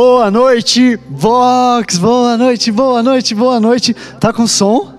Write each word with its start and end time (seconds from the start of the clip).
Boa 0.00 0.30
noite, 0.30 0.96
Vox! 1.10 1.98
Boa 1.98 2.36
noite, 2.36 2.70
boa 2.70 3.02
noite, 3.02 3.34
boa 3.34 3.58
noite. 3.58 3.96
Tá 4.20 4.32
com 4.32 4.46
som? 4.46 4.94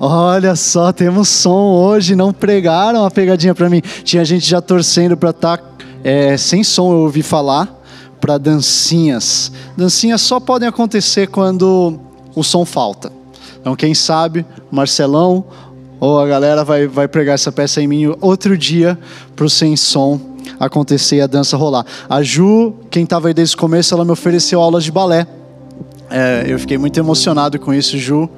Olha 0.00 0.56
só, 0.56 0.92
temos 0.92 1.28
som 1.28 1.74
hoje. 1.74 2.16
Não 2.16 2.32
pregaram 2.32 3.04
a 3.04 3.10
pegadinha 3.12 3.54
para 3.54 3.70
mim. 3.70 3.80
Tinha 4.02 4.24
gente 4.24 4.44
já 4.44 4.60
torcendo 4.60 5.16
para 5.16 5.30
estar 5.30 5.58
tá, 5.58 5.64
é, 6.02 6.36
sem 6.36 6.64
som, 6.64 6.90
eu 6.90 6.98
ouvi 7.02 7.22
falar, 7.22 7.72
para 8.20 8.36
dancinhas. 8.36 9.52
Dancinhas 9.76 10.20
só 10.22 10.40
podem 10.40 10.68
acontecer 10.68 11.28
quando 11.28 12.00
o 12.34 12.42
som 12.42 12.64
falta. 12.64 13.12
Então, 13.60 13.76
quem 13.76 13.94
sabe, 13.94 14.44
Marcelão 14.72 15.44
ou 16.00 16.18
a 16.18 16.26
galera 16.26 16.64
vai, 16.64 16.88
vai 16.88 17.06
pregar 17.06 17.36
essa 17.36 17.52
peça 17.52 17.80
em 17.80 17.86
mim 17.86 18.12
outro 18.20 18.58
dia 18.58 18.98
para 19.36 19.46
o 19.46 19.48
sem 19.48 19.76
som 19.76 20.31
acontecer 20.58 21.16
e 21.16 21.20
a 21.20 21.26
dança 21.26 21.56
rolar. 21.56 21.84
A 22.08 22.22
Ju, 22.22 22.74
quem 22.90 23.04
estava 23.04 23.28
aí 23.28 23.34
desde 23.34 23.54
o 23.54 23.58
começo, 23.58 23.94
ela 23.94 24.04
me 24.04 24.10
ofereceu 24.10 24.60
aulas 24.60 24.84
de 24.84 24.92
balé. 24.92 25.26
É, 26.10 26.44
eu 26.46 26.58
fiquei 26.58 26.76
muito 26.76 26.98
emocionado 26.98 27.58
com 27.58 27.72
isso, 27.72 27.98
Ju. 27.98 28.28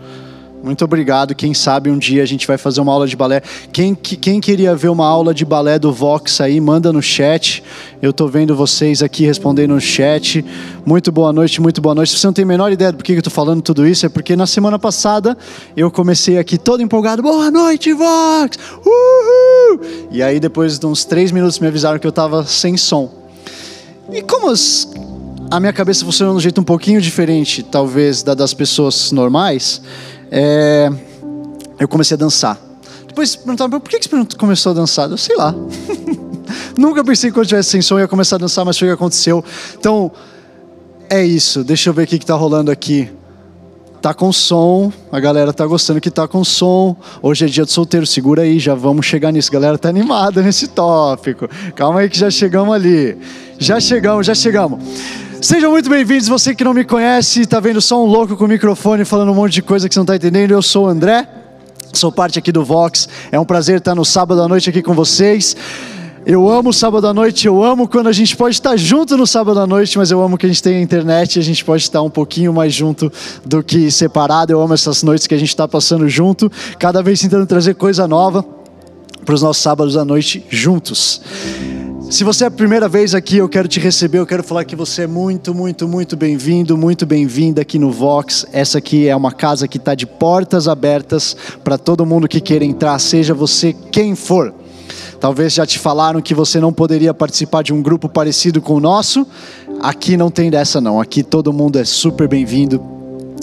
Muito 0.65 0.83
obrigado. 0.83 1.35
Quem 1.35 1.53
sabe 1.53 1.91
um 1.91 1.99
dia 1.99 2.23
a 2.23 2.27
gente 2.27 2.47
vai 2.47 2.57
fazer 2.57 2.81
uma 2.81 2.91
aula 2.91 3.07
de 3.07 3.15
balé. 3.15 3.43
Quem, 3.71 3.95
quem 3.95 4.41
queria 4.41 4.75
ver 4.75 4.89
uma 4.89 5.07
aula 5.07 5.35
de 5.35 5.45
balé 5.45 5.79
do 5.79 5.93
Vox 5.93 6.41
aí, 6.41 6.59
manda 6.59 6.91
no 6.91 7.03
chat. 7.03 7.63
Eu 8.01 8.13
estou 8.13 8.29
vendo 8.29 8.57
vocês 8.57 9.03
aqui 9.03 9.27
respondendo 9.27 9.75
no 9.75 9.81
chat. 9.81 10.43
Muito 10.87 11.13
boa 11.13 11.35
noite, 11.35 11.61
muito 11.61 11.83
boa 11.83 11.95
noite. 11.95 12.13
Se 12.13 12.19
você 12.19 12.27
não 12.27 12.33
tem 12.33 12.45
a 12.45 12.49
menor 12.49 12.73
ideia 12.73 12.91
do 12.91 12.97
porquê 12.97 13.13
que 13.13 13.19
eu 13.19 13.21
estou 13.21 13.31
falando 13.31 13.61
tudo 13.61 13.87
isso, 13.87 14.07
é 14.07 14.09
porque 14.09 14.35
na 14.35 14.47
semana 14.47 14.79
passada 14.79 15.37
eu 15.77 15.91
comecei 15.91 16.39
aqui 16.39 16.57
todo 16.57 16.83
empolgado. 16.83 17.21
Boa 17.21 17.51
noite, 17.51 17.93
Vox! 17.93 18.59
Uhul! 18.87 19.81
E 20.11 20.23
aí 20.23 20.41
depois 20.41 20.79
de 20.79 20.87
uns 20.87 21.05
três 21.05 21.31
minutos 21.31 21.59
me 21.59 21.67
avisaram 21.67 21.99
que 21.99 22.07
eu 22.07 22.11
estava 22.11 22.43
sem 22.47 22.79
som. 22.79 23.13
E 24.11 24.23
como 24.23 24.49
as, 24.49 24.89
a 25.51 25.61
minha 25.61 25.75
cabeça 25.75 26.07
funciona 26.07 26.33
de 26.33 26.39
um 26.39 26.41
jeito 26.41 26.59
um 26.59 26.65
pouquinho 26.65 27.03
diferente, 27.03 27.63
talvez, 27.63 28.23
da 28.23 28.33
das 28.33 28.55
pessoas 28.55 29.13
normais 29.13 29.83
é, 30.37 30.91
eu 31.79 31.87
comecei 31.87 32.17
a 32.17 32.19
dançar. 32.19 32.59
Depois 33.07 33.37
perguntaram, 33.37 33.71
por 33.79 33.89
que 33.89 34.01
você 34.03 34.37
começou 34.37 34.73
a 34.73 34.75
dançar? 34.75 35.09
Eu 35.09 35.17
sei 35.17 35.37
lá. 35.37 35.55
Nunca 36.77 37.05
pensei 37.05 37.31
que 37.31 37.35
quando 37.35 37.45
eu 37.45 37.49
tivesse 37.51 37.71
sem 37.71 37.81
som 37.81 38.01
ia 38.01 38.09
começar 38.09 38.35
a 38.35 38.39
dançar, 38.41 38.65
mas 38.65 38.77
foi 38.77 38.89
o 38.89 38.91
que 38.91 38.95
aconteceu. 38.95 39.45
Então, 39.79 40.11
é 41.09 41.25
isso. 41.25 41.63
Deixa 41.63 41.89
eu 41.89 41.95
ver 41.95 42.03
o 42.03 42.07
que 42.09 42.17
está 42.17 42.35
rolando 42.35 42.73
aqui. 42.73 43.09
Tá 44.03 44.13
com 44.13 44.33
som, 44.33 44.93
a 45.11 45.21
galera 45.21 45.53
tá 45.53 45.65
gostando 45.65 46.01
que 46.01 46.11
tá 46.11 46.27
com 46.27 46.43
som. 46.43 46.97
Hoje 47.23 47.45
é 47.45 47.49
dia 47.49 47.65
de 47.65 47.71
solteiro, 47.71 48.05
segura 48.05 48.43
aí, 48.43 48.59
já 48.59 48.75
vamos 48.75 49.07
chegar 49.07 49.31
nisso. 49.31 49.51
A 49.51 49.55
galera 49.55 49.79
tá 49.79 49.89
animada 49.89 50.43
nesse 50.43 50.67
tópico. 50.67 51.49
Calma 51.77 52.01
aí 52.01 52.11
que 52.11 52.19
já 52.19 52.29
chegamos 52.29 52.75
ali. 52.75 53.17
Já 53.57 53.79
chegamos, 53.79 54.27
já 54.27 54.35
chegamos. 54.35 54.83
Sejam 55.45 55.71
muito 55.73 55.91
bem-vindos, 55.91 56.27
você 56.27 56.55
que 56.55 56.65
não 56.65 56.73
me 56.73 56.85
conhece, 56.85 57.43
está 57.43 57.61
vendo 57.61 57.79
só 57.79 58.03
um 58.03 58.07
louco 58.07 58.35
com 58.35 58.47
o 58.47 58.49
microfone 58.49 59.05
falando 59.05 59.31
um 59.31 59.35
monte 59.35 59.53
de 59.53 59.63
coisa 59.63 59.87
que 59.87 59.95
você 59.95 59.99
não 59.99 60.05
está 60.05 60.17
entendendo. 60.17 60.53
Eu 60.53 60.63
sou 60.63 60.87
o 60.87 60.89
André, 60.89 61.29
sou 61.93 62.11
parte 62.11 62.39
aqui 62.39 62.51
do 62.51 62.65
Vox. 62.65 63.07
É 63.31 63.39
um 63.39 63.45
prazer 63.45 63.77
estar 63.77 63.95
no 63.95 64.07
sábado 64.07 64.41
à 64.41 64.49
noite 64.49 64.71
aqui 64.71 64.81
com 64.81 64.95
vocês. 64.95 65.55
Eu 66.25 66.49
amo 66.49 66.73
sábado 66.73 67.07
à 67.07 67.13
noite, 67.13 67.47
eu 67.47 67.63
amo 67.63 67.87
quando 67.87 68.07
a 68.07 68.13
gente 68.13 68.35
pode 68.35 68.55
estar 68.55 68.75
junto 68.79 69.19
no 69.19 69.27
sábado 69.27 69.61
à 69.61 69.67
noite, 69.67 69.99
mas 69.99 70.11
eu 70.11 70.23
amo 70.23 70.39
que 70.39 70.47
a 70.47 70.49
gente 70.49 70.63
tem 70.63 70.79
a 70.79 70.81
internet 70.81 71.37
e 71.37 71.41
a 71.41 71.43
gente 71.43 71.63
pode 71.63 71.83
estar 71.83 72.01
um 72.01 72.09
pouquinho 72.09 72.51
mais 72.51 72.73
junto 72.73 73.13
do 73.45 73.63
que 73.63 73.91
separado. 73.91 74.51
Eu 74.51 74.63
amo 74.63 74.73
essas 74.73 75.03
noites 75.03 75.27
que 75.27 75.35
a 75.35 75.39
gente 75.39 75.51
está 75.51 75.69
passando 75.69 76.09
junto, 76.09 76.51
cada 76.79 77.03
vez 77.03 77.21
tentando 77.21 77.45
trazer 77.45 77.75
coisa 77.75 78.09
nova 78.09 78.43
para 79.27 79.35
os 79.35 79.43
nossos 79.43 79.63
sábados 79.63 79.95
à 79.95 80.07
noite 80.07 80.43
juntos. 80.49 81.21
Se 82.11 82.23
você 82.23 82.45
é 82.45 82.47
a 82.47 82.51
primeira 82.51 82.89
vez 82.89 83.15
aqui, 83.15 83.39
eu 83.39 83.49
quero 83.49 83.67
te 83.67 83.81
receber, 83.81 84.19
eu 84.19 84.27
quero 84.27 84.45
falar 84.45 84.65
que 84.65 84.77
você 84.77 85.03
é 85.03 85.07
muito, 85.07 85.55
muito, 85.55 85.89
muito 85.89 86.17
bem-vindo, 86.17 86.77
muito 86.77 87.05
bem-vinda 87.05 87.63
aqui 87.63 87.79
no 87.79 87.91
Vox. 87.91 88.47
Essa 88.53 88.79
aqui 88.79 89.09
é 89.09 89.17
uma 89.17 89.33
casa 89.33 89.67
que 89.67 89.79
está 89.79 89.95
de 89.95 90.07
portas 90.07 90.69
abertas 90.69 91.37
para 91.65 91.77
todo 91.77 92.07
mundo 92.07 92.29
que 92.29 92.41
queira 92.41 92.65
entrar, 92.65 92.99
seja 92.99 93.35
você 93.35 93.75
quem 93.91 94.15
for. 94.15 94.55
Talvez 95.19 95.55
já 95.55 95.67
te 95.67 95.79
falaram 95.79 96.21
que 96.21 96.35
você 96.35 96.61
não 96.61 96.73
poderia 96.73 97.15
participar 97.15 97.63
de 97.63 97.73
um 97.73 97.83
grupo 97.83 98.09
parecido 98.09 98.61
com 98.61 98.75
o 98.75 98.81
nosso. 98.81 99.27
Aqui 99.81 100.17
não 100.17 100.31
tem 100.31 100.51
dessa 100.51 100.81
não. 100.81 101.01
Aqui 101.01 101.23
todo 101.23 101.53
mundo 101.53 101.79
é 101.79 101.85
super 101.85 102.29
bem-vindo 102.29 102.81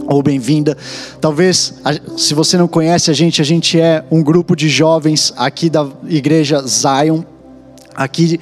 ou 0.07 0.21
bem-vinda. 0.21 0.77
Talvez, 1.19 1.73
se 2.15 2.33
você 2.33 2.57
não 2.57 2.67
conhece 2.67 3.09
a 3.09 3.13
gente, 3.13 3.41
a 3.41 3.45
gente 3.45 3.79
é 3.79 4.05
um 4.11 4.21
grupo 4.21 4.55
de 4.55 4.69
jovens 4.69 5.33
aqui 5.35 5.69
da 5.69 5.87
igreja 6.07 6.61
Zion 6.61 7.23
aqui 8.03 8.39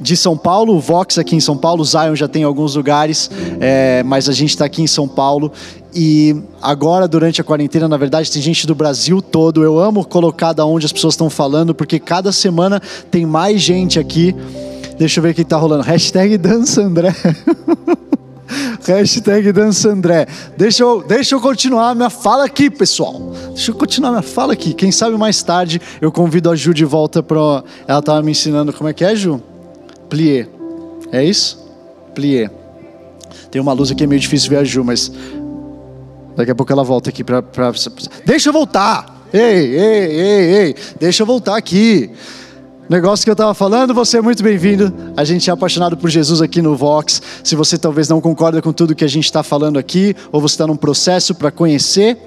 de 0.00 0.16
São 0.16 0.36
Paulo, 0.36 0.74
o 0.74 0.80
Vox 0.80 1.16
aqui 1.16 1.36
em 1.36 1.40
São 1.40 1.56
Paulo, 1.56 1.82
o 1.82 1.84
Zion 1.84 2.16
já 2.16 2.26
tem 2.26 2.42
alguns 2.42 2.74
lugares, 2.74 3.30
é, 3.60 4.02
mas 4.02 4.28
a 4.28 4.32
gente 4.32 4.50
está 4.50 4.64
aqui 4.64 4.82
em 4.82 4.86
São 4.86 5.06
Paulo 5.06 5.52
e 5.94 6.34
agora 6.60 7.06
durante 7.06 7.40
a 7.40 7.44
quarentena, 7.44 7.86
na 7.86 7.96
verdade, 7.96 8.30
tem 8.30 8.40
gente 8.40 8.66
do 8.66 8.74
Brasil 8.74 9.20
todo. 9.20 9.62
Eu 9.62 9.78
amo 9.78 10.04
colocar 10.04 10.52
da 10.52 10.64
onde 10.64 10.86
as 10.86 10.92
pessoas 10.92 11.14
estão 11.14 11.28
falando, 11.28 11.74
porque 11.74 11.98
cada 11.98 12.32
semana 12.32 12.80
tem 13.10 13.26
mais 13.26 13.60
gente 13.60 13.98
aqui. 13.98 14.34
Deixa 14.98 15.20
eu 15.20 15.22
ver 15.22 15.30
o 15.30 15.34
que 15.34 15.42
está 15.42 15.56
rolando. 15.56 15.82
Hashtag 15.82 16.38
dança 16.38 16.82
André. 16.82 17.14
Hashtag 18.86 19.52
dança 19.52 19.88
André. 19.88 20.26
Deixa 20.56 20.82
eu, 20.82 21.02
deixa 21.02 21.34
eu 21.34 21.40
continuar 21.40 21.94
minha 21.94 22.10
fala 22.10 22.44
aqui, 22.44 22.70
pessoal. 22.70 23.32
Deixa 23.48 23.70
eu 23.70 23.74
continuar 23.74 24.10
minha 24.10 24.22
fala 24.22 24.52
aqui. 24.52 24.74
Quem 24.74 24.92
sabe 24.92 25.16
mais 25.16 25.42
tarde 25.42 25.80
eu 26.00 26.10
convido 26.10 26.50
a 26.50 26.56
Ju 26.56 26.72
de 26.74 26.84
volta 26.84 27.22
para. 27.22 27.64
Ela 27.86 27.98
estava 27.98 28.22
me 28.22 28.30
ensinando 28.30 28.72
como 28.72 28.88
é 28.88 28.92
que 28.92 29.04
é, 29.04 29.14
Ju? 29.14 29.42
Plié. 30.08 30.48
É 31.10 31.24
isso? 31.24 31.58
Plié. 32.14 32.50
Tem 33.50 33.60
uma 33.60 33.72
luz 33.72 33.90
aqui, 33.90 34.04
é 34.04 34.06
meio 34.06 34.20
difícil 34.20 34.50
ver 34.50 34.56
a 34.56 34.64
Ju, 34.64 34.82
mas 34.84 35.12
daqui 36.36 36.50
a 36.50 36.54
pouco 36.54 36.72
ela 36.72 36.84
volta 36.84 37.10
aqui 37.10 37.22
para. 37.22 37.42
Pra... 37.42 37.72
Deixa 38.24 38.48
eu 38.48 38.52
voltar! 38.52 39.22
Ei, 39.32 39.40
ei, 39.40 40.04
ei, 40.10 40.54
ei, 40.54 40.76
deixa 41.00 41.22
eu 41.22 41.26
voltar 41.26 41.56
aqui. 41.56 42.10
Negócio 42.88 43.24
que 43.24 43.30
eu 43.30 43.34
estava 43.34 43.54
falando, 43.54 43.94
você 43.94 44.18
é 44.18 44.20
muito 44.20 44.42
bem-vindo. 44.42 44.92
A 45.16 45.24
gente 45.24 45.48
é 45.48 45.52
apaixonado 45.52 45.96
por 45.96 46.10
Jesus 46.10 46.42
aqui 46.42 46.60
no 46.60 46.76
Vox. 46.76 47.22
Se 47.42 47.54
você 47.54 47.78
talvez 47.78 48.08
não 48.08 48.20
concorda 48.20 48.60
com 48.60 48.72
tudo 48.72 48.94
que 48.94 49.04
a 49.04 49.08
gente 49.08 49.24
está 49.24 49.42
falando 49.42 49.78
aqui, 49.78 50.14
ou 50.30 50.40
você 50.40 50.54
está 50.54 50.66
num 50.66 50.76
processo 50.76 51.34
para 51.34 51.50
conhecer 51.50 52.18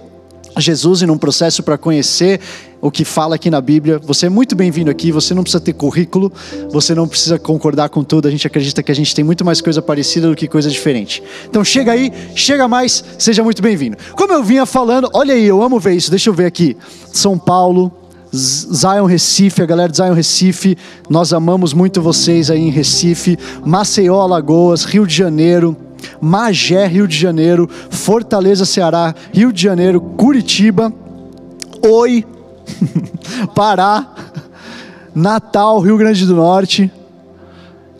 Jesus 0.57 1.01
e 1.01 1.05
num 1.05 1.17
processo 1.17 1.61
para 1.61 1.77
conhecer 1.77 2.39
o 2.81 2.89
que 2.89 3.03
fala 3.03 3.35
aqui 3.35 3.49
na 3.49 3.59
Bíblia, 3.59 3.99
você 3.99 4.27
é 4.27 4.29
muito 4.29 4.55
bem-vindo 4.55 4.89
aqui. 4.89 5.11
Você 5.11 5.33
não 5.33 5.43
precisa 5.43 5.59
ter 5.59 5.73
currículo, 5.73 6.31
você 6.71 6.95
não 6.95 7.07
precisa 7.07 7.37
concordar 7.37 7.89
com 7.89 8.03
tudo. 8.03 8.27
A 8.27 8.31
gente 8.31 8.47
acredita 8.47 8.81
que 8.81 8.91
a 8.91 8.95
gente 8.95 9.13
tem 9.13 9.25
muito 9.25 9.43
mais 9.43 9.59
coisa 9.59 9.81
parecida 9.81 10.29
do 10.29 10.35
que 10.35 10.47
coisa 10.47 10.69
diferente. 10.69 11.21
Então 11.49 11.63
chega 11.63 11.91
aí, 11.91 12.11
chega 12.35 12.67
mais, 12.67 13.03
seja 13.17 13.43
muito 13.43 13.61
bem-vindo. 13.61 13.97
Como 14.15 14.31
eu 14.31 14.43
vinha 14.43 14.65
falando, 14.65 15.09
olha 15.13 15.33
aí, 15.33 15.45
eu 15.45 15.61
amo 15.61 15.79
ver 15.79 15.95
isso. 15.95 16.09
Deixa 16.09 16.29
eu 16.29 16.33
ver 16.33 16.45
aqui. 16.45 16.77
São 17.11 17.37
Paulo, 17.37 17.91
Zion 18.35 19.05
Recife, 19.05 19.61
a 19.61 19.65
galera 19.65 19.89
de 19.89 19.97
Zion 19.97 20.13
Recife, 20.13 20.77
nós 21.09 21.33
amamos 21.33 21.73
muito 21.73 22.01
vocês 22.01 22.49
aí 22.51 22.59
em 22.59 22.69
Recife, 22.69 23.37
Maceió, 23.65 24.21
Alagoas, 24.21 24.83
Rio 24.83 25.07
de 25.07 25.15
Janeiro, 25.15 25.75
Magé, 26.19 26.85
Rio 26.87 27.07
de 27.07 27.17
Janeiro, 27.17 27.69
Fortaleza, 27.89 28.65
Ceará, 28.65 29.13
Rio 29.33 29.51
de 29.51 29.61
Janeiro, 29.61 30.01
Curitiba, 30.01 30.93
Oi, 31.81 32.25
Pará, 33.53 34.13
Natal, 35.13 35.79
Rio 35.79 35.97
Grande 35.97 36.25
do 36.25 36.35
Norte. 36.35 36.91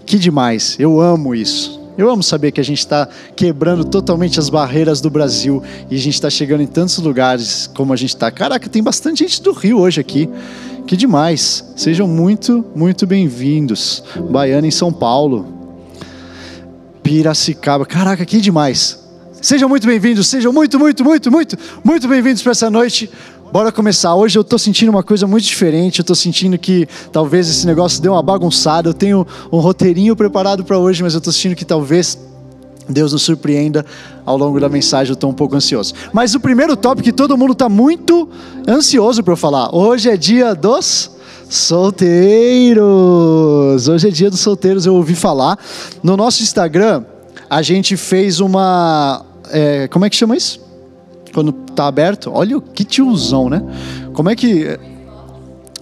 Que 0.05 0.17
demais, 0.17 0.75
eu 0.79 0.99
amo 0.99 1.33
isso. 1.33 1.84
Eu 1.97 2.09
amo 2.09 2.21
saber 2.21 2.51
que 2.51 2.59
a 2.59 2.63
gente 2.63 2.79
está 2.79 3.07
quebrando 3.35 3.85
totalmente 3.85 4.37
as 4.39 4.49
barreiras 4.49 4.99
do 4.99 5.09
Brasil 5.09 5.63
e 5.89 5.95
a 5.95 5.97
gente 5.97 6.15
está 6.15 6.29
chegando 6.29 6.61
em 6.61 6.67
tantos 6.67 6.97
lugares 6.97 7.69
como 7.73 7.93
a 7.93 7.95
gente 7.95 8.09
está. 8.09 8.29
Caraca, 8.29 8.67
tem 8.67 8.83
bastante 8.83 9.19
gente 9.19 9.41
do 9.41 9.53
Rio 9.53 9.79
hoje 9.79 10.01
aqui. 10.01 10.29
Que 10.85 10.97
demais. 10.97 11.63
Sejam 11.75 12.07
muito, 12.07 12.65
muito 12.75 13.07
bem-vindos. 13.07 14.03
Baiana 14.29 14.67
em 14.67 14.71
São 14.71 14.91
Paulo. 14.91 15.47
Piracicaba. 17.01 17.85
Caraca, 17.85 18.25
que 18.25 18.41
demais. 18.41 18.99
Sejam 19.41 19.69
muito 19.69 19.85
bem-vindos, 19.85 20.27
sejam 20.27 20.51
muito, 20.51 20.79
muito, 20.79 21.03
muito, 21.03 21.31
muito, 21.31 21.55
muito 21.83 22.07
bem-vindos 22.07 22.41
para 22.41 22.51
essa 22.51 22.69
noite. 22.69 23.09
Bora 23.55 23.71
começar. 23.71 24.13
Hoje 24.13 24.37
eu 24.37 24.43
tô 24.43 24.59
sentindo 24.59 24.89
uma 24.89 25.01
coisa 25.01 25.25
muito 25.25 25.45
diferente. 25.45 25.99
Eu 25.99 26.05
tô 26.05 26.13
sentindo 26.13 26.57
que 26.57 26.85
talvez 27.09 27.47
esse 27.49 27.65
negócio 27.65 28.01
deu 28.01 28.11
uma 28.11 28.21
bagunçada. 28.21 28.89
Eu 28.89 28.93
tenho 28.93 29.25
um 29.49 29.59
roteirinho 29.59 30.13
preparado 30.13 30.65
para 30.65 30.77
hoje, 30.77 31.01
mas 31.01 31.13
eu 31.13 31.21
tô 31.21 31.31
sentindo 31.31 31.55
que 31.55 31.63
talvez 31.63 32.19
Deus 32.89 33.13
nos 33.13 33.21
surpreenda 33.21 33.85
ao 34.25 34.37
longo 34.37 34.59
da 34.59 34.67
mensagem. 34.67 35.13
Eu 35.13 35.15
tô 35.15 35.29
um 35.29 35.33
pouco 35.33 35.55
ansioso. 35.55 35.93
Mas 36.11 36.35
o 36.35 36.39
primeiro 36.41 36.75
tópico 36.75 37.05
que 37.05 37.13
todo 37.13 37.37
mundo 37.37 37.55
tá 37.55 37.69
muito 37.69 38.27
ansioso 38.67 39.23
para 39.23 39.31
eu 39.31 39.37
falar. 39.37 39.73
Hoje 39.73 40.09
é 40.09 40.17
dia 40.17 40.53
dos 40.53 41.11
solteiros. 41.49 42.83
Hoje 43.87 44.09
é 44.09 44.11
dia 44.11 44.29
dos 44.29 44.41
solteiros. 44.41 44.85
Eu 44.85 44.95
ouvi 44.95 45.15
falar 45.15 45.57
no 46.03 46.17
nosso 46.17 46.43
Instagram. 46.43 47.05
A 47.49 47.61
gente 47.61 47.95
fez 47.95 48.41
uma 48.41 49.23
é, 49.49 49.87
como 49.87 50.03
é 50.03 50.09
que 50.09 50.15
chama 50.17 50.35
isso? 50.35 50.64
Quando 51.35 51.51
tá 51.51 51.85
aberto. 51.85 52.31
Olha 52.33 52.61
que 52.61 52.85
tiozão, 52.85 53.49
né? 53.49 53.61
Como 54.13 54.29
é 54.29 54.35
que. 54.35 54.79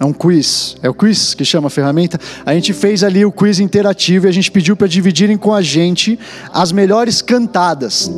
É 0.00 0.04
um 0.04 0.12
quiz. 0.12 0.76
É 0.82 0.90
o 0.90 0.94
quiz 0.94 1.34
que 1.34 1.44
chama 1.44 1.68
a 1.68 1.70
ferramenta. 1.70 2.18
A 2.44 2.52
gente 2.52 2.72
fez 2.72 3.04
ali 3.04 3.24
o 3.24 3.30
quiz 3.30 3.60
interativo 3.60 4.26
e 4.26 4.28
a 4.28 4.32
gente 4.32 4.50
pediu 4.50 4.76
para 4.76 4.88
dividirem 4.88 5.36
com 5.36 5.54
a 5.54 5.62
gente 5.62 6.18
as 6.52 6.72
melhores 6.72 7.22
cantadas. 7.22 8.10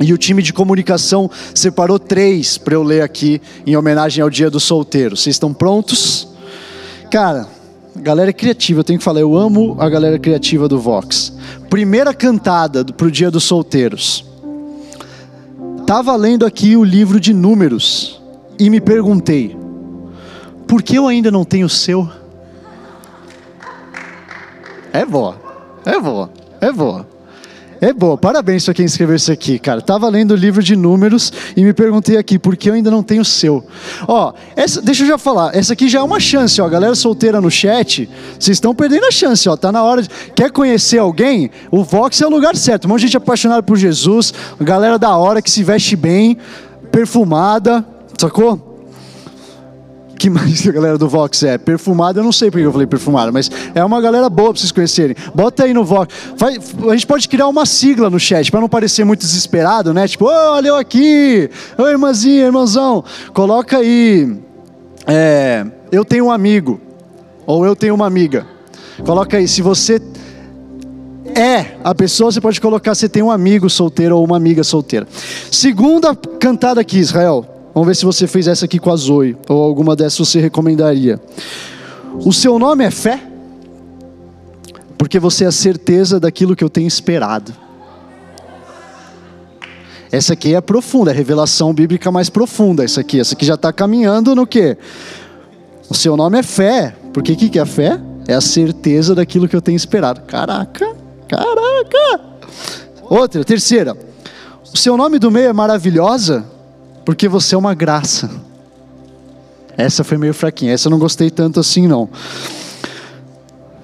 E 0.00 0.12
o 0.12 0.16
time 0.16 0.40
de 0.40 0.52
comunicação 0.52 1.28
separou 1.52 1.98
três 1.98 2.56
para 2.56 2.74
eu 2.74 2.84
ler 2.84 3.02
aqui 3.02 3.42
em 3.66 3.76
homenagem 3.76 4.22
ao 4.22 4.30
Dia 4.30 4.48
do 4.48 4.60
Solteiro. 4.60 5.16
Vocês 5.16 5.34
estão 5.34 5.52
prontos? 5.52 6.28
Cara, 7.10 7.48
galera 7.96 8.30
é 8.30 8.32
criativa, 8.32 8.80
eu 8.80 8.84
tenho 8.84 9.00
que 9.00 9.04
falar, 9.04 9.20
eu 9.20 9.36
amo 9.36 9.76
a 9.80 9.90
galera 9.90 10.18
criativa 10.18 10.68
do 10.68 10.78
Vox. 10.78 11.32
Primeira 11.68 12.14
cantada 12.14 12.84
para 12.84 13.08
o 13.08 13.10
Dia 13.10 13.32
dos 13.32 13.42
Solteiros. 13.42 14.29
Estava 15.90 16.14
lendo 16.14 16.46
aqui 16.46 16.76
o 16.76 16.84
livro 16.84 17.18
de 17.18 17.34
Números 17.34 18.22
e 18.60 18.70
me 18.70 18.80
perguntei: 18.80 19.56
por 20.68 20.84
que 20.84 20.94
eu 20.94 21.08
ainda 21.08 21.32
não 21.32 21.44
tenho 21.44 21.66
o 21.66 21.68
seu? 21.68 22.08
É 24.92 25.04
boa, 25.04 25.36
é 25.84 25.98
boa, 25.98 26.30
é 26.60 26.70
boa. 26.70 27.09
É 27.80 27.94
boa, 27.94 28.18
parabéns 28.18 28.64
para 28.66 28.74
quem 28.74 28.84
escreveu 28.84 29.16
isso 29.16 29.32
aqui, 29.32 29.58
cara. 29.58 29.80
Tava 29.80 30.06
lendo 30.10 30.32
o 30.32 30.36
livro 30.36 30.62
de 30.62 30.76
números 30.76 31.32
e 31.56 31.64
me 31.64 31.72
perguntei 31.72 32.18
aqui, 32.18 32.38
por 32.38 32.54
que 32.54 32.68
eu 32.68 32.74
ainda 32.74 32.90
não 32.90 33.02
tenho 33.02 33.22
o 33.22 33.24
seu? 33.24 33.64
Ó, 34.06 34.34
essa, 34.54 34.82
deixa 34.82 35.02
eu 35.02 35.08
já 35.08 35.16
falar, 35.16 35.56
essa 35.56 35.72
aqui 35.72 35.88
já 35.88 36.00
é 36.00 36.02
uma 36.02 36.20
chance, 36.20 36.60
ó. 36.60 36.68
Galera 36.68 36.94
solteira 36.94 37.40
no 37.40 37.50
chat, 37.50 38.06
vocês 38.38 38.56
estão 38.56 38.74
perdendo 38.74 39.06
a 39.06 39.10
chance, 39.10 39.48
ó. 39.48 39.56
Tá 39.56 39.72
na 39.72 39.82
hora 39.82 40.02
de. 40.02 40.10
Quer 40.34 40.50
conhecer 40.50 40.98
alguém? 40.98 41.50
O 41.70 41.82
Vox 41.82 42.20
é 42.20 42.26
o 42.26 42.30
lugar 42.30 42.54
certo. 42.54 42.84
Um 42.84 42.88
monte 42.88 43.00
de 43.00 43.06
gente 43.06 43.16
apaixonada 43.16 43.62
por 43.62 43.78
Jesus, 43.78 44.34
galera 44.60 44.98
da 44.98 45.16
hora 45.16 45.40
que 45.40 45.50
se 45.50 45.64
veste 45.64 45.96
bem, 45.96 46.36
perfumada, 46.92 47.82
sacou? 48.18 48.69
Que 50.20 50.28
mais 50.28 50.68
a 50.68 50.70
galera 50.70 50.98
do 50.98 51.08
Vox 51.08 51.42
é? 51.44 51.56
Perfumada, 51.56 52.20
eu 52.20 52.24
não 52.24 52.30
sei 52.30 52.50
porque 52.50 52.66
eu 52.66 52.70
falei 52.70 52.86
perfumada, 52.86 53.32
mas 53.32 53.50
é 53.74 53.82
uma 53.82 54.02
galera 54.02 54.28
boa 54.28 54.52
pra 54.52 54.60
vocês 54.60 54.70
conhecerem. 54.70 55.16
Bota 55.34 55.64
aí 55.64 55.72
no 55.72 55.82
Vox. 55.82 56.14
a 56.42 56.92
gente 56.92 57.06
pode 57.06 57.26
criar 57.26 57.48
uma 57.48 57.64
sigla 57.64 58.10
no 58.10 58.20
chat, 58.20 58.50
para 58.50 58.60
não 58.60 58.68
parecer 58.68 59.02
muito 59.02 59.20
desesperado, 59.20 59.94
né? 59.94 60.06
Tipo, 60.06 60.26
oh, 60.26 60.52
olha 60.52 60.68
eu 60.68 60.76
aqui, 60.76 61.48
ô 61.78 61.88
irmãzinha, 61.88 62.44
irmãozão. 62.44 63.02
Coloca 63.32 63.78
aí, 63.78 64.36
é, 65.06 65.64
eu 65.90 66.04
tenho 66.04 66.26
um 66.26 66.30
amigo, 66.30 66.78
ou 67.46 67.64
eu 67.64 67.74
tenho 67.74 67.94
uma 67.94 68.06
amiga. 68.06 68.46
Coloca 69.06 69.38
aí, 69.38 69.48
se 69.48 69.62
você 69.62 70.02
é 71.34 71.78
a 71.82 71.94
pessoa, 71.94 72.30
você 72.30 72.42
pode 72.42 72.60
colocar 72.60 72.94
você 72.94 73.08
tem 73.08 73.22
um 73.22 73.30
amigo 73.30 73.70
solteiro 73.70 74.18
ou 74.18 74.24
uma 74.24 74.36
amiga 74.36 74.62
solteira. 74.62 75.08
Segunda 75.50 76.14
cantada 76.14 76.78
aqui, 76.78 76.98
Israel. 76.98 77.49
Vamos 77.72 77.86
ver 77.86 77.94
se 77.94 78.04
você 78.04 78.26
fez 78.26 78.48
essa 78.48 78.64
aqui 78.64 78.78
com 78.78 78.90
a 78.90 78.96
Zoe, 78.96 79.36
ou 79.48 79.62
alguma 79.62 79.94
dessas 79.94 80.28
você 80.28 80.40
recomendaria. 80.40 81.20
O 82.24 82.32
seu 82.32 82.58
nome 82.58 82.84
é 82.84 82.90
fé? 82.90 83.22
Porque 84.98 85.18
você 85.18 85.44
é 85.44 85.46
a 85.46 85.52
certeza 85.52 86.18
daquilo 86.18 86.56
que 86.56 86.64
eu 86.64 86.68
tenho 86.68 86.88
esperado. 86.88 87.52
Essa 90.12 90.32
aqui 90.32 90.54
é 90.54 90.60
profunda, 90.60 91.12
é 91.12 91.14
a 91.14 91.16
revelação 91.16 91.72
bíblica 91.72 92.10
mais 92.10 92.28
profunda. 92.28 92.84
Essa 92.84 93.00
aqui, 93.00 93.20
essa 93.20 93.34
aqui 93.34 93.46
já 93.46 93.54
está 93.54 93.72
caminhando 93.72 94.34
no 94.34 94.46
que? 94.46 94.76
O 95.88 95.94
seu 95.94 96.16
nome 96.16 96.38
é 96.38 96.42
fé. 96.42 96.96
Porque 97.12 97.32
o 97.32 97.36
que, 97.36 97.48
que 97.48 97.58
é 97.58 97.64
fé? 97.64 98.00
É 98.26 98.34
a 98.34 98.40
certeza 98.40 99.14
daquilo 99.14 99.48
que 99.48 99.54
eu 99.54 99.62
tenho 99.62 99.76
esperado. 99.76 100.22
Caraca, 100.22 100.94
caraca. 101.28 102.20
Outra, 103.02 103.44
terceira. 103.44 103.96
O 104.72 104.76
seu 104.76 104.96
nome 104.96 105.18
do 105.18 105.30
meio 105.30 105.48
é 105.48 105.52
maravilhosa? 105.52 106.44
Porque 107.10 107.26
você 107.26 107.56
é 107.56 107.58
uma 107.58 107.74
graça. 107.74 108.30
Essa 109.76 110.04
foi 110.04 110.16
meio 110.16 110.32
fraquinha, 110.32 110.72
essa 110.72 110.86
eu 110.86 110.90
não 110.92 110.98
gostei 111.00 111.28
tanto 111.28 111.58
assim 111.58 111.88
não. 111.88 112.08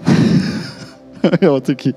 É 1.40 1.50
outra 1.50 1.72
aqui. 1.72 1.92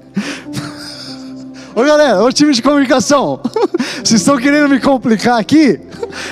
Ô 1.75 1.83
galera, 1.83 2.23
ô 2.23 2.31
time 2.31 2.51
de 2.51 2.63
comunicação, 2.63 3.39
vocês 4.03 4.21
estão 4.21 4.39
querendo 4.39 4.67
me 4.69 4.79
complicar 4.79 5.39
aqui? 5.39 5.79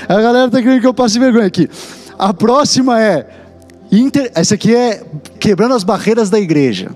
A 0.09 0.15
galera 0.19 0.47
está 0.47 0.59
querendo 0.63 0.81
que 0.81 0.87
eu 0.87 0.95
passe 0.95 1.19
vergonha 1.19 1.45
aqui. 1.45 1.69
A 2.17 2.33
próxima 2.33 2.99
é, 2.99 3.29
inter... 3.91 4.31
essa 4.33 4.55
aqui 4.55 4.73
é 4.73 5.03
quebrando 5.39 5.75
as 5.75 5.83
barreiras 5.83 6.31
da 6.31 6.39
igreja. 6.39 6.89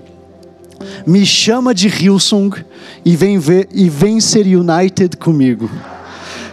Me 1.06 1.24
chama 1.24 1.72
de 1.72 1.86
Hillsong 1.86 2.64
e 3.04 3.14
vem, 3.14 3.38
ver, 3.38 3.68
e 3.72 3.88
vem 3.88 4.18
ser 4.18 4.44
United 4.44 5.16
comigo. 5.18 5.70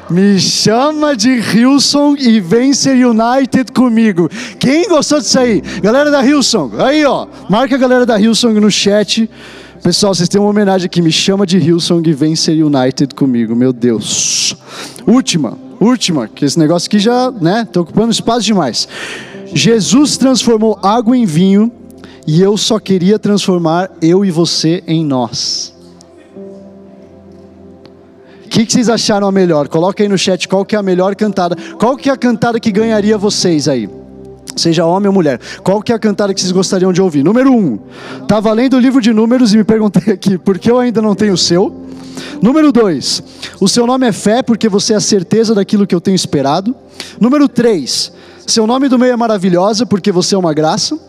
Me 0.10 0.40
chama 0.40 1.16
de 1.16 1.30
Hilson 1.30 2.16
e 2.18 2.40
vem 2.40 2.74
ser 2.74 2.96
United 3.06 3.72
comigo. 3.72 4.28
Quem 4.60 4.88
gostou 4.90 5.20
disso 5.20 5.38
aí? 5.38 5.62
Galera 5.84 6.10
da 6.10 6.26
Hilson, 6.26 6.72
aí 6.80 7.06
ó, 7.06 7.28
marca 7.48 7.76
a 7.76 7.78
galera 7.78 8.08
da 8.08 8.20
Hilson 8.20 8.50
no 8.54 8.72
chat. 8.72 9.30
Pessoal, 9.84 10.16
vocês 10.16 10.28
têm 10.28 10.42
uma 10.42 10.50
homenagem 10.50 10.88
aqui. 10.88 11.00
Me 11.00 11.12
chama 11.12 11.46
de 11.46 11.60
Hilson 11.60 12.02
e 12.04 12.12
vem 12.12 12.36
ser 12.36 12.62
United 12.64 13.14
comigo. 13.14 13.56
Meu 13.56 13.72
Deus. 13.72 14.56
Última, 15.06 15.56
última, 15.80 16.28
que 16.28 16.44
esse 16.44 16.58
negócio 16.58 16.88
aqui 16.88 16.98
já, 16.98 17.30
né, 17.30 17.68
tá 17.72 17.80
ocupando 17.80 18.12
espaço 18.12 18.42
demais. 18.42 18.88
Jesus 19.54 20.18
transformou 20.18 20.80
água 20.82 21.16
em 21.16 21.26
vinho 21.26 21.72
e 22.26 22.42
eu 22.42 22.58
só 22.58 22.80
queria 22.80 23.20
transformar 23.20 23.92
eu 24.02 24.26
e 24.26 24.32
você 24.32 24.84
em 24.88 25.06
nós. 25.06 25.79
Que, 28.60 28.66
que, 28.66 28.74
vocês 28.74 28.90
acharam 28.90 29.26
a 29.26 29.32
melhor? 29.32 29.70
Coloca 29.70 30.04
aí 30.04 30.10
no 30.10 30.18
chat 30.18 30.46
qual 30.46 30.66
que 30.66 30.76
é 30.76 30.80
a 30.80 30.84
melhor 30.84 31.16
cantada. 31.16 31.56
Qual 31.80 31.96
que 31.96 32.10
é 32.10 32.12
a 32.12 32.18
cantada 32.18 32.60
que 32.60 32.74
ganharia 32.74 33.18
vocês 33.18 33.70
aí? 33.70 33.90
Seja 34.54 34.86
homem 34.86 35.08
ou 35.08 35.14
mulher. 35.14 35.40
Qual 35.64 35.82
que 35.82 35.94
é 35.94 35.96
a 35.96 36.00
cantada 36.00 36.34
que 36.34 36.42
vocês 36.42 36.52
gostariam 36.52 36.92
de 36.92 37.02
ouvir? 37.02 37.24
Número 37.24 37.54
um. 37.54 37.80
Estava 38.22 38.52
lendo 38.52 38.76
o 38.76 38.80
livro 38.82 39.00
de 39.00 39.14
números 39.14 39.54
e 39.54 39.58
me 39.58 39.64
perguntei 39.64 40.12
aqui, 40.14 40.38
por 40.38 40.60
que 40.60 40.70
eu 40.70 40.78
ainda 40.78 41.02
não 41.02 41.16
tenho 41.16 41.36
o 41.36 41.38
seu? 41.38 41.74
Número 42.42 42.70
dois. 42.74 43.24
O 43.62 43.70
seu 43.70 43.88
nome 43.88 44.06
é 44.06 44.12
fé 44.12 44.44
porque 44.44 44.68
você 44.68 44.92
é 44.92 44.98
a 44.98 45.00
certeza 45.00 45.56
daquilo 45.56 45.88
que 45.88 45.96
eu 45.96 46.02
tenho 46.02 46.16
esperado. 46.16 46.76
Número 47.18 47.48
três. 47.48 48.12
Seu 48.46 48.68
nome 48.68 48.90
do 48.90 49.00
meio 49.00 49.14
é 49.14 49.16
maravilhosa 49.16 49.86
porque 49.86 50.12
você 50.12 50.36
é 50.36 50.38
uma 50.38 50.54
graça. 50.54 51.00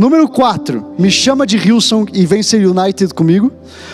Número 0.00 0.26
4, 0.26 0.94
me 0.98 1.10
chama 1.10 1.46
de 1.46 1.58
Hilson 1.58 2.06
e 2.14 2.24
vem 2.24 2.42
ser 2.42 2.66
United 2.66 3.12
comigo. 3.12 3.52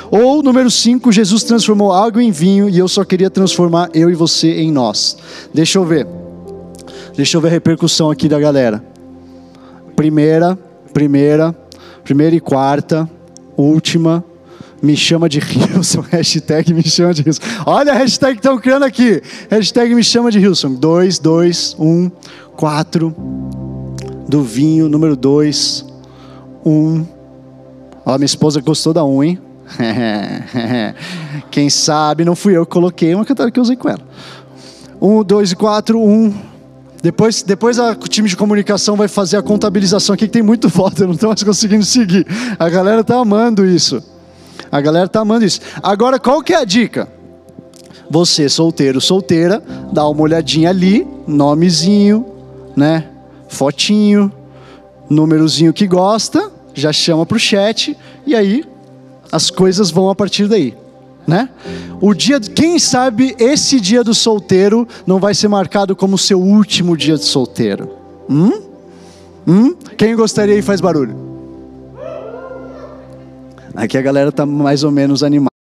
Ou 0.08 0.40
número 0.40 0.70
5, 0.70 1.10
Jesus 1.10 1.42
transformou 1.42 1.92
água 1.92 2.22
em 2.22 2.30
vinho 2.30 2.68
e 2.68 2.78
eu 2.78 2.86
só 2.86 3.02
queria 3.02 3.28
transformar 3.28 3.90
eu 3.92 4.08
e 4.08 4.14
você 4.14 4.60
em 4.60 4.70
nós. 4.70 5.16
Deixa 5.52 5.80
eu 5.80 5.84
ver. 5.84 6.06
Deixa 7.16 7.36
eu 7.36 7.40
ver 7.40 7.48
a 7.48 7.50
repercussão 7.50 8.08
aqui 8.08 8.28
da 8.28 8.38
galera. 8.38 8.84
Primeira, 9.96 10.56
primeira, 10.94 11.52
primeira 12.04 12.36
e 12.36 12.40
quarta, 12.40 13.10
última, 13.56 14.24
me 14.80 14.96
chama 14.96 15.28
de 15.28 15.40
Hilson, 15.40 16.02
hashtag 16.08 16.72
me 16.72 16.84
chama 16.84 17.14
de 17.14 17.22
Hilson. 17.22 17.42
Olha 17.66 17.92
a 17.92 17.96
hashtag 17.96 18.34
que 18.34 18.38
estão 18.46 18.56
criando 18.58 18.84
aqui. 18.84 19.20
Hashtag 19.50 19.92
me 19.92 20.04
chama 20.04 20.30
de 20.30 20.38
Hilson. 20.38 20.72
2, 20.74 21.18
2, 21.18 21.76
1, 21.80 22.10
4, 22.56 23.16
do 24.28 24.44
vinho, 24.44 24.88
número 24.88 25.16
2, 25.16 25.84
1. 25.94 25.95
Um. 26.66 27.06
Ó, 28.04 28.18
minha 28.18 28.26
esposa 28.26 28.60
gostou 28.60 28.92
da 28.92 29.04
1, 29.04 29.16
um, 29.16 29.22
hein? 29.22 29.38
Quem 31.50 31.70
sabe 31.70 32.24
não 32.24 32.34
fui 32.34 32.56
eu 32.56 32.66
que 32.66 32.72
coloquei 32.72 33.14
uma 33.14 33.24
cantada 33.24 33.50
que 33.50 33.58
eu 33.58 33.62
usei 33.62 33.76
com 33.76 33.88
ela. 33.88 34.00
1, 35.00 35.22
2 35.22 35.52
e 35.52 35.56
4, 35.56 36.00
1. 36.00 36.34
Depois, 37.02 37.42
depois 37.42 37.78
a, 37.78 37.92
o 37.92 38.08
time 38.08 38.28
de 38.28 38.36
comunicação 38.36 38.96
vai 38.96 39.06
fazer 39.06 39.36
a 39.36 39.42
contabilização 39.42 40.14
aqui, 40.14 40.26
que 40.26 40.32
tem 40.32 40.42
muito 40.42 40.68
voto, 40.68 41.02
eu 41.02 41.06
não 41.06 41.14
estou 41.14 41.28
mais 41.28 41.42
conseguindo 41.42 41.84
seguir. 41.84 42.26
A 42.58 42.68
galera 42.68 43.04
tá 43.04 43.16
amando 43.16 43.64
isso. 43.64 44.02
A 44.72 44.80
galera 44.80 45.08
tá 45.08 45.20
amando 45.20 45.44
isso. 45.44 45.60
Agora, 45.82 46.18
qual 46.18 46.42
que 46.42 46.52
é 46.52 46.56
a 46.56 46.64
dica? 46.64 47.08
Você, 48.10 48.48
solteiro, 48.48 49.00
solteira, 49.00 49.62
dá 49.92 50.06
uma 50.08 50.22
olhadinha 50.22 50.70
ali, 50.70 51.06
nomezinho, 51.26 52.26
né? 52.76 53.08
fotinho, 53.48 54.32
númerozinho 55.08 55.72
que 55.72 55.86
gosta, 55.86 56.50
já 56.76 56.92
chama 56.92 57.24
para 57.24 57.36
o 57.36 57.40
chat 57.40 57.96
e 58.26 58.36
aí 58.36 58.64
as 59.32 59.50
coisas 59.50 59.90
vão 59.90 60.08
a 60.08 60.14
partir 60.14 60.46
daí, 60.46 60.74
né? 61.26 61.48
O 62.00 62.14
dia, 62.14 62.38
quem 62.38 62.78
sabe 62.78 63.34
esse 63.38 63.80
dia 63.80 64.04
do 64.04 64.14
solteiro 64.14 64.86
não 65.06 65.18
vai 65.18 65.34
ser 65.34 65.48
marcado 65.48 65.96
como 65.96 66.18
seu 66.18 66.40
último 66.40 66.96
dia 66.96 67.16
de 67.16 67.24
solteiro? 67.24 67.90
Hum? 68.28 68.62
Hum? 69.46 69.74
Quem 69.96 70.14
gostaria 70.14 70.56
e 70.56 70.62
faz 70.62 70.80
barulho? 70.80 71.16
Aqui 73.74 73.96
a 73.96 74.02
galera 74.02 74.30
tá 74.30 74.44
mais 74.46 74.84
ou 74.84 74.90
menos 74.90 75.22
animada. 75.22 75.55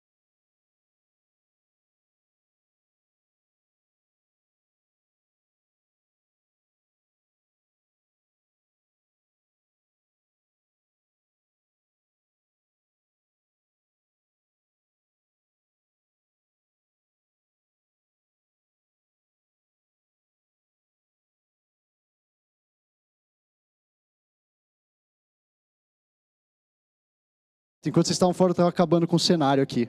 Enquanto 27.86 28.06
vocês 28.06 28.16
estavam 28.16 28.32
fora, 28.32 28.50
eu 28.50 28.52
estava 28.52 28.68
acabando 28.68 29.06
com 29.06 29.16
o 29.16 29.20
cenário 29.20 29.62
aqui. 29.62 29.88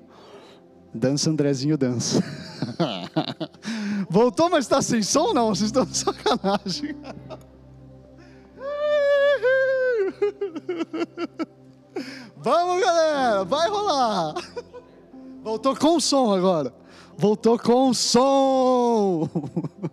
Dança, 0.94 1.30
Andrezinho, 1.30 1.78
dança. 1.78 2.24
Voltou, 4.10 4.50
mas 4.50 4.66
está 4.66 4.82
sem 4.82 5.02
som? 5.02 5.34
Não, 5.34 5.50
vocês 5.50 5.68
estão 5.68 5.86
de 5.86 5.98
sacanagem. 5.98 6.96
Vamos, 12.38 12.82
galera, 12.84 13.44
vai 13.44 13.70
rolar. 13.70 14.36
Voltou 15.44 15.75
com 15.75 16.00
som 16.00 16.34
agora. 16.34 16.74
Voltou 17.18 17.58
com 17.58 17.94
som. 17.94 19.30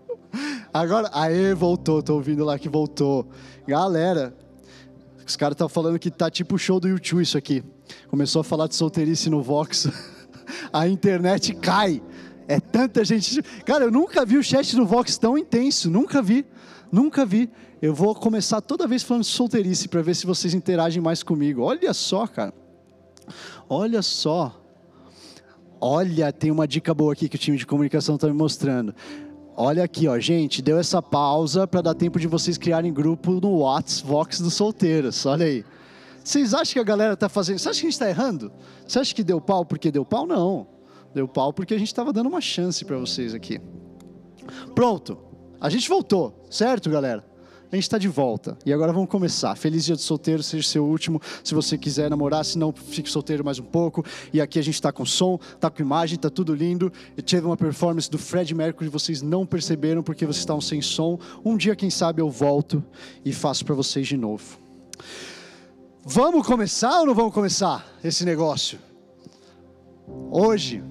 Agora, 0.73 1.11
aê, 1.13 1.55
voltou. 1.55 2.03
Tô 2.03 2.15
ouvindo 2.15 2.45
lá 2.45 2.59
que 2.59 2.69
voltou. 2.69 3.27
Galera, 3.67 4.35
os 5.27 5.37
caras 5.37 5.55
estão 5.55 5.69
falando 5.69 5.99
que 5.99 6.11
tá 6.11 6.31
tipo 6.31 6.55
o 6.57 6.59
show 6.59 6.81
do 6.81 6.89
YouTube 6.89 7.23
isso 7.23 7.37
aqui. 7.39 7.63
Começou 8.09 8.41
a 8.41 8.45
falar 8.45 8.67
de 8.67 8.75
solteirice 8.75 9.31
no 9.31 9.43
Vox. 9.43 9.89
A 10.73 10.87
internet 10.89 11.55
cai. 11.55 12.03
É 12.49 12.61
tanta 12.61 13.05
gente. 13.05 13.43
Cara, 13.65 13.85
eu 13.85 13.91
nunca 13.91 14.27
vi 14.27 14.37
o 14.37 14.43
chat 14.43 14.75
do 14.77 14.85
Vox 14.85 15.17
tão 15.17 15.39
intenso. 15.39 15.91
Nunca 15.91 16.21
vi. 16.21 16.45
Nunca 16.91 17.25
vi. 17.25 17.49
Eu 17.81 17.95
vou 17.95 18.15
começar 18.15 18.61
toda 18.61 18.87
vez 18.87 19.03
falando 19.03 19.23
de 19.23 19.29
solteirice 19.29 19.89
para 19.89 20.03
ver 20.03 20.15
se 20.15 20.27
vocês 20.27 20.55
interagem 20.55 21.03
mais 21.03 21.23
comigo. 21.23 21.63
Olha 21.63 21.93
só, 21.95 22.27
cara. 22.27 22.53
Olha 23.69 24.03
só. 24.03 24.61
Olha, 25.81 26.33
tem 26.33 26.51
uma 26.51 26.69
dica 26.69 26.95
boa 26.95 27.13
aqui 27.13 27.29
que 27.29 27.37
o 27.37 27.39
time 27.39 27.57
de 27.57 27.67
comunicação 27.67 28.15
está 28.15 28.29
me 28.29 28.35
mostrando. 28.35 28.95
Olha 29.57 29.83
aqui, 29.85 30.07
ó, 30.07 30.19
gente, 30.19 30.63
deu 30.63 30.79
essa 30.79 31.03
pausa 31.03 31.67
para 31.67 31.83
dar 31.83 31.95
tempo 31.95 32.19
de 32.21 32.27
vocês 32.27 32.57
criarem 32.57 32.93
grupo 32.93 33.33
no 33.33 33.59
WhatsApp 33.59 34.09
Vox 34.09 34.41
dos 34.41 34.55
solteiros. 34.55 35.27
Olha 35.27 35.45
aí. 35.45 35.65
Vocês 36.23 36.55
acham 36.55 36.73
que 36.75 36.79
a 36.79 36.85
galera 36.85 37.17
tá 37.17 37.29
fazendo? 37.29 37.59
Você 37.59 37.69
acha 37.69 37.81
que 37.81 37.87
a 37.87 37.91
gente 37.91 37.95
está 37.95 38.09
errando? 38.09 38.53
Você 38.87 38.99
acha 38.99 39.15
que 39.15 39.25
deu 39.25 39.41
pau 39.41 39.65
porque 39.65 39.91
deu 39.91 40.05
pau? 40.05 40.27
Não. 40.27 40.67
Deu 41.15 41.27
pau 41.29 41.53
porque 41.53 41.75
a 41.75 41.79
gente 41.79 41.89
estava 41.89 42.13
dando 42.13 42.29
uma 42.29 42.41
chance 42.41 42.85
para 42.85 42.97
vocês 42.97 43.35
aqui. 43.35 43.61
Pronto. 44.75 45.19
A 45.61 45.69
gente 45.69 45.89
voltou, 45.89 46.45
certo, 46.51 46.91
galera? 46.91 47.25
A 47.71 47.75
gente 47.75 47.85
está 47.85 47.97
de 47.97 48.09
volta. 48.09 48.59
E 48.67 48.73
agora 48.73 48.93
vamos 48.93 49.09
começar. 49.09 49.57
Feliz 49.57 49.87
dia 49.87 49.97
de 49.97 50.03
solteiro, 50.03 50.43
seja 50.43 50.69
seu 50.69 50.85
último. 50.85 51.21
Se 51.43 51.55
você 51.55 51.79
quiser 51.79 52.11
namorar, 52.11 52.45
se 52.45 52.59
não, 52.59 52.71
fique 52.71 53.11
solteiro 53.11 53.43
mais 53.43 53.59
um 53.59 53.65
pouco. 53.65 54.05
E 54.31 54.43
aqui 54.43 54.59
a 54.59 54.63
gente 54.63 54.75
está 54.75 54.93
com 54.93 55.07
som, 55.07 55.39
está 55.55 55.71
com 55.71 55.81
imagem, 55.81 56.17
está 56.17 56.29
tudo 56.29 56.55
lindo. 56.55 56.93
Eu 57.17 57.23
tive 57.23 57.47
uma 57.47 57.57
performance 57.57 58.11
do 58.11 58.19
Fred 58.19 58.55
Mercury, 58.55 58.91
vocês 58.91 59.23
não 59.23 59.47
perceberam 59.47 60.03
porque 60.03 60.27
vocês 60.27 60.41
estavam 60.41 60.61
sem 60.61 60.83
som. 60.83 61.19
Um 61.43 61.57
dia, 61.57 61.75
quem 61.75 61.89
sabe, 61.89 62.21
eu 62.21 62.29
volto 62.29 62.85
e 63.25 63.33
faço 63.33 63.65
para 63.65 63.75
vocês 63.75 64.07
de 64.07 64.19
novo. 64.19 64.59
Vamos 66.05 66.45
começar 66.45 66.99
ou 66.99 67.07
não 67.07 67.15
vamos 67.15 67.33
começar 67.33 67.87
esse 68.03 68.25
negócio? 68.25 68.77
Hoje, 70.33 70.83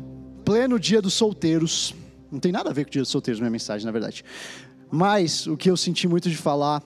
pleno 0.45 0.79
dia 0.79 1.01
dos 1.01 1.13
solteiros. 1.13 1.93
Não 2.31 2.39
tem 2.39 2.49
nada 2.49 2.69
a 2.69 2.73
ver 2.73 2.85
com 2.85 2.89
o 2.89 2.91
dia 2.93 3.01
dos 3.01 3.11
solteiros, 3.11 3.41
minha 3.41 3.51
mensagem, 3.51 3.85
na 3.85 3.91
verdade. 3.91 4.23
Mas 4.89 5.47
o 5.47 5.57
que 5.57 5.69
eu 5.69 5.75
senti 5.75 6.07
muito 6.07 6.29
de 6.29 6.37
falar 6.37 6.81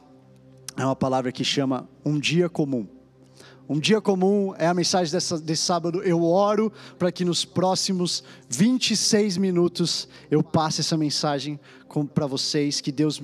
é 0.75 0.83
uma 0.83 0.95
palavra 0.95 1.31
que 1.31 1.43
chama 1.43 1.87
um 2.03 2.19
dia 2.19 2.49
comum. 2.49 2.87
Um 3.69 3.79
dia 3.79 4.01
comum 4.01 4.55
é 4.57 4.65
a 4.65 4.73
mensagem 4.73 5.11
dessa, 5.11 5.39
desse 5.39 5.61
sábado. 5.61 6.01
Eu 6.01 6.23
oro 6.23 6.73
para 6.97 7.11
que 7.11 7.23
nos 7.23 7.45
próximos 7.45 8.23
26 8.49 9.37
minutos 9.37 10.07
eu 10.31 10.41
passe 10.41 10.81
essa 10.81 10.97
mensagem 10.97 11.59
para 12.15 12.25
vocês. 12.25 12.81
Que 12.81 12.91
Deus 12.91 13.21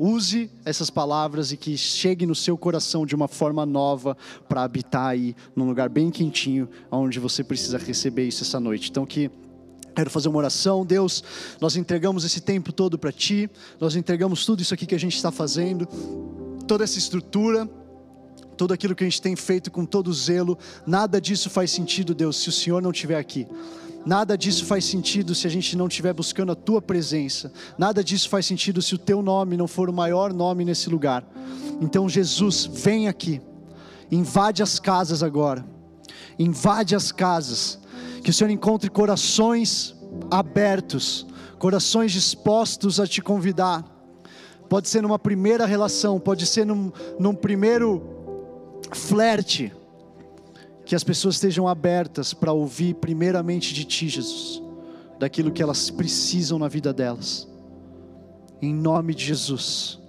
use 0.00 0.50
essas 0.64 0.88
palavras 0.88 1.52
e 1.52 1.58
que 1.58 1.76
chegue 1.76 2.24
no 2.24 2.34
seu 2.34 2.56
coração 2.56 3.04
de 3.04 3.14
uma 3.14 3.28
forma 3.28 3.66
nova 3.66 4.16
para 4.48 4.62
habitar 4.62 5.08
aí 5.08 5.36
num 5.54 5.66
lugar 5.66 5.90
bem 5.90 6.10
quentinho, 6.10 6.66
onde 6.90 7.20
você 7.20 7.44
precisa 7.44 7.76
receber 7.76 8.26
isso 8.26 8.42
essa 8.42 8.58
noite. 8.58 8.88
Então 8.90 9.04
que 9.04 9.30
Quero 9.92 10.08
fazer 10.08 10.28
uma 10.28 10.38
oração, 10.38 10.86
Deus. 10.86 11.22
Nós 11.60 11.74
entregamos 11.74 12.24
esse 12.24 12.40
tempo 12.40 12.72
todo 12.72 12.96
para 12.96 13.10
Ti, 13.10 13.50
nós 13.80 13.96
entregamos 13.96 14.46
tudo 14.46 14.62
isso 14.62 14.72
aqui 14.72 14.86
que 14.86 14.94
a 14.94 14.98
gente 14.98 15.16
está 15.16 15.32
fazendo, 15.32 15.86
toda 16.66 16.84
essa 16.84 16.96
estrutura, 16.96 17.68
tudo 18.56 18.72
aquilo 18.72 18.94
que 18.94 19.02
a 19.02 19.06
gente 19.06 19.20
tem 19.20 19.34
feito 19.34 19.68
com 19.70 19.84
todo 19.84 20.12
zelo. 20.14 20.56
Nada 20.86 21.20
disso 21.20 21.50
faz 21.50 21.72
sentido, 21.72 22.14
Deus, 22.14 22.36
se 22.36 22.48
o 22.48 22.52
Senhor 22.52 22.80
não 22.80 22.92
estiver 22.92 23.18
aqui. 23.18 23.46
Nada 24.04 24.36
disso 24.36 24.64
faz 24.64 24.84
sentido 24.84 25.34
se 25.34 25.46
a 25.46 25.50
gente 25.50 25.76
não 25.76 25.86
estiver 25.86 26.12
buscando 26.12 26.52
a 26.52 26.54
tua 26.54 26.80
presença. 26.80 27.52
Nada 27.76 28.02
disso 28.02 28.28
faz 28.28 28.46
sentido 28.46 28.80
se 28.80 28.94
o 28.94 28.98
teu 28.98 29.20
nome 29.20 29.56
não 29.56 29.68
for 29.68 29.90
o 29.90 29.92
maior 29.92 30.32
nome 30.32 30.64
nesse 30.64 30.88
lugar. 30.88 31.24
Então, 31.80 32.08
Jesus, 32.08 32.66
vem 32.66 33.08
aqui. 33.08 33.40
Invade 34.10 34.62
as 34.62 34.78
casas 34.78 35.22
agora. 35.22 35.64
Invade 36.38 36.96
as 36.96 37.12
casas. 37.12 37.78
Que 38.22 38.30
o 38.30 38.32
Senhor 38.32 38.50
encontre 38.50 38.88
corações 38.88 39.94
abertos, 40.30 41.26
corações 41.58 42.12
dispostos 42.12 42.98
a 42.98 43.06
te 43.06 43.20
convidar. 43.20 43.84
Pode 44.68 44.88
ser 44.88 45.02
numa 45.02 45.18
primeira 45.18 45.66
relação, 45.66 46.18
pode 46.18 46.46
ser 46.46 46.64
num, 46.64 46.90
num 47.18 47.34
primeiro 47.34 48.02
flerte 48.92 49.72
que 50.90 50.96
as 50.96 51.04
pessoas 51.04 51.36
estejam 51.36 51.68
abertas 51.68 52.34
para 52.34 52.50
ouvir 52.50 52.94
primeiramente 52.94 53.72
de 53.72 53.84
Ti, 53.84 54.08
Jesus, 54.08 54.60
daquilo 55.20 55.52
que 55.52 55.62
elas 55.62 55.88
precisam 55.88 56.58
na 56.58 56.66
vida 56.66 56.92
delas. 56.92 57.46
Em 58.60 58.74
nome 58.74 59.14
de 59.14 59.24
Jesus. 59.24 60.00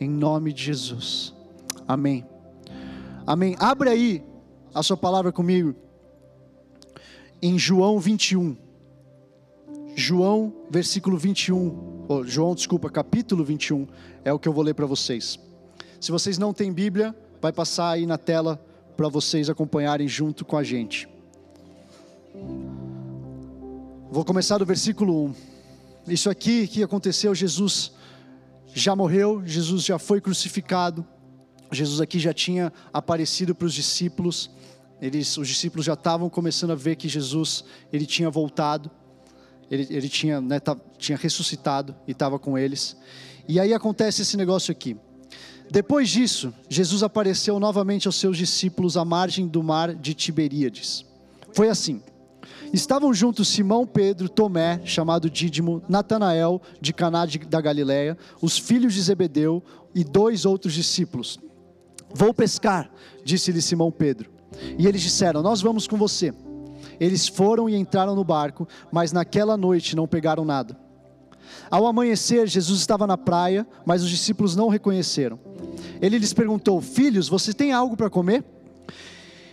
Em 0.00 0.10
nome 0.10 0.52
de 0.52 0.64
Jesus. 0.64 1.32
Amém. 1.86 2.26
Amém. 3.24 3.54
Abre 3.60 3.88
aí 3.88 4.24
a 4.74 4.82
sua 4.82 4.96
palavra 4.96 5.30
comigo. 5.30 5.76
Em 7.40 7.56
João 7.56 8.00
21. 8.00 8.56
João, 9.94 10.52
versículo 10.68 11.16
21. 11.16 12.06
Oh, 12.08 12.24
João, 12.24 12.52
desculpa, 12.52 12.90
capítulo 12.90 13.44
21. 13.44 13.86
É 14.24 14.32
o 14.32 14.40
que 14.40 14.48
eu 14.48 14.52
vou 14.52 14.64
ler 14.64 14.74
para 14.74 14.86
vocês. 14.86 15.38
Se 16.00 16.10
vocês 16.10 16.36
não 16.36 16.52
têm 16.52 16.72
Bíblia, 16.72 17.14
vai 17.40 17.52
passar 17.52 17.90
aí 17.90 18.06
na 18.06 18.18
tela 18.18 18.60
para 18.96 19.08
vocês 19.08 19.50
acompanharem 19.50 20.08
junto 20.08 20.44
com 20.44 20.56
a 20.56 20.62
gente. 20.62 21.08
Vou 24.10 24.24
começar 24.24 24.58
do 24.58 24.64
versículo 24.64 25.26
1. 25.26 25.34
Isso 26.08 26.30
aqui 26.30 26.66
que 26.66 26.82
aconteceu, 26.82 27.34
Jesus 27.34 27.92
já 28.72 28.94
morreu, 28.96 29.42
Jesus 29.44 29.84
já 29.84 29.98
foi 29.98 30.20
crucificado, 30.20 31.06
Jesus 31.70 32.00
aqui 32.00 32.18
já 32.18 32.32
tinha 32.32 32.72
aparecido 32.92 33.54
para 33.54 33.66
os 33.66 33.74
discípulos, 33.74 34.50
eles, 35.00 35.36
os 35.36 35.48
discípulos 35.48 35.84
já 35.84 35.94
estavam 35.94 36.30
começando 36.30 36.70
a 36.70 36.74
ver 36.74 36.96
que 36.96 37.08
Jesus 37.08 37.64
ele 37.92 38.06
tinha 38.06 38.30
voltado, 38.30 38.90
ele, 39.70 39.86
ele 39.90 40.08
tinha, 40.08 40.40
né, 40.40 40.60
tinha 40.96 41.18
ressuscitado 41.18 41.94
e 42.06 42.12
estava 42.12 42.38
com 42.38 42.56
eles. 42.56 42.96
E 43.48 43.60
aí 43.60 43.74
acontece 43.74 44.22
esse 44.22 44.36
negócio 44.36 44.72
aqui. 44.72 44.96
Depois 45.70 46.08
disso, 46.08 46.54
Jesus 46.68 47.02
apareceu 47.02 47.58
novamente 47.58 48.06
aos 48.06 48.16
seus 48.16 48.36
discípulos 48.36 48.96
à 48.96 49.04
margem 49.04 49.46
do 49.46 49.62
mar 49.62 49.94
de 49.94 50.14
Tiberíades. 50.14 51.04
Foi 51.52 51.68
assim: 51.68 52.00
estavam 52.72 53.12
juntos 53.12 53.48
Simão, 53.48 53.86
Pedro, 53.86 54.28
Tomé, 54.28 54.80
chamado 54.84 55.28
Dídimo, 55.28 55.82
Natanael, 55.88 56.60
de 56.80 56.92
Caná 56.92 57.26
da 57.48 57.60
Galiléia, 57.60 58.16
os 58.40 58.58
filhos 58.58 58.94
de 58.94 59.02
Zebedeu 59.02 59.62
e 59.94 60.04
dois 60.04 60.44
outros 60.44 60.72
discípulos. 60.72 61.38
Vou 62.14 62.32
pescar, 62.32 62.90
disse-lhe 63.24 63.60
Simão 63.60 63.90
Pedro. 63.90 64.30
E 64.78 64.86
eles 64.86 65.02
disseram: 65.02 65.42
Nós 65.42 65.60
vamos 65.60 65.88
com 65.88 65.96
você. 65.96 66.32
Eles 67.00 67.26
foram 67.28 67.68
e 67.68 67.76
entraram 67.76 68.14
no 68.14 68.24
barco, 68.24 68.66
mas 68.90 69.12
naquela 69.12 69.56
noite 69.56 69.96
não 69.96 70.06
pegaram 70.06 70.44
nada. 70.44 70.78
Ao 71.70 71.86
amanhecer, 71.86 72.46
Jesus 72.46 72.80
estava 72.80 73.06
na 73.06 73.18
praia, 73.18 73.66
mas 73.84 74.02
os 74.02 74.08
discípulos 74.08 74.56
não 74.56 74.66
o 74.66 74.70
reconheceram. 74.70 75.38
Ele 76.00 76.18
lhes 76.18 76.32
perguntou: 76.32 76.80
Filhos, 76.80 77.28
vocês 77.28 77.54
têm 77.54 77.72
algo 77.72 77.96
para 77.96 78.10
comer? 78.10 78.44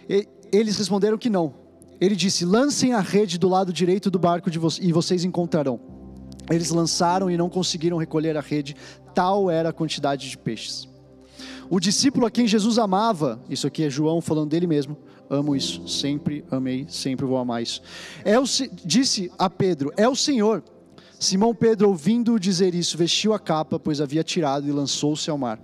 E 0.09 0.27
eles 0.51 0.77
responderam 0.77 1.17
que 1.17 1.29
não. 1.29 1.53
Ele 1.99 2.15
disse: 2.15 2.45
Lancem 2.45 2.93
a 2.93 2.99
rede 2.99 3.37
do 3.37 3.47
lado 3.47 3.71
direito 3.71 4.11
do 4.11 4.19
barco 4.19 4.49
vo 4.51 4.67
e 4.81 4.91
vocês 4.91 5.23
encontrarão. 5.23 5.79
Eles 6.49 6.69
lançaram 6.69 7.31
e 7.31 7.37
não 7.37 7.49
conseguiram 7.49 7.97
recolher 7.97 8.35
a 8.35 8.41
rede, 8.41 8.75
tal 9.15 9.49
era 9.49 9.69
a 9.69 9.73
quantidade 9.73 10.29
de 10.29 10.37
peixes. 10.37 10.87
O 11.69 11.79
discípulo 11.79 12.25
a 12.25 12.31
quem 12.31 12.45
Jesus 12.45 12.77
amava, 12.77 13.41
isso 13.49 13.65
aqui 13.65 13.83
é 13.83 13.89
João 13.89 14.19
falando 14.21 14.49
dele 14.49 14.67
mesmo, 14.67 14.97
amo 15.29 15.55
isso, 15.55 15.87
sempre 15.87 16.43
amei, 16.51 16.85
sempre 16.89 17.25
vou 17.25 17.37
amar 17.37 17.63
isso. 17.63 17.81
É 18.25 18.37
o, 18.37 18.43
disse 18.83 19.31
a 19.39 19.49
Pedro: 19.49 19.91
É 19.95 20.07
o 20.07 20.15
Senhor. 20.15 20.63
Simão 21.19 21.55
Pedro, 21.55 21.87
ouvindo 21.87 22.37
dizer 22.37 22.75
isso, 22.75 22.97
vestiu 22.97 23.33
a 23.33 23.39
capa, 23.39 23.79
pois 23.79 24.01
havia 24.01 24.23
tirado 24.25 24.67
e 24.67 24.71
lançou-se 24.71 25.29
ao 25.29 25.37
mar. 25.37 25.57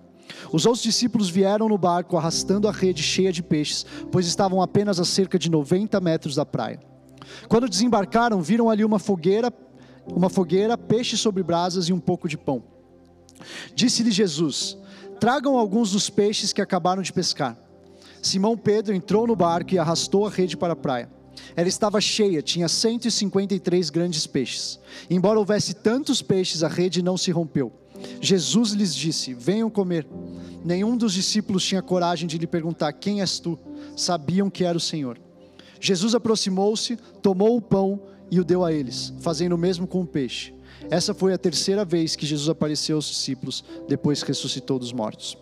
Os 0.52 0.66
outros 0.66 0.84
discípulos 0.84 1.30
vieram 1.30 1.68
no 1.68 1.78
barco 1.78 2.18
arrastando 2.18 2.68
a 2.68 2.72
rede 2.72 3.04
cheia 3.04 3.32
de 3.32 3.44
peixes, 3.44 3.86
pois 4.12 4.28
estavam 4.28 4.62
apenas 4.62 5.00
a 5.00 5.06
cerca 5.06 5.38
de 5.38 5.50
90 5.50 6.00
metros 6.00 6.36
da 6.36 6.46
praia. 6.46 6.80
Quando 7.48 7.70
desembarcaram, 7.70 8.42
viram 8.42 8.70
ali 8.70 8.84
uma 8.84 9.00
fogueira, 9.00 9.54
uma 10.06 10.30
fogueira, 10.30 10.78
sobre 11.16 11.44
brasas 11.44 11.90
e 11.90 11.94
um 11.94 12.00
pouco 12.00 12.28
de 12.28 12.38
pão. 12.38 12.64
Disse-lhe 13.74 14.12
Jesus: 14.12 14.78
Tragam 15.20 15.58
alguns 15.58 15.92
dos 15.92 16.10
peixes 16.10 16.54
que 16.54 16.62
acabaram 16.62 17.02
de 17.02 17.14
pescar. 17.14 17.58
Simão 18.22 18.58
Pedro 18.58 18.94
entrou 18.94 19.26
no 19.26 19.36
barco 19.36 19.74
e 19.74 19.80
arrastou 19.80 20.26
a 20.26 20.30
rede 20.30 20.58
para 20.58 20.74
a 20.74 20.76
praia. 20.76 21.10
Ela 21.56 21.70
estava 21.70 22.02
cheia, 22.02 22.42
tinha 22.42 22.68
153 22.68 23.90
grandes 23.90 24.28
peixes. 24.28 24.80
Embora 25.10 25.40
houvesse 25.40 25.74
tantos 25.74 26.22
peixes, 26.22 26.64
a 26.64 26.68
rede 26.68 27.02
não 27.02 27.18
se 27.18 27.32
rompeu. 27.32 27.72
Jesus 28.22 28.72
lhes 28.72 28.94
disse: 28.94 29.34
Venham 29.34 29.70
comer. 29.70 30.08
Nenhum 30.64 30.98
dos 30.98 31.14
discípulos 31.14 31.64
tinha 31.64 31.82
coragem 31.82 32.28
de 32.28 32.38
lhe 32.38 32.48
perguntar: 32.48 32.94
Quem 32.94 33.22
és 33.22 33.40
tu? 33.40 33.58
Sabiam 33.96 34.50
que 34.50 34.64
era 34.64 34.78
o 34.78 34.82
Senhor. 34.82 35.20
Jesus 35.80 36.14
aproximou-se, 36.14 36.98
tomou 37.22 37.56
o 37.56 37.62
pão 37.62 38.02
e 38.30 38.40
o 38.40 38.44
deu 38.44 38.64
a 38.66 38.72
eles, 38.72 39.14
fazendo 39.22 39.54
o 39.54 39.58
mesmo 39.58 39.88
com 39.88 40.02
o 40.02 40.06
peixe. 40.06 40.54
Essa 40.90 41.14
foi 41.14 41.34
a 41.34 41.38
terceira 41.38 41.86
vez 41.86 42.16
que 42.16 42.26
Jesus 42.26 42.50
apareceu 42.50 42.98
aos 42.98 43.08
discípulos 43.08 43.64
depois 43.88 44.22
que 44.22 44.30
ressuscitou 44.30 44.78
dos 44.78 44.92
mortos. 44.92 45.38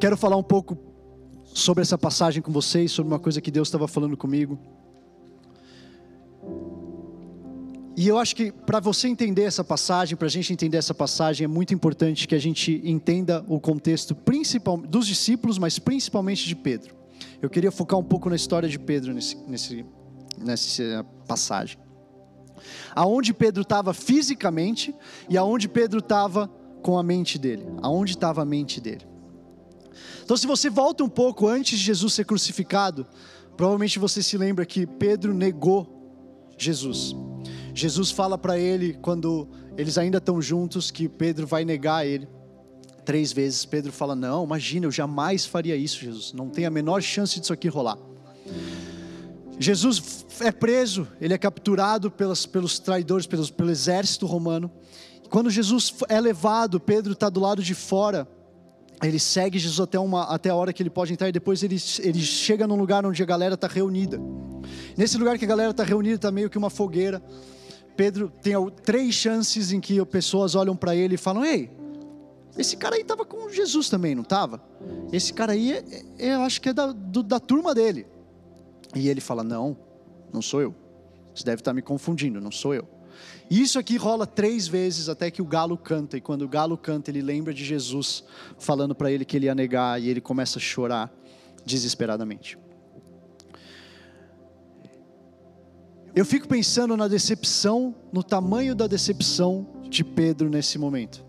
Quero 0.00 0.16
falar 0.16 0.36
um 0.36 0.42
pouco 0.42 0.89
sobre 1.52 1.82
essa 1.82 1.98
passagem 1.98 2.42
com 2.42 2.52
vocês, 2.52 2.92
sobre 2.92 3.12
uma 3.12 3.18
coisa 3.18 3.40
que 3.40 3.50
Deus 3.50 3.68
estava 3.68 3.88
falando 3.88 4.16
comigo. 4.16 4.58
E 7.96 8.08
eu 8.08 8.16
acho 8.16 8.34
que 8.34 8.50
para 8.50 8.80
você 8.80 9.08
entender 9.08 9.42
essa 9.42 9.62
passagem, 9.62 10.16
para 10.16 10.26
a 10.26 10.30
gente 10.30 10.52
entender 10.52 10.78
essa 10.78 10.94
passagem, 10.94 11.44
é 11.44 11.48
muito 11.48 11.74
importante 11.74 12.26
que 12.26 12.34
a 12.34 12.38
gente 12.38 12.80
entenda 12.84 13.44
o 13.46 13.60
contexto 13.60 14.14
principal 14.14 14.78
dos 14.78 15.06
discípulos, 15.06 15.58
mas 15.58 15.78
principalmente 15.78 16.46
de 16.46 16.56
Pedro. 16.56 16.94
Eu 17.42 17.50
queria 17.50 17.70
focar 17.70 17.98
um 17.98 18.04
pouco 18.04 18.30
na 18.30 18.36
história 18.36 18.68
de 18.68 18.78
Pedro 18.78 19.12
nesse, 19.12 19.36
nesse, 19.46 19.84
nessa 20.38 21.04
passagem. 21.26 21.78
Aonde 22.94 23.34
Pedro 23.34 23.62
estava 23.62 23.92
fisicamente 23.92 24.94
e 25.28 25.36
aonde 25.36 25.68
Pedro 25.68 25.98
estava 25.98 26.48
com 26.82 26.96
a 26.98 27.02
mente 27.02 27.38
dele. 27.38 27.66
Aonde 27.82 28.12
estava 28.12 28.42
a 28.42 28.44
mente 28.44 28.80
dele. 28.80 29.09
Então, 30.30 30.36
se 30.36 30.46
você 30.46 30.70
volta 30.70 31.02
um 31.02 31.08
pouco 31.08 31.48
antes 31.48 31.76
de 31.76 31.84
Jesus 31.84 32.12
ser 32.12 32.24
crucificado, 32.24 33.04
provavelmente 33.56 33.98
você 33.98 34.22
se 34.22 34.38
lembra 34.38 34.64
que 34.64 34.86
Pedro 34.86 35.34
negou 35.34 36.46
Jesus. 36.56 37.16
Jesus 37.74 38.12
fala 38.12 38.38
para 38.38 38.56
ele, 38.56 38.96
quando 39.02 39.48
eles 39.76 39.98
ainda 39.98 40.18
estão 40.18 40.40
juntos, 40.40 40.88
que 40.88 41.08
Pedro 41.08 41.48
vai 41.48 41.64
negar 41.64 42.06
ele. 42.06 42.28
Três 43.04 43.32
vezes 43.32 43.64
Pedro 43.64 43.90
fala: 43.90 44.14
Não, 44.14 44.44
imagina, 44.44 44.86
eu 44.86 44.92
jamais 44.92 45.46
faria 45.46 45.74
isso, 45.74 45.98
Jesus. 45.98 46.32
Não 46.32 46.48
tem 46.48 46.64
a 46.64 46.70
menor 46.70 47.02
chance 47.02 47.40
disso 47.40 47.52
aqui 47.52 47.66
rolar. 47.66 47.98
Jesus 49.58 50.24
é 50.38 50.52
preso, 50.52 51.08
ele 51.20 51.34
é 51.34 51.38
capturado 51.38 52.08
pelos, 52.08 52.46
pelos 52.46 52.78
traidores, 52.78 53.26
pelos, 53.26 53.50
pelo 53.50 53.68
exército 53.68 54.26
romano. 54.26 54.70
Quando 55.28 55.50
Jesus 55.50 55.92
é 56.08 56.20
levado, 56.20 56.78
Pedro 56.78 57.14
está 57.14 57.28
do 57.28 57.40
lado 57.40 57.64
de 57.64 57.74
fora 57.74 58.28
ele 59.02 59.18
segue 59.18 59.58
Jesus 59.58 59.80
até, 59.80 59.98
uma, 59.98 60.24
até 60.24 60.50
a 60.50 60.54
hora 60.54 60.72
que 60.72 60.82
ele 60.82 60.90
pode 60.90 61.12
entrar 61.12 61.28
e 61.28 61.32
depois 61.32 61.62
ele, 61.62 61.76
ele 62.00 62.20
chega 62.20 62.66
num 62.66 62.76
lugar 62.76 63.04
onde 63.06 63.22
a 63.22 63.26
galera 63.26 63.54
está 63.54 63.66
reunida. 63.66 64.20
Nesse 64.96 65.16
lugar 65.16 65.38
que 65.38 65.44
a 65.44 65.48
galera 65.48 65.70
está 65.70 65.82
reunida 65.82 66.16
está 66.16 66.30
meio 66.30 66.50
que 66.50 66.58
uma 66.58 66.68
fogueira. 66.68 67.22
Pedro 67.96 68.30
tem 68.42 68.54
três 68.82 69.14
chances 69.14 69.72
em 69.72 69.80
que 69.80 70.04
pessoas 70.06 70.54
olham 70.54 70.76
para 70.76 70.94
ele 70.94 71.14
e 71.14 71.18
falam: 71.18 71.44
Ei, 71.44 71.70
esse 72.58 72.76
cara 72.76 72.96
aí 72.96 73.02
estava 73.02 73.24
com 73.24 73.48
Jesus 73.48 73.88
também, 73.88 74.14
não 74.14 74.22
estava? 74.22 74.62
Esse 75.12 75.32
cara 75.32 75.52
aí, 75.52 75.72
é, 75.72 75.84
é, 76.18 76.34
eu 76.34 76.40
acho 76.42 76.60
que 76.60 76.68
é 76.68 76.72
da, 76.72 76.92
do, 76.92 77.22
da 77.22 77.40
turma 77.40 77.74
dele. 77.74 78.06
E 78.94 79.08
ele 79.08 79.20
fala: 79.20 79.42
Não, 79.42 79.76
não 80.32 80.42
sou 80.42 80.60
eu. 80.60 80.74
Você 81.34 81.44
deve 81.44 81.60
estar 81.60 81.70
tá 81.70 81.74
me 81.74 81.82
confundindo, 81.82 82.40
não 82.40 82.50
sou 82.50 82.74
eu. 82.74 82.86
Isso 83.50 83.80
aqui 83.80 83.96
rola 83.96 84.28
três 84.28 84.68
vezes 84.68 85.08
até 85.08 85.28
que 85.28 85.42
o 85.42 85.44
galo 85.44 85.76
canta. 85.76 86.16
E 86.16 86.20
quando 86.20 86.42
o 86.42 86.48
galo 86.48 86.78
canta, 86.78 87.10
ele 87.10 87.20
lembra 87.20 87.52
de 87.52 87.64
Jesus 87.64 88.22
falando 88.56 88.94
para 88.94 89.10
ele 89.10 89.24
que 89.24 89.36
ele 89.36 89.46
ia 89.46 89.54
negar. 89.56 90.00
E 90.00 90.08
ele 90.08 90.20
começa 90.20 90.60
a 90.60 90.62
chorar 90.62 91.12
desesperadamente. 91.66 92.56
Eu 96.14 96.24
fico 96.24 96.46
pensando 96.46 96.96
na 96.96 97.08
decepção, 97.08 97.94
no 98.12 98.22
tamanho 98.22 98.74
da 98.74 98.86
decepção 98.86 99.66
de 99.88 100.04
Pedro 100.04 100.48
nesse 100.48 100.78
momento. 100.78 101.24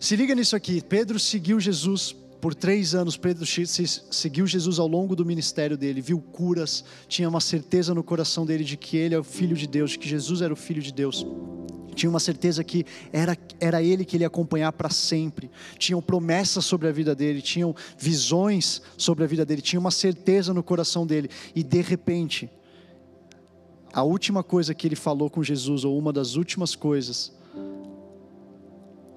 Se 0.00 0.14
liga 0.14 0.34
nisso 0.36 0.54
aqui: 0.54 0.80
Pedro 0.80 1.18
seguiu 1.18 1.58
Jesus 1.58 2.14
por 2.40 2.54
três 2.54 2.94
anos, 2.94 3.16
Pedro 3.16 3.44
seguiu 3.46 4.46
Jesus 4.46 4.78
ao 4.78 4.86
longo 4.86 5.16
do 5.16 5.24
ministério 5.24 5.76
dele, 5.76 6.00
viu 6.00 6.20
curas, 6.20 6.84
tinha 7.08 7.28
uma 7.28 7.40
certeza 7.40 7.92
no 7.94 8.02
coração 8.02 8.46
dele 8.46 8.64
de 8.64 8.76
que 8.76 8.96
ele 8.96 9.14
é 9.14 9.18
o 9.18 9.24
Filho 9.24 9.56
de 9.56 9.66
Deus, 9.66 9.92
de 9.92 9.98
que 9.98 10.08
Jesus 10.08 10.40
era 10.40 10.52
o 10.52 10.56
Filho 10.56 10.80
de 10.80 10.92
Deus. 10.92 11.26
Tinha 11.94 12.08
uma 12.08 12.20
certeza 12.20 12.62
que 12.62 12.86
era, 13.12 13.36
era 13.58 13.82
ele 13.82 14.04
que 14.04 14.16
ele 14.16 14.22
ia 14.22 14.28
acompanhar 14.28 14.72
para 14.72 14.88
sempre. 14.88 15.50
Tinham 15.76 16.00
promessas 16.00 16.64
sobre 16.64 16.86
a 16.86 16.92
vida 16.92 17.12
dele, 17.12 17.42
tinham 17.42 17.74
visões 17.98 18.80
sobre 18.96 19.24
a 19.24 19.26
vida 19.26 19.44
dele, 19.44 19.60
tinha 19.60 19.80
uma 19.80 19.90
certeza 19.90 20.54
no 20.54 20.62
coração 20.62 21.04
dele. 21.04 21.28
E 21.56 21.62
de 21.64 21.80
repente, 21.80 22.48
a 23.92 24.04
última 24.04 24.44
coisa 24.44 24.72
que 24.74 24.86
ele 24.86 24.94
falou 24.94 25.28
com 25.28 25.42
Jesus, 25.42 25.84
ou 25.84 25.98
uma 25.98 26.12
das 26.12 26.36
últimas 26.36 26.76
coisas, 26.76 27.32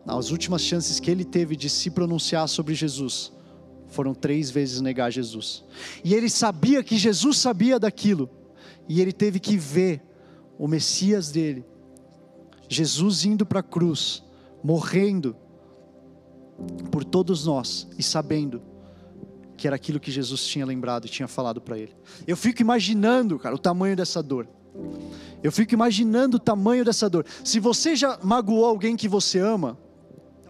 as 0.06 0.32
últimas 0.32 0.62
chances 0.62 1.00
que 1.00 1.12
ele 1.12 1.24
teve 1.24 1.56
de 1.56 1.70
se 1.70 1.90
pronunciar 1.90 2.48
sobre 2.50 2.74
Jesus 2.74 3.32
foram 3.88 4.14
três 4.14 4.50
vezes 4.50 4.82
negar 4.82 5.12
Jesus. 5.12 5.64
E 6.04 6.14
ele 6.14 6.30
sabia 6.30 6.84
que 6.84 6.98
Jesus 6.98 7.38
sabia 7.38 7.78
daquilo, 7.78 8.30
e 8.88 9.02
ele 9.02 9.12
teve 9.12 9.40
que 9.40 9.58
ver 9.58 10.02
o 10.58 10.68
Messias 10.68 11.32
dele, 11.32 11.66
Jesus 12.70 13.26
indo 13.26 13.46
para 13.46 13.60
a 13.60 13.64
cruz, 13.64 14.24
morrendo 14.64 15.36
por 16.92 17.04
todos 17.04 17.46
nós 17.46 17.88
e 17.98 18.04
sabendo 18.04 18.62
que 19.58 19.68
era 19.68 19.76
aquilo 19.76 20.00
que 20.00 20.12
Jesus 20.12 20.46
tinha 20.46 20.66
lembrado 20.66 21.06
e 21.06 21.10
tinha 21.10 21.28
falado 21.28 21.60
para 21.60 21.78
ele. 21.78 21.96
Eu 22.26 22.38
fico 22.38 22.62
imaginando, 22.62 23.38
cara, 23.38 23.54
o 23.54 23.60
tamanho 23.60 23.96
dessa 23.96 24.24
dor. 24.24 24.48
Eu 25.44 25.52
fico 25.52 25.74
imaginando 25.74 26.38
o 26.38 26.40
tamanho 26.40 26.86
dessa 26.86 27.10
dor. 27.10 27.26
Se 27.44 27.60
você 27.60 27.96
já 27.96 28.18
magoou 28.24 28.66
alguém 28.66 28.96
que 28.96 29.08
você 29.08 29.40
ama, 29.40 29.78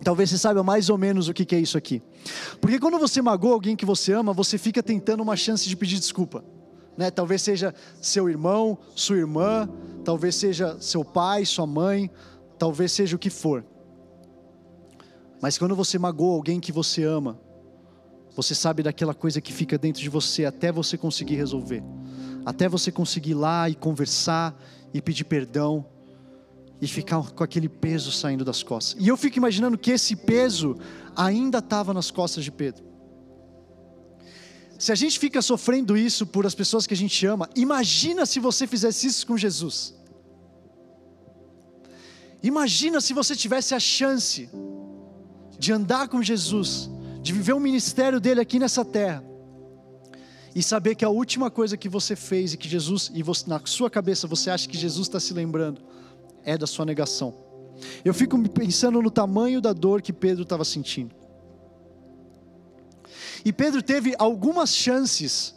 Talvez 0.04 0.30
você 0.30 0.38
saiba 0.38 0.64
mais 0.64 0.90
ou 0.90 0.98
menos 0.98 1.28
o 1.28 1.34
que 1.34 1.56
é 1.56 1.60
isso 1.60 1.78
aqui. 1.78 2.02
Porque 2.60 2.80
quando 2.80 2.98
você 2.98 3.22
magoa 3.22 3.54
alguém 3.54 3.76
que 3.76 3.86
você 3.86 4.14
ama, 4.14 4.34
você 4.34 4.58
fica 4.58 4.82
tentando 4.82 5.22
uma 5.22 5.36
chance 5.36 5.68
de 5.68 5.76
pedir 5.76 6.00
desculpa. 6.00 6.44
Né? 6.98 7.12
Talvez 7.12 7.42
seja 7.42 7.74
seu 8.02 8.28
irmão, 8.30 8.78
sua 8.96 9.18
irmã, 9.18 9.70
talvez 10.04 10.36
seja 10.36 10.78
seu 10.80 11.06
pai, 11.06 11.46
sua 11.46 11.68
mãe, 11.68 12.10
talvez 12.58 12.92
seja 12.92 13.16
o 13.16 13.20
que 13.20 13.30
for. 13.30 13.64
Mas 15.42 15.58
quando 15.58 15.76
você 15.76 15.98
magoa 15.98 16.36
alguém 16.36 16.60
que 16.60 16.72
você 16.72 17.04
ama, 17.04 17.40
você 18.36 18.56
sabe 18.56 18.82
daquela 18.82 19.14
coisa 19.14 19.42
que 19.42 19.52
fica 19.52 19.78
dentro 19.78 20.02
de 20.02 20.10
você 20.10 20.46
até 20.46 20.72
você 20.72 20.98
conseguir 20.98 21.36
resolver. 21.36 21.84
Até 22.46 22.68
você 22.68 22.92
conseguir 22.92 23.32
ir 23.32 23.36
lá 23.36 23.70
e 23.70 23.76
conversar 23.76 24.60
e 24.94 25.02
pedir 25.02 25.26
perdão 25.26 25.86
e 26.82 26.88
ficar 26.88 27.32
com 27.32 27.44
aquele 27.44 27.70
peso 27.70 28.12
saindo 28.12 28.44
das 28.44 28.64
costas. 28.64 29.00
E 29.00 29.08
eu 29.08 29.16
fico 29.16 29.38
imaginando 29.38 29.78
que 29.78 29.92
esse 29.92 30.16
peso 30.16 30.76
ainda 31.16 31.60
estava 31.60 31.94
nas 31.94 32.10
costas 32.10 32.44
de 32.44 32.52
Pedro. 32.52 32.84
Se 34.80 34.92
a 34.92 34.96
gente 34.96 35.20
fica 35.20 35.44
sofrendo 35.44 35.96
isso 35.96 36.26
por 36.26 36.44
as 36.44 36.56
pessoas 36.56 36.88
que 36.88 36.94
a 36.96 36.98
gente 36.98 37.24
ama, 37.28 37.48
imagina 37.56 38.26
se 38.26 38.40
você 38.40 38.66
fizesse 38.66 39.06
isso 39.06 39.28
com 39.28 39.38
Jesus. 39.38 39.94
Imagina 42.42 43.00
se 43.00 43.14
você 43.14 43.36
tivesse 43.36 43.76
a 43.76 43.80
chance 43.80 44.50
de 45.60 45.72
andar 45.72 46.08
com 46.08 46.24
Jesus, 46.24 46.90
de 47.22 47.32
viver 47.32 47.54
o 47.54 47.60
ministério 47.60 48.20
dele 48.20 48.42
aqui 48.42 48.58
nessa 48.58 48.84
terra, 48.84 49.24
e 50.56 50.64
saber 50.64 50.96
que 50.96 51.06
a 51.06 51.10
última 51.10 51.52
coisa 51.52 51.78
que 51.78 51.88
você 51.88 52.16
fez 52.16 52.54
e 52.54 52.58
que 52.58 52.68
Jesus, 52.68 53.12
e 53.14 53.22
você, 53.22 53.48
na 53.48 53.62
sua 53.64 53.90
cabeça 53.90 54.26
você 54.26 54.50
acha 54.50 54.68
que 54.68 54.76
Jesus 54.76 55.08
está 55.08 55.20
se 55.20 55.32
lembrando, 55.32 55.80
é 56.46 56.58
da 56.58 56.68
sua 56.68 56.86
negação. 56.86 57.34
Eu 58.04 58.14
fico 58.14 58.38
pensando 58.50 59.02
no 59.02 59.10
tamanho 59.10 59.62
da 59.62 59.74
dor 59.74 60.02
que 60.02 60.14
Pedro 60.14 60.44
estava 60.44 60.64
sentindo. 60.64 61.16
E 63.44 63.52
Pedro 63.52 63.82
teve 63.82 64.16
algumas 64.20 64.76
chances 64.76 65.56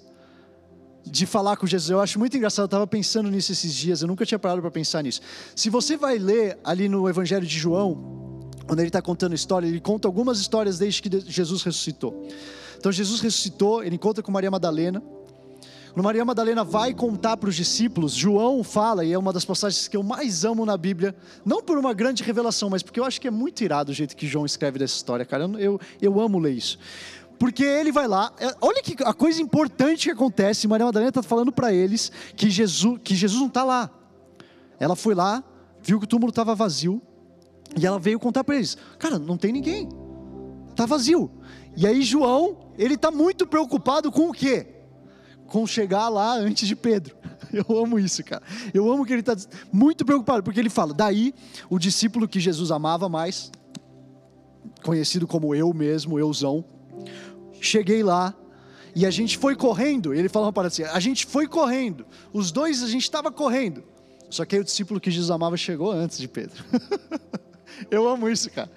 de 1.05 1.27
falar 1.27 1.57
com 1.57 1.67
Jesus. 1.67 1.91
Eu 1.91 2.01
acho 2.01 2.19
muito 2.19 2.37
engraçado, 2.37 2.65
eu 2.65 2.67
estava 2.67 2.87
pensando 2.87 3.31
nisso 3.31 3.53
esses 3.53 3.75
dias, 3.75 4.01
eu 4.01 4.09
nunca 4.09 4.25
tinha 4.25 4.39
parado 4.39 4.61
para 4.63 4.71
pensar 4.71 5.03
nisso. 5.03 5.21
Se 5.55 5.69
você 5.69 5.97
vai 5.97 6.19
ler 6.19 6.59
ali 6.65 6.89
no 6.89 7.09
Evangelho 7.09 7.47
de 7.47 7.59
João, 7.59 8.51
quando 8.67 8.81
ele 8.81 8.89
está 8.89 9.03
contando 9.03 9.33
a 9.33 9.35
história, 9.35 9.67
ele 9.67 9.81
conta 9.81 10.09
algumas 10.09 10.39
histórias 10.39 10.79
desde 10.79 11.03
que 11.03 11.11
Jesus 11.31 11.63
ressuscitou. 11.63 12.27
Então 12.79 12.91
Jesus 12.91 13.21
ressuscitou, 13.21 13.83
ele 13.83 13.97
encontra 13.97 14.23
com 14.23 14.33
Maria 14.33 14.51
Madalena, 14.51 15.03
Maria 16.03 16.25
Madalena 16.25 16.65
vai 16.65 16.93
contar 16.93 17.37
para 17.37 17.49
os 17.49 17.55
discípulos, 17.55 18.13
João 18.13 18.65
fala, 18.65 19.05
e 19.05 19.13
é 19.13 19.19
uma 19.19 19.33
das 19.33 19.45
passagens 19.45 19.87
que 19.87 19.97
eu 19.97 20.03
mais 20.03 20.45
amo 20.45 20.67
na 20.67 20.77
Bíblia, 20.77 21.15
não 21.45 21.63
por 21.63 21.79
uma 21.79 21.95
grande 21.95 22.23
revelação, 22.25 22.69
mas 22.69 22.83
porque 22.83 22.99
eu 22.99 23.05
acho 23.05 23.21
que 23.21 23.29
é 23.29 23.31
muito 23.31 23.63
irado 23.63 23.93
o 23.93 23.95
jeito 23.95 24.17
que 24.17 24.27
João 24.27 24.45
escreve 24.45 24.79
dessa 24.79 24.97
história, 24.97 25.25
cara. 25.25 25.45
Eu, 25.45 25.59
eu, 25.59 25.81
eu 26.03 26.21
amo 26.21 26.39
ler 26.41 26.53
isso. 26.53 26.79
Porque 27.39 27.63
ele 27.63 27.93
vai 27.93 28.09
lá, 28.09 28.33
é, 28.39 28.55
olha 28.61 28.83
que 28.83 28.97
a 29.05 29.15
coisa 29.15 29.41
importante 29.41 30.07
que 30.07 30.11
acontece, 30.11 30.67
Maria 30.67 30.87
Madalena 30.87 31.11
está 31.11 31.23
falando 31.23 31.53
para 31.53 31.73
eles 31.73 32.11
que 32.37 32.51
Jesus, 32.51 32.99
que 33.03 33.15
Jesus 33.15 33.41
não 33.41 33.49
está 33.49 33.63
lá. 33.63 33.91
Ela 34.81 34.97
foi 34.97 35.15
lá, 35.15 35.45
viu 35.81 35.99
que 35.99 36.07
o 36.07 36.09
túmulo 36.09 36.31
estava 36.31 36.55
vazio, 36.55 37.01
e 37.81 37.87
ela 37.87 37.99
veio 37.99 38.19
contar 38.19 38.43
para 38.43 38.57
eles: 38.57 38.77
Cara, 38.99 39.19
não 39.19 39.37
tem 39.37 39.53
ninguém, 39.53 39.89
tá 40.75 40.87
vazio. 40.87 41.31
E 41.77 41.87
aí 41.87 42.03
João, 42.03 42.73
ele 42.79 42.95
está 42.95 43.11
muito 43.11 43.47
preocupado 43.47 44.11
com 44.11 44.29
o 44.29 44.33
quê? 44.33 44.74
Com 45.47 45.67
chegar 45.67 46.09
lá 46.09 46.35
antes 46.35 46.67
de 46.67 46.75
Pedro. 46.75 47.17
Eu 47.53 47.79
amo 47.79 47.99
isso, 47.99 48.25
cara. 48.25 48.43
Eu 48.73 48.91
amo 48.91 49.05
que 49.05 49.13
ele 49.13 49.21
está 49.21 49.37
muito 49.73 50.05
preocupado, 50.05 50.43
porque 50.43 50.59
ele 50.59 50.71
fala: 50.71 50.93
daí 50.93 51.33
o 51.71 51.79
discípulo 51.79 52.27
que 52.27 52.41
Jesus 52.41 52.71
amava 52.71 53.09
mais, 53.09 53.53
conhecido 54.83 55.27
como 55.27 55.55
eu 55.55 55.73
mesmo, 55.73 56.19
euzão, 56.19 56.65
cheguei 57.61 58.03
lá 58.03 58.35
e 58.95 59.05
a 59.05 59.11
gente 59.11 59.39
foi 59.39 59.57
correndo. 59.57 60.15
Ele 60.15 60.29
fala 60.29 60.49
uma 60.49 60.67
assim: 60.67 60.85
a 60.85 61.01
gente 61.01 61.27
foi 61.27 61.47
correndo. 61.47 62.07
Os 62.33 62.53
dois 62.53 62.83
a 62.83 62.89
gente 62.89 63.03
estava 63.03 63.31
correndo. 63.31 63.85
Só 64.31 64.45
que 64.45 64.55
aí 64.55 64.61
o 64.61 64.65
discípulo 64.65 65.01
que 65.01 65.11
Jesus 65.11 65.31
amava 65.31 65.57
chegou 65.57 65.93
antes 65.93 66.19
de 66.19 66.29
Pedro. 66.29 66.65
Eu 67.91 68.09
amo 68.09 68.29
isso, 68.29 68.51
cara. 68.51 68.71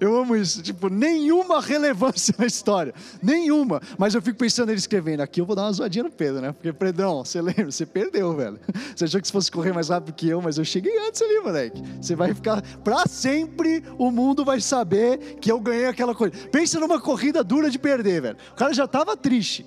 Eu 0.00 0.16
amo 0.16 0.36
isso. 0.36 0.62
Tipo, 0.62 0.88
nenhuma 0.88 1.60
relevância 1.60 2.34
na 2.38 2.46
história. 2.46 2.94
Nenhuma. 3.22 3.80
Mas 3.98 4.14
eu 4.14 4.22
fico 4.22 4.38
pensando 4.38 4.70
ele 4.70 4.78
escrevendo 4.78 5.20
aqui, 5.20 5.40
eu 5.40 5.46
vou 5.46 5.56
dar 5.56 5.62
uma 5.62 5.72
zoadinha 5.72 6.04
no 6.04 6.10
Pedro, 6.10 6.40
né? 6.40 6.52
Porque, 6.52 6.72
Pedrão, 6.72 7.24
você 7.24 7.40
lembra? 7.40 7.70
Você 7.70 7.86
perdeu, 7.86 8.34
velho. 8.34 8.58
Você 8.94 9.04
achou 9.04 9.20
que 9.20 9.26
se 9.26 9.32
fosse 9.32 9.50
correr 9.50 9.72
mais 9.72 9.88
rápido 9.88 10.14
que 10.14 10.28
eu, 10.28 10.40
mas 10.40 10.58
eu 10.58 10.64
cheguei 10.64 10.96
antes 11.06 11.20
ali, 11.22 11.40
moleque. 11.40 11.82
Você 12.00 12.14
vai 12.14 12.34
ficar. 12.34 12.62
Pra 12.78 13.04
sempre 13.06 13.82
o 13.98 14.10
mundo 14.10 14.44
vai 14.44 14.60
saber 14.60 15.36
que 15.40 15.50
eu 15.50 15.60
ganhei 15.60 15.86
aquela 15.86 16.14
coisa. 16.14 16.34
Pensa 16.48 16.78
numa 16.80 17.00
corrida 17.00 17.42
dura 17.42 17.70
de 17.70 17.78
perder, 17.78 18.22
velho. 18.22 18.36
O 18.52 18.54
cara 18.56 18.72
já 18.72 18.86
tava 18.86 19.16
triste 19.16 19.66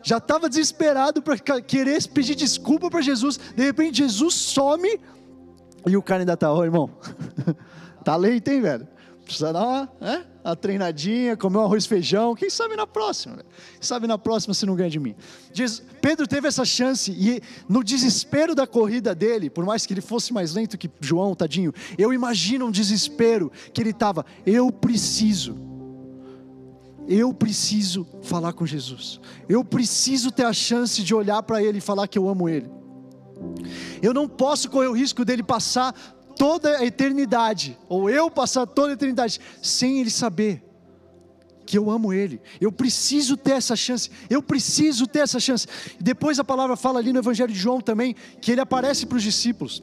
já 0.00 0.18
estava 0.18 0.48
desesperado 0.48 1.20
para 1.20 1.36
querer 1.60 2.02
pedir 2.08 2.34
desculpa 2.34 2.88
para 2.88 3.02
Jesus. 3.02 3.38
De 3.54 3.62
repente, 3.62 3.98
Jesus 3.98 4.32
some 4.32 4.98
e 5.86 5.96
o 5.96 6.02
cara 6.02 6.22
ainda 6.22 6.34
está, 6.34 6.52
ô 6.52 6.64
irmão, 6.64 6.90
Tá 8.04 8.16
leite, 8.16 8.50
hein, 8.50 8.60
velho? 8.60 8.88
Precisa 9.24 9.52
dar 9.52 9.62
uma, 9.62 9.92
né? 10.00 10.24
uma 10.42 10.56
treinadinha, 10.56 11.36
comer 11.36 11.58
um 11.58 11.60
arroz 11.60 11.84
e 11.84 11.88
feijão. 11.88 12.34
Quem 12.34 12.48
sabe 12.48 12.76
na 12.76 12.86
próxima? 12.86 13.36
Velho? 13.36 13.48
Quem 13.72 13.82
sabe 13.82 14.06
na 14.06 14.16
próxima 14.16 14.54
se 14.54 14.64
não 14.64 14.74
ganha 14.74 14.88
de 14.88 14.98
mim? 14.98 15.14
Pedro 16.00 16.26
teve 16.26 16.48
essa 16.48 16.64
chance 16.64 17.12
e 17.12 17.42
no 17.68 17.84
desespero 17.84 18.54
da 18.54 18.66
corrida 18.66 19.14
dele, 19.14 19.50
por 19.50 19.66
mais 19.66 19.84
que 19.84 19.92
ele 19.92 20.00
fosse 20.00 20.32
mais 20.32 20.54
lento 20.54 20.78
que 20.78 20.90
João, 20.98 21.34
tadinho, 21.34 21.74
eu 21.98 22.10
imagino 22.10 22.66
um 22.66 22.70
desespero 22.70 23.52
que 23.74 23.82
ele 23.82 23.90
estava. 23.90 24.24
Eu 24.46 24.72
preciso. 24.72 25.68
Eu 27.06 27.32
preciso 27.34 28.06
falar 28.22 28.54
com 28.54 28.64
Jesus. 28.64 29.20
Eu 29.46 29.64
preciso 29.64 30.30
ter 30.30 30.44
a 30.44 30.52
chance 30.52 31.02
de 31.02 31.14
olhar 31.14 31.42
para 31.42 31.62
Ele 31.62 31.78
e 31.78 31.80
falar 31.80 32.06
que 32.06 32.18
eu 32.18 32.28
amo 32.28 32.50
Ele. 32.50 32.70
Eu 34.02 34.12
não 34.12 34.28
posso 34.28 34.68
correr 34.70 34.88
o 34.88 34.92
risco 34.92 35.24
dele 35.24 35.42
passar 35.42 35.94
toda 36.38 36.78
a 36.78 36.84
eternidade, 36.84 37.76
ou 37.88 38.08
eu 38.08 38.30
passar 38.30 38.64
toda 38.66 38.92
a 38.92 38.94
eternidade, 38.94 39.40
sem 39.60 40.00
ele 40.00 40.10
saber 40.10 40.62
que 41.66 41.76
eu 41.76 41.90
amo 41.90 42.14
ele. 42.14 42.40
Eu 42.58 42.72
preciso 42.72 43.36
ter 43.36 43.52
essa 43.52 43.76
chance. 43.76 44.10
Eu 44.30 44.42
preciso 44.42 45.06
ter 45.06 45.18
essa 45.18 45.38
chance. 45.38 45.66
Depois 46.00 46.38
a 46.38 46.44
palavra 46.44 46.76
fala 46.76 46.98
ali 46.98 47.12
no 47.12 47.18
Evangelho 47.18 47.52
de 47.52 47.58
João 47.58 47.78
também 47.78 48.16
que 48.40 48.50
ele 48.52 48.60
aparece 48.62 49.04
para 49.04 49.18
os 49.18 49.22
discípulos. 49.22 49.82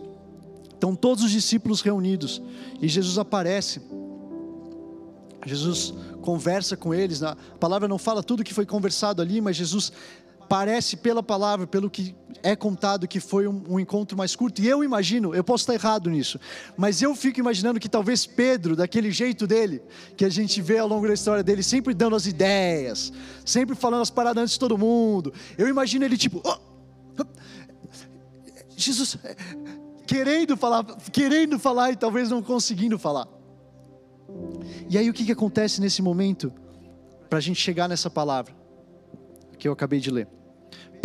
Estão 0.74 0.96
todos 0.96 1.24
os 1.24 1.30
discípulos 1.30 1.82
reunidos 1.82 2.42
e 2.82 2.88
Jesus 2.88 3.20
aparece. 3.20 3.82
Jesus 5.46 5.94
conversa 6.24 6.76
com 6.76 6.92
eles. 6.92 7.22
A 7.22 7.36
palavra 7.60 7.88
não 7.88 8.00
fala 8.00 8.24
tudo 8.24 8.44
que 8.44 8.54
foi 8.54 8.66
conversado 8.66 9.22
ali, 9.22 9.40
mas 9.40 9.56
Jesus 9.56 9.94
parece 10.48 10.98
pela 10.98 11.22
palavra, 11.22 11.68
pelo 11.68 11.90
que 11.90 12.16
é 12.44 12.56
contado, 12.56 13.08
que 13.08 13.20
foi 13.20 13.48
um, 13.48 13.64
um, 13.70 13.80
encontro 13.80 14.18
mais 14.18 14.36
curto. 14.36 14.62
E 14.62 14.68
eu 14.68 14.84
imagino, 14.84 15.34
eu 15.34 15.44
posso 15.44 15.64
estar 15.64 15.74
errado 15.74 16.10
nisso, 16.10 16.40
mas 16.78 17.02
eu 17.02 17.16
fico 17.16 17.40
imaginando 17.40 17.80
que 17.80 17.90
talvez 17.90 18.26
Pedro, 18.26 18.76
daquele 18.76 19.12
jeito 19.12 19.48
dele, 19.48 19.82
que 20.16 20.24
a 20.26 20.30
gente 20.30 20.62
vê 20.62 20.78
ao 20.78 20.88
longo 20.88 21.08
da 21.08 21.14
história 21.14 21.44
dele, 21.44 21.64
sempre 21.64 21.94
dando 21.94 22.16
as 22.16 22.26
ideias, 22.26 23.12
sempre 23.46 23.76
falando 23.76 24.02
as 24.02 24.10
paradas 24.10 24.44
antes 24.44 24.54
de 24.54 24.60
todo 24.60 24.78
mundo. 24.78 25.34
Eu 25.58 25.68
imagino 25.68 26.06
ele 26.06 26.18
tipo, 26.18 26.42
oh, 26.44 26.58
oh, 27.20 27.26
Jesus, 28.78 29.18
querendo 30.06 30.56
falar, 30.56 30.84
querendo 31.12 31.58
falar 31.58 31.92
e 31.92 31.96
talvez 31.96 32.30
não 32.30 32.42
conseguindo 32.42 33.00
falar. 33.00 33.28
E 34.90 34.98
aí 34.98 35.10
o 35.10 35.14
que, 35.14 35.26
que 35.26 35.32
acontece 35.32 35.82
nesse 35.82 36.02
momento 36.02 36.54
para 37.30 37.40
a 37.40 37.42
gente 37.42 37.60
chegar 37.60 37.88
nessa 37.88 38.10
palavra? 38.10 38.66
que 39.56 39.68
eu 39.68 39.74
acabei 39.74 40.00
de 40.00 40.12
ler. 40.12 40.28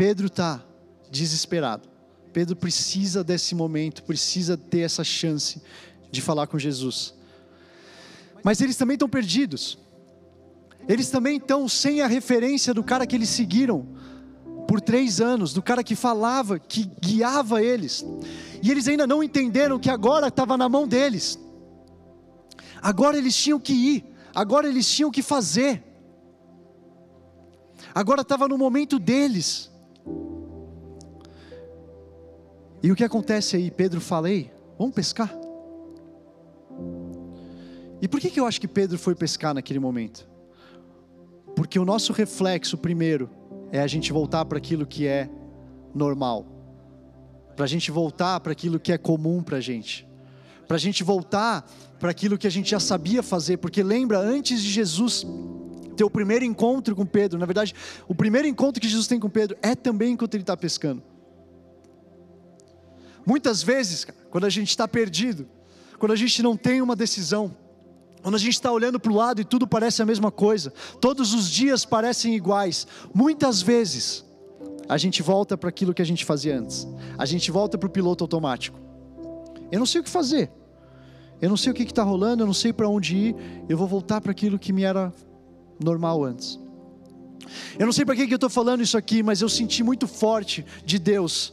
Pedro 0.01 0.29
está 0.29 0.65
desesperado. 1.11 1.87
Pedro 2.33 2.57
precisa 2.57 3.23
desse 3.23 3.55
momento, 3.55 4.03
precisa 4.03 4.57
ter 4.57 4.79
essa 4.79 5.05
chance 5.05 5.61
de 6.11 6.23
falar 6.23 6.47
com 6.47 6.59
Jesus. 6.59 7.13
Mas 8.43 8.63
eles 8.63 8.79
também 8.79 8.95
estão 8.95 9.11
perdidos. 9.11 9.77
Eles 10.89 11.11
também 11.11 11.37
estão 11.37 11.69
sem 11.69 12.01
a 12.01 12.07
referência 12.07 12.73
do 12.73 12.83
cara 12.83 13.07
que 13.07 13.15
eles 13.15 13.29
seguiram 13.29 13.87
por 14.67 14.81
três 14.81 15.21
anos, 15.21 15.53
do 15.53 15.61
cara 15.61 15.85
que 15.85 15.95
falava, 15.95 16.59
que 16.59 16.91
guiava 16.99 17.63
eles. 17.63 18.03
E 18.63 18.71
eles 18.71 18.89
ainda 18.89 19.07
não 19.07 19.23
entenderam 19.23 19.79
que 19.79 19.91
agora 19.91 20.29
estava 20.29 20.57
na 20.57 20.67
mão 20.67 20.89
deles. 20.89 21.39
Agora 22.81 23.19
eles 23.19 23.37
tinham 23.37 23.61
que 23.61 23.75
ir, 23.75 24.05
agora 24.35 24.67
eles 24.67 24.89
tinham 24.89 25.11
que 25.11 25.21
fazer 25.21 25.85
agora 27.95 28.23
estava 28.23 28.49
no 28.49 28.57
momento 28.57 28.99
deles. 28.99 29.70
E 32.83 32.91
o 32.91 32.97
que 32.97 33.05
acontece 33.05 33.57
aí? 33.57 33.71
Pedro 33.71 34.01
fala: 34.01 34.31
Ei, 34.31 34.51
vamos 34.79 34.95
pescar? 34.95 35.31
E 38.01 38.09
por 38.09 38.19
que, 38.19 38.31
que 38.31 38.41
eu 38.41 38.47
acho 38.47 38.61
que 38.61 38.69
Pedro 38.69 38.99
foi 38.99 39.15
pescar 39.15 39.53
naquele 39.53 39.79
momento? 39.79 40.27
Porque 41.55 41.79
o 41.79 41.85
nosso 41.85 42.13
reflexo, 42.13 42.79
primeiro, 42.79 43.29
é 43.71 43.81
a 43.81 43.87
gente 43.87 44.13
voltar 44.13 44.45
para 44.47 44.57
aquilo 44.57 44.87
que 44.87 45.07
é 45.07 45.29
normal, 45.95 46.47
para 47.55 47.65
a 47.67 47.69
gente 47.69 47.91
voltar 47.91 48.41
para 48.41 48.53
aquilo 48.53 48.81
que 48.81 48.93
é 48.93 48.99
comum 48.99 49.43
para 49.43 49.59
a 49.59 49.61
gente, 49.61 50.09
para 50.67 50.77
a 50.77 50.81
gente 50.81 51.05
voltar 51.05 51.69
para 51.99 52.11
aquilo 52.11 52.39
que 52.39 52.47
a 52.47 52.51
gente 52.51 52.71
já 52.71 52.81
sabia 52.81 53.23
fazer, 53.23 53.59
porque 53.59 53.83
lembra, 53.83 54.19
antes 54.19 54.63
de 54.63 54.71
Jesus 54.71 55.27
ter 56.01 56.05
o 56.05 56.11
primeiro 56.11 56.47
encontro 56.47 56.97
com 56.97 57.05
Pedro. 57.05 57.39
Na 57.39 57.45
verdade, 57.45 57.75
o 58.09 58.15
primeiro 58.15 58.49
encontro 58.49 58.81
que 58.81 58.89
Jesus 58.89 59.07
tem 59.07 59.21
com 59.21 59.29
Pedro 59.29 59.55
é 59.61 59.75
também 59.75 60.15
enquanto 60.15 60.35
ele 60.35 60.43
está 60.43 60.57
pescando. 60.57 61.03
Muitas 63.27 63.63
vezes, 63.63 64.07
quando 64.31 64.47
a 64.47 64.49
gente 64.49 64.71
está 64.71 64.89
perdido, 64.89 65.47
quando 65.99 66.13
a 66.13 66.17
gente 66.17 66.43
não 66.43 66.57
tem 66.57 66.81
uma 66.81 66.97
decisão, 66.97 67.55
quando 68.23 68.35
a 68.35 68.39
gente 68.39 68.55
está 68.55 68.73
olhando 68.73 68.99
para 68.99 69.13
o 69.13 69.15
lado 69.15 69.43
e 69.43 69.45
tudo 69.45 69.67
parece 69.67 70.01
a 70.01 70.07
mesma 70.07 70.31
coisa, 70.31 70.73
todos 71.03 71.35
os 71.35 71.51
dias 71.51 71.85
parecem 71.85 72.35
iguais, 72.35 72.87
muitas 73.13 73.61
vezes 73.61 74.25
a 74.89 74.97
gente 74.97 75.23
volta 75.23 75.55
para 75.55 75.69
aquilo 75.69 75.93
que 75.93 76.01
a 76.01 76.07
gente 76.07 76.25
fazia 76.25 76.59
antes, 76.59 76.89
a 77.19 77.27
gente 77.27 77.51
volta 77.51 77.77
para 77.77 77.89
o 77.89 77.91
piloto 77.91 78.25
automático. 78.25 78.81
Eu 79.71 79.79
não 79.79 79.87
sei 79.87 80.01
o 80.01 80.05
que 80.05 80.09
fazer, 80.09 80.51
eu 81.43 81.51
não 81.51 81.59
sei 81.59 81.73
o 81.73 81.75
que 81.75 81.83
está 81.83 82.03
rolando, 82.03 82.43
eu 82.43 82.47
não 82.47 82.55
sei 82.55 82.73
para 82.73 82.89
onde 82.89 83.15
ir, 83.15 83.37
eu 83.69 83.77
vou 83.77 83.87
voltar 83.87 84.23
para 84.23 84.31
aquilo 84.33 84.59
que 84.59 84.73
me 84.73 84.83
era 84.83 85.13
normal 85.83 86.25
antes. 86.25 86.59
Eu 87.79 87.87
não 87.87 87.93
sei 87.93 88.05
para 88.05 88.15
que, 88.15 88.31
eu 88.31 88.35
estou 88.35 88.51
falando 88.51 88.83
isso 88.83 88.97
aqui, 88.97 89.23
mas 89.23 89.41
eu 89.41 89.49
senti 89.49 89.83
muito 89.83 90.07
forte 90.07 90.65
de 90.85 90.99
Deus. 90.99 91.53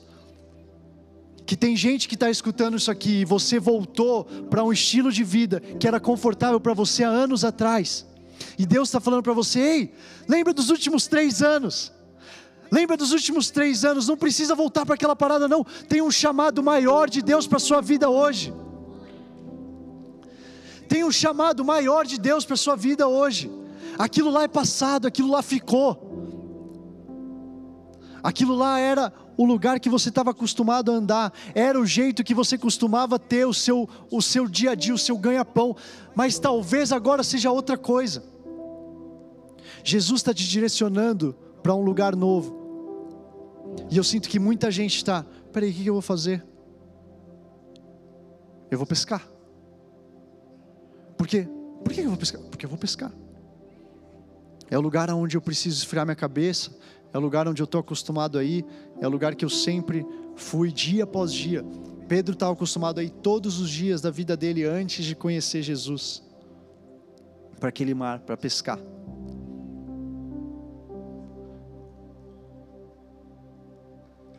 Que 1.45 1.55
tem 1.55 1.75
gente 1.75 2.07
que 2.07 2.15
está 2.15 2.29
escutando 2.29 2.77
isso 2.77 2.91
aqui 2.91 3.21
e 3.21 3.25
você 3.25 3.57
voltou 3.57 4.25
para 4.49 4.63
um 4.63 4.71
estilo 4.71 5.11
de 5.11 5.23
vida 5.23 5.61
que 5.61 5.87
era 5.87 5.99
confortável 5.99 6.59
para 6.59 6.73
você 6.73 7.03
há 7.03 7.09
anos 7.09 7.45
atrás. 7.45 8.05
E 8.59 8.65
Deus 8.65 8.89
está 8.89 8.99
falando 8.99 9.23
para 9.23 9.33
você: 9.33 9.59
ei, 9.59 9.93
lembra 10.27 10.53
dos 10.53 10.69
últimos 10.69 11.07
três 11.07 11.41
anos. 11.41 11.91
Lembra 12.69 12.97
dos 12.97 13.13
últimos 13.13 13.49
três 13.49 13.85
anos, 13.85 14.09
não 14.09 14.17
precisa 14.17 14.53
voltar 14.53 14.85
para 14.85 14.95
aquela 14.95 15.15
parada, 15.15 15.47
não. 15.47 15.63
Tem 15.87 16.01
um 16.01 16.11
chamado 16.11 16.61
maior 16.61 17.09
de 17.09 17.21
Deus 17.21 17.47
para 17.47 17.57
a 17.57 17.61
sua 17.61 17.81
vida 17.81 18.09
hoje. 18.09 18.53
Tem 20.89 21.03
um 21.03 21.11
chamado 21.11 21.63
maior 21.63 22.05
de 22.05 22.19
Deus 22.19 22.45
para 22.45 22.55
a 22.55 22.57
sua 22.57 22.75
vida 22.75 23.07
hoje. 23.07 23.49
Aquilo 23.97 24.29
lá 24.29 24.43
é 24.43 24.47
passado, 24.47 25.07
aquilo 25.07 25.31
lá 25.31 25.41
ficou. 25.41 26.27
Aquilo 28.21 28.55
lá 28.55 28.79
era 28.79 29.13
o 29.37 29.45
lugar 29.45 29.79
que 29.79 29.89
você 29.89 30.09
estava 30.09 30.31
acostumado 30.31 30.91
a 30.91 30.95
andar, 30.95 31.33
era 31.53 31.79
o 31.79 31.85
jeito 31.85 32.23
que 32.23 32.33
você 32.33 32.57
costumava 32.57 33.19
ter 33.19 33.45
o 33.45 33.53
seu, 33.53 33.87
o 34.11 34.21
seu 34.21 34.47
dia 34.47 34.71
a 34.71 34.75
dia, 34.75 34.93
o 34.93 34.97
seu 34.97 35.17
ganha-pão, 35.17 35.75
mas 36.15 36.39
talvez 36.39 36.91
agora 36.91 37.23
seja 37.23 37.51
outra 37.51 37.77
coisa. 37.77 38.23
Jesus 39.83 40.21
está 40.21 40.33
te 40.33 40.47
direcionando 40.47 41.35
para 41.61 41.75
um 41.75 41.81
lugar 41.81 42.15
novo, 42.15 42.57
e 43.89 43.97
eu 43.97 44.03
sinto 44.03 44.27
que 44.27 44.39
muita 44.39 44.71
gente 44.71 44.97
está, 44.97 45.25
peraí, 45.53 45.69
o 45.69 45.73
que 45.73 45.87
eu 45.87 45.93
vou 45.93 46.01
fazer? 46.01 46.43
Eu 48.71 48.77
vou 48.77 48.87
pescar. 48.87 49.25
Por 51.15 51.27
quê? 51.27 51.47
Por 51.83 51.93
que 51.93 52.01
eu 52.01 52.09
vou 52.09 52.17
pescar? 52.17 52.41
Porque 52.41 52.65
eu 52.65 52.69
vou 52.69 52.77
pescar. 52.77 53.11
É 54.69 54.77
o 54.77 54.81
lugar 54.81 55.09
onde 55.11 55.37
eu 55.37 55.41
preciso 55.41 55.77
esfriar 55.77 56.05
minha 56.05 56.15
cabeça, 56.15 56.71
é 57.13 57.17
o 57.17 57.21
lugar 57.21 57.47
onde 57.47 57.61
eu 57.61 57.65
estou 57.65 57.79
acostumado 57.79 58.37
a 58.37 58.43
ir, 58.43 58.65
é 58.99 59.07
o 59.07 59.09
lugar 59.09 59.35
que 59.35 59.45
eu 59.45 59.49
sempre 59.49 60.05
fui 60.35 60.71
dia 60.71 61.05
após 61.05 61.31
dia. 61.31 61.63
Pedro 62.07 62.33
estava 62.33 62.53
acostumado 62.53 62.99
a 62.99 63.03
ir 63.03 63.09
todos 63.09 63.59
os 63.59 63.69
dias 63.69 64.01
da 64.01 64.09
vida 64.09 64.35
dele 64.35 64.63
antes 64.63 65.05
de 65.05 65.15
conhecer 65.15 65.61
Jesus 65.61 66.23
para 67.59 67.69
aquele 67.69 67.93
mar, 67.93 68.19
para 68.19 68.37
pescar. 68.37 68.79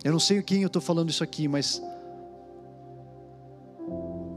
Eu 0.04 0.12
não 0.12 0.20
sei 0.20 0.40
quem 0.42 0.62
eu 0.62 0.68
estou 0.68 0.80
falando 0.80 1.10
isso 1.10 1.24
aqui, 1.24 1.48
mas 1.48 1.82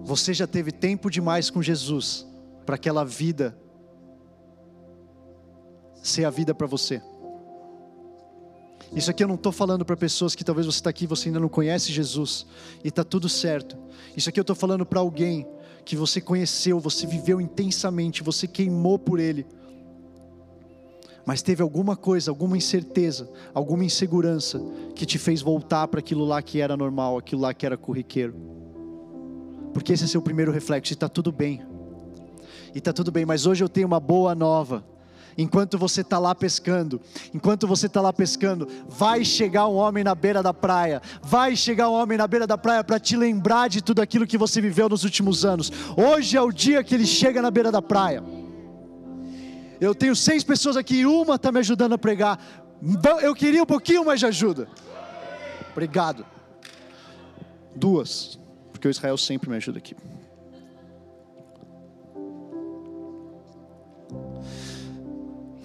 você 0.03 0.33
já 0.33 0.47
teve 0.47 0.71
tempo 0.71 1.09
demais 1.09 1.49
com 1.49 1.61
Jesus 1.61 2.27
para 2.65 2.75
aquela 2.75 3.05
vida 3.05 3.55
ser 6.01 6.25
a 6.25 6.29
vida 6.29 6.53
para 6.53 6.67
você. 6.67 7.01
Isso 8.93 9.09
aqui 9.09 9.23
eu 9.23 9.27
não 9.27 9.35
estou 9.35 9.51
falando 9.51 9.85
para 9.85 9.95
pessoas 9.95 10.35
que 10.35 10.43
talvez 10.43 10.65
você 10.65 10.79
está 10.79 10.89
aqui 10.89 11.05
e 11.05 11.07
você 11.07 11.29
ainda 11.29 11.39
não 11.39 11.47
conhece 11.47 11.93
Jesus 11.93 12.45
e 12.83 12.89
está 12.89 13.03
tudo 13.03 13.29
certo. 13.29 13.77
Isso 14.17 14.27
aqui 14.27 14.39
eu 14.39 14.43
estou 14.43 14.55
falando 14.55 14.85
para 14.85 14.99
alguém 14.99 15.47
que 15.85 15.95
você 15.95 16.19
conheceu, 16.19 16.79
você 16.79 17.07
viveu 17.07 17.39
intensamente, 17.39 18.21
você 18.21 18.47
queimou 18.47 18.99
por 18.99 19.19
Ele, 19.19 19.45
mas 21.25 21.41
teve 21.41 21.61
alguma 21.63 21.95
coisa, 21.95 22.31
alguma 22.31 22.57
incerteza, 22.57 23.29
alguma 23.53 23.85
insegurança 23.85 24.61
que 24.93 25.05
te 25.05 25.17
fez 25.17 25.41
voltar 25.41 25.87
para 25.87 25.99
aquilo 25.99 26.25
lá 26.25 26.41
que 26.41 26.59
era 26.59 26.75
normal, 26.75 27.17
aquilo 27.17 27.41
lá 27.41 27.53
que 27.53 27.65
era 27.65 27.77
corriqueiro. 27.77 28.35
Porque 29.73 29.93
esse 29.93 30.03
é 30.03 30.07
seu 30.07 30.21
primeiro 30.21 30.51
reflexo 30.51 30.91
e 30.91 30.95
está 30.95 31.07
tudo 31.07 31.31
bem. 31.31 31.61
E 32.75 32.79
está 32.79 32.91
tudo 32.91 33.11
bem, 33.11 33.25
mas 33.25 33.45
hoje 33.45 33.63
eu 33.63 33.69
tenho 33.69 33.87
uma 33.87 33.99
boa 33.99 34.35
nova 34.35 34.83
enquanto 35.37 35.77
você 35.77 36.01
está 36.01 36.19
lá 36.19 36.33
pescando, 36.33 37.01
enquanto 37.33 37.67
você 37.67 37.87
está 37.87 38.01
lá 38.01 38.11
pescando, 38.11 38.67
vai 38.87 39.23
chegar 39.23 39.67
um 39.67 39.75
homem 39.75 40.03
na 40.03 40.15
beira 40.15 40.41
da 40.41 40.53
praia, 40.53 41.01
vai 41.21 41.55
chegar 41.55 41.89
um 41.89 41.93
homem 41.93 42.17
na 42.17 42.27
beira 42.27 42.45
da 42.45 42.57
praia 42.57 42.83
para 42.83 42.99
te 42.99 43.15
lembrar 43.15 43.69
de 43.69 43.81
tudo 43.81 44.01
aquilo 44.01 44.27
que 44.27 44.37
você 44.37 44.61
viveu 44.61 44.89
nos 44.89 45.03
últimos 45.03 45.45
anos. 45.45 45.71
Hoje 45.95 46.37
é 46.37 46.41
o 46.41 46.51
dia 46.51 46.83
que 46.83 46.95
ele 46.95 47.05
chega 47.05 47.41
na 47.41 47.51
beira 47.51 47.71
da 47.71 47.81
praia. 47.81 48.23
Eu 49.79 49.95
tenho 49.95 50.15
seis 50.15 50.43
pessoas 50.43 50.77
aqui 50.77 51.05
uma 51.05 51.35
está 51.35 51.51
me 51.51 51.59
ajudando 51.59 51.93
a 51.93 51.97
pregar. 51.97 52.39
Eu 53.21 53.33
queria 53.33 53.63
um 53.63 53.65
pouquinho 53.65 54.05
mais 54.05 54.19
de 54.19 54.25
ajuda. 54.27 54.67
Obrigado. 55.71 56.25
Duas, 57.75 58.39
porque 58.71 58.87
o 58.87 58.91
Israel 58.91 59.17
sempre 59.17 59.49
me 59.49 59.55
ajuda 59.55 59.79
aqui. 59.79 59.95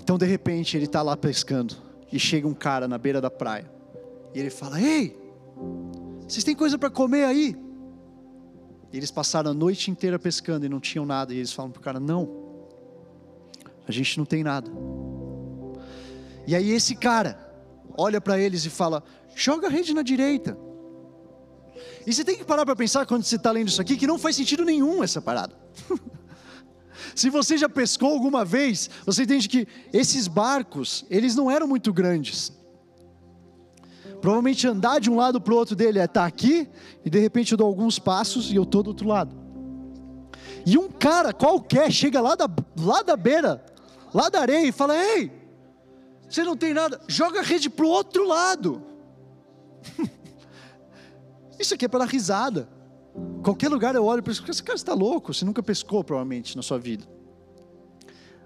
Então, 0.06 0.16
de 0.16 0.24
repente, 0.24 0.76
ele 0.76 0.84
está 0.84 1.02
lá 1.02 1.16
pescando 1.16 1.74
e 2.12 2.16
chega 2.16 2.46
um 2.46 2.54
cara 2.54 2.86
na 2.86 2.96
beira 2.96 3.20
da 3.20 3.28
praia 3.28 3.68
e 4.32 4.38
ele 4.38 4.50
fala: 4.50 4.80
Ei, 4.80 5.18
vocês 6.20 6.44
têm 6.44 6.54
coisa 6.54 6.78
para 6.78 6.88
comer 6.88 7.24
aí? 7.24 7.56
E 8.92 8.96
eles 8.96 9.10
passaram 9.10 9.50
a 9.50 9.52
noite 9.52 9.90
inteira 9.90 10.16
pescando 10.16 10.64
e 10.64 10.68
não 10.68 10.78
tinham 10.78 11.04
nada. 11.04 11.34
E 11.34 11.38
eles 11.38 11.52
falam 11.52 11.72
para 11.72 11.80
o 11.80 11.82
cara: 11.82 11.98
Não, 11.98 12.30
a 13.84 13.90
gente 13.90 14.16
não 14.16 14.24
tem 14.24 14.44
nada. 14.44 14.70
E 16.46 16.54
aí 16.54 16.70
esse 16.70 16.94
cara 16.94 17.36
olha 17.98 18.20
para 18.20 18.38
eles 18.38 18.64
e 18.64 18.70
fala: 18.70 19.02
Joga 19.34 19.66
a 19.66 19.70
rede 19.70 19.92
na 19.92 20.02
direita. 20.02 20.56
E 22.06 22.14
você 22.14 22.24
tem 22.24 22.36
que 22.36 22.44
parar 22.44 22.64
para 22.64 22.76
pensar 22.76 23.06
quando 23.06 23.24
você 23.24 23.34
está 23.34 23.50
lendo 23.50 23.66
isso 23.66 23.82
aqui 23.82 23.96
que 23.96 24.06
não 24.06 24.20
faz 24.20 24.36
sentido 24.36 24.64
nenhum 24.64 25.02
essa 25.02 25.20
parada. 25.20 25.52
Se 27.16 27.30
você 27.30 27.56
já 27.56 27.66
pescou 27.66 28.12
alguma 28.12 28.44
vez, 28.44 28.90
você 29.06 29.22
entende 29.22 29.48
que 29.48 29.66
esses 29.90 30.28
barcos, 30.28 31.06
eles 31.08 31.34
não 31.34 31.50
eram 31.50 31.66
muito 31.66 31.90
grandes. 31.90 32.52
Provavelmente 34.20 34.68
andar 34.68 35.00
de 35.00 35.10
um 35.10 35.16
lado 35.16 35.40
para 35.40 35.54
o 35.54 35.56
outro 35.56 35.74
dele 35.74 35.98
é 35.98 36.04
estar 36.04 36.20
tá 36.20 36.26
aqui, 36.26 36.68
e 37.02 37.08
de 37.08 37.18
repente 37.18 37.52
eu 37.52 37.58
dou 37.58 37.66
alguns 37.66 37.98
passos 37.98 38.52
e 38.52 38.56
eu 38.56 38.64
estou 38.64 38.82
do 38.82 38.88
outro 38.88 39.08
lado. 39.08 39.34
E 40.66 40.76
um 40.76 40.90
cara 40.90 41.32
qualquer 41.32 41.90
chega 41.90 42.20
lá 42.20 42.34
da, 42.34 42.50
lá 42.78 43.02
da 43.02 43.16
beira, 43.16 43.64
lá 44.12 44.28
da 44.28 44.40
areia, 44.40 44.66
e 44.66 44.72
fala: 44.72 44.94
Ei, 44.94 45.32
você 46.28 46.44
não 46.44 46.54
tem 46.54 46.74
nada, 46.74 47.00
joga 47.08 47.40
a 47.40 47.42
rede 47.42 47.70
para 47.70 47.86
o 47.86 47.88
outro 47.88 48.28
lado. 48.28 48.82
Isso 51.58 51.72
aqui 51.72 51.86
é 51.86 51.88
pela 51.88 52.04
risada. 52.04 52.75
Qualquer 53.42 53.68
lugar 53.68 53.94
eu 53.94 54.04
olho 54.04 54.20
e 54.20 54.22
penso, 54.22 54.44
esse 54.50 54.62
cara 54.62 54.76
está 54.76 54.92
louco, 54.92 55.32
você 55.32 55.44
nunca 55.44 55.62
pescou 55.62 56.02
provavelmente 56.02 56.56
na 56.56 56.62
sua 56.62 56.78
vida. 56.78 57.06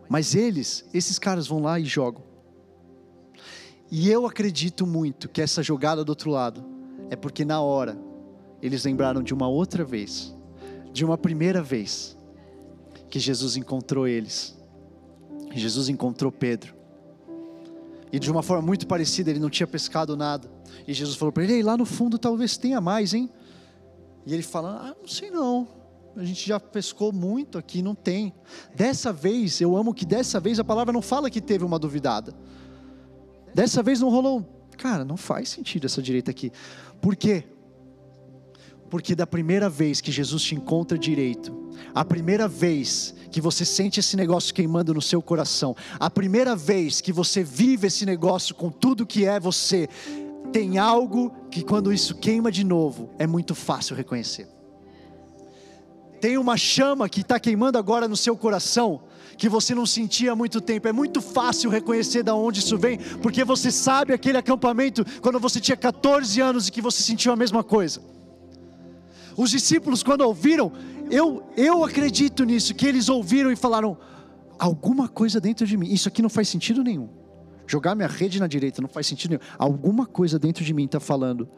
Mas 0.08 0.34
eles, 0.34 0.84
esses 0.92 1.18
caras 1.18 1.46
vão 1.46 1.60
lá 1.60 1.78
e 1.78 1.84
jogam. 1.84 2.22
E 3.90 4.10
eu 4.10 4.26
acredito 4.26 4.86
muito 4.86 5.28
que 5.28 5.40
essa 5.40 5.62
jogada 5.62 6.04
do 6.04 6.10
outro 6.10 6.30
lado 6.30 6.64
é 7.08 7.16
porque 7.16 7.44
na 7.44 7.60
hora 7.60 7.98
eles 8.62 8.84
lembraram 8.84 9.22
de 9.22 9.32
uma 9.32 9.48
outra 9.48 9.84
vez, 9.84 10.34
de 10.92 11.04
uma 11.04 11.16
primeira 11.16 11.62
vez 11.62 12.16
que 13.08 13.18
Jesus 13.18 13.56
encontrou 13.56 14.06
eles. 14.06 14.56
Jesus 15.52 15.88
encontrou 15.88 16.30
Pedro. 16.30 16.74
E 18.12 18.18
de 18.18 18.30
uma 18.30 18.42
forma 18.42 18.66
muito 18.66 18.86
parecida, 18.86 19.30
ele 19.30 19.38
não 19.38 19.50
tinha 19.50 19.66
pescado 19.66 20.16
nada. 20.16 20.50
E 20.86 20.92
Jesus 20.92 21.16
falou 21.16 21.32
para 21.32 21.44
ele: 21.44 21.54
Ei, 21.54 21.62
lá 21.62 21.76
no 21.76 21.84
fundo 21.84 22.18
talvez 22.18 22.56
tenha 22.56 22.80
mais, 22.80 23.14
hein? 23.14 23.30
E 24.26 24.34
ele 24.34 24.42
fala: 24.42 24.90
Ah, 24.90 24.96
não 25.00 25.08
sei 25.08 25.30
não. 25.30 25.68
A 26.16 26.24
gente 26.24 26.46
já 26.46 26.58
pescou 26.58 27.12
muito 27.12 27.56
aqui, 27.56 27.82
não 27.82 27.94
tem. 27.94 28.34
Dessa 28.74 29.12
vez, 29.12 29.60
eu 29.60 29.76
amo 29.76 29.94
que 29.94 30.04
dessa 30.04 30.40
vez 30.40 30.58
a 30.58 30.64
palavra 30.64 30.92
não 30.92 31.02
fala 31.02 31.30
que 31.30 31.40
teve 31.40 31.64
uma 31.64 31.78
duvidada. 31.78 32.34
Dessa 33.54 33.82
vez 33.82 34.00
não 34.00 34.10
rolou. 34.10 34.44
Cara, 34.76 35.04
não 35.04 35.16
faz 35.16 35.50
sentido 35.50 35.86
essa 35.86 36.02
direita 36.02 36.30
aqui. 36.30 36.50
Por 37.00 37.14
quê? 37.14 37.44
Porque 38.88 39.14
da 39.14 39.26
primeira 39.26 39.68
vez 39.68 40.00
que 40.00 40.10
Jesus 40.10 40.42
te 40.42 40.54
encontra 40.54 40.98
direito, 40.98 41.70
a 41.94 42.04
primeira 42.04 42.48
vez 42.48 43.14
que 43.30 43.40
você 43.40 43.64
sente 43.64 44.00
esse 44.00 44.16
negócio 44.16 44.52
queimando 44.52 44.92
no 44.92 45.00
seu 45.00 45.22
coração, 45.22 45.76
a 45.98 46.10
primeira 46.10 46.56
vez 46.56 47.00
que 47.00 47.12
você 47.12 47.44
vive 47.44 47.86
esse 47.86 48.04
negócio 48.04 48.52
com 48.54 48.68
tudo 48.68 49.06
que 49.06 49.24
é 49.24 49.38
você, 49.38 49.88
tem 50.52 50.78
algo 50.78 51.32
que 51.50 51.62
quando 51.62 51.92
isso 51.92 52.14
queima 52.14 52.50
de 52.50 52.64
novo, 52.64 53.10
é 53.18 53.26
muito 53.26 53.54
fácil 53.54 53.94
reconhecer. 53.96 54.48
Tem 56.20 56.36
uma 56.36 56.56
chama 56.56 57.08
que 57.08 57.22
está 57.22 57.40
queimando 57.40 57.78
agora 57.78 58.06
no 58.06 58.16
seu 58.16 58.36
coração, 58.36 59.02
que 59.38 59.48
você 59.48 59.74
não 59.74 59.86
sentia 59.86 60.32
há 60.32 60.36
muito 60.36 60.60
tempo. 60.60 60.86
É 60.86 60.92
muito 60.92 61.22
fácil 61.22 61.70
reconhecer 61.70 62.22
de 62.22 62.30
onde 62.30 62.60
isso 62.60 62.76
vem, 62.76 62.98
porque 63.22 63.42
você 63.42 63.70
sabe 63.70 64.12
aquele 64.12 64.36
acampamento 64.36 65.04
quando 65.22 65.40
você 65.40 65.60
tinha 65.60 65.76
14 65.76 66.40
anos 66.40 66.68
e 66.68 66.72
que 66.72 66.82
você 66.82 67.02
sentiu 67.02 67.32
a 67.32 67.36
mesma 67.36 67.64
coisa. 67.64 68.02
Os 69.36 69.50
discípulos, 69.50 70.02
quando 70.02 70.20
ouviram, 70.20 70.70
eu, 71.10 71.42
eu 71.56 71.82
acredito 71.82 72.44
nisso, 72.44 72.74
que 72.74 72.86
eles 72.86 73.08
ouviram 73.08 73.50
e 73.50 73.56
falaram: 73.56 73.96
alguma 74.58 75.08
coisa 75.08 75.40
dentro 75.40 75.66
de 75.66 75.76
mim, 75.76 75.90
isso 75.90 76.08
aqui 76.08 76.20
não 76.20 76.28
faz 76.28 76.48
sentido 76.48 76.84
nenhum. 76.84 77.08
Jogar 77.70 77.94
minha 77.94 78.08
rede 78.08 78.40
na 78.40 78.48
direita 78.48 78.82
não 78.82 78.88
faz 78.88 79.06
sentido 79.06 79.30
nenhum. 79.30 79.42
Alguma 79.56 80.04
coisa 80.04 80.40
dentro 80.40 80.64
de 80.64 80.74
mim 80.74 80.86
está 80.86 80.98
falando, 80.98 81.48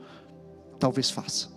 talvez 0.78 1.08
faça. 1.08 1.48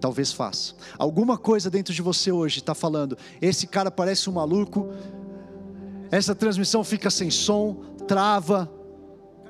Talvez 0.00 0.32
faça. 0.32 0.72
Alguma 0.98 1.36
coisa 1.36 1.68
dentro 1.68 1.92
de 1.92 2.00
você 2.00 2.32
hoje 2.32 2.60
está 2.60 2.74
falando, 2.74 3.18
esse 3.42 3.66
cara 3.66 3.90
parece 3.90 4.30
um 4.30 4.32
maluco, 4.32 4.88
essa 6.10 6.34
transmissão 6.34 6.82
fica 6.82 7.10
sem 7.10 7.30
som, 7.30 7.74
trava, 8.08 8.72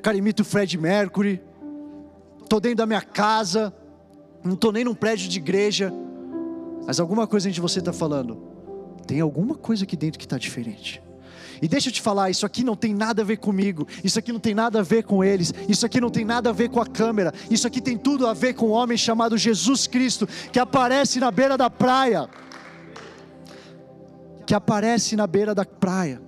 cara 0.03 0.17
o 0.19 0.45
Fred 0.45 0.77
Mercury, 0.77 1.41
estou 2.43 2.59
dentro 2.59 2.79
da 2.79 2.87
minha 2.87 3.03
casa, 3.03 3.73
não 4.43 4.55
estou 4.55 4.73
nem 4.73 4.83
num 4.83 4.97
prédio 4.97 5.29
de 5.29 5.39
igreja, 5.39 5.95
mas 6.85 6.99
alguma 6.99 7.25
coisa 7.25 7.45
dentro 7.45 7.55
de 7.55 7.61
você 7.61 7.79
está 7.79 7.93
falando, 7.93 8.37
tem 9.07 9.21
alguma 9.21 9.55
coisa 9.55 9.85
aqui 9.85 9.97
dentro 9.97 10.19
que 10.19 10.27
está 10.27 10.39
diferente. 10.39 11.01
E 11.65 11.69
deixa 11.69 11.89
eu 11.89 11.93
te 11.95 12.03
falar, 12.03 12.29
isso 12.29 12.45
aqui 12.45 12.63
não 12.63 12.77
tem 12.77 12.93
nada 12.93 13.23
a 13.23 13.25
ver 13.25 13.39
comigo, 13.39 13.89
isso 14.05 14.19
aqui 14.19 14.31
não 14.31 14.39
tem 14.39 14.55
nada 14.55 14.81
a 14.81 14.83
ver 14.83 15.03
com 15.03 15.25
eles, 15.25 15.51
isso 15.67 15.87
aqui 15.87 15.99
não 15.99 16.11
tem 16.11 16.23
nada 16.23 16.51
a 16.51 16.53
ver 16.53 16.69
com 16.69 16.79
a 16.79 16.85
câmera, 16.85 17.33
isso 17.51 17.67
aqui 17.67 17.81
tem 17.81 17.97
tudo 17.97 18.27
a 18.27 18.35
ver 18.35 18.53
com 18.53 18.67
um 18.67 18.73
homem 18.73 18.99
chamado 18.99 19.39
Jesus 19.39 19.87
Cristo, 19.87 20.29
que 20.53 20.59
aparece 20.59 21.19
na 21.19 21.31
beira 21.31 21.57
da 21.57 21.71
praia. 21.71 22.29
Que 24.47 24.55
aparece 24.55 25.17
na 25.17 25.27
beira 25.27 25.55
da 25.55 25.65
praia. 25.65 26.21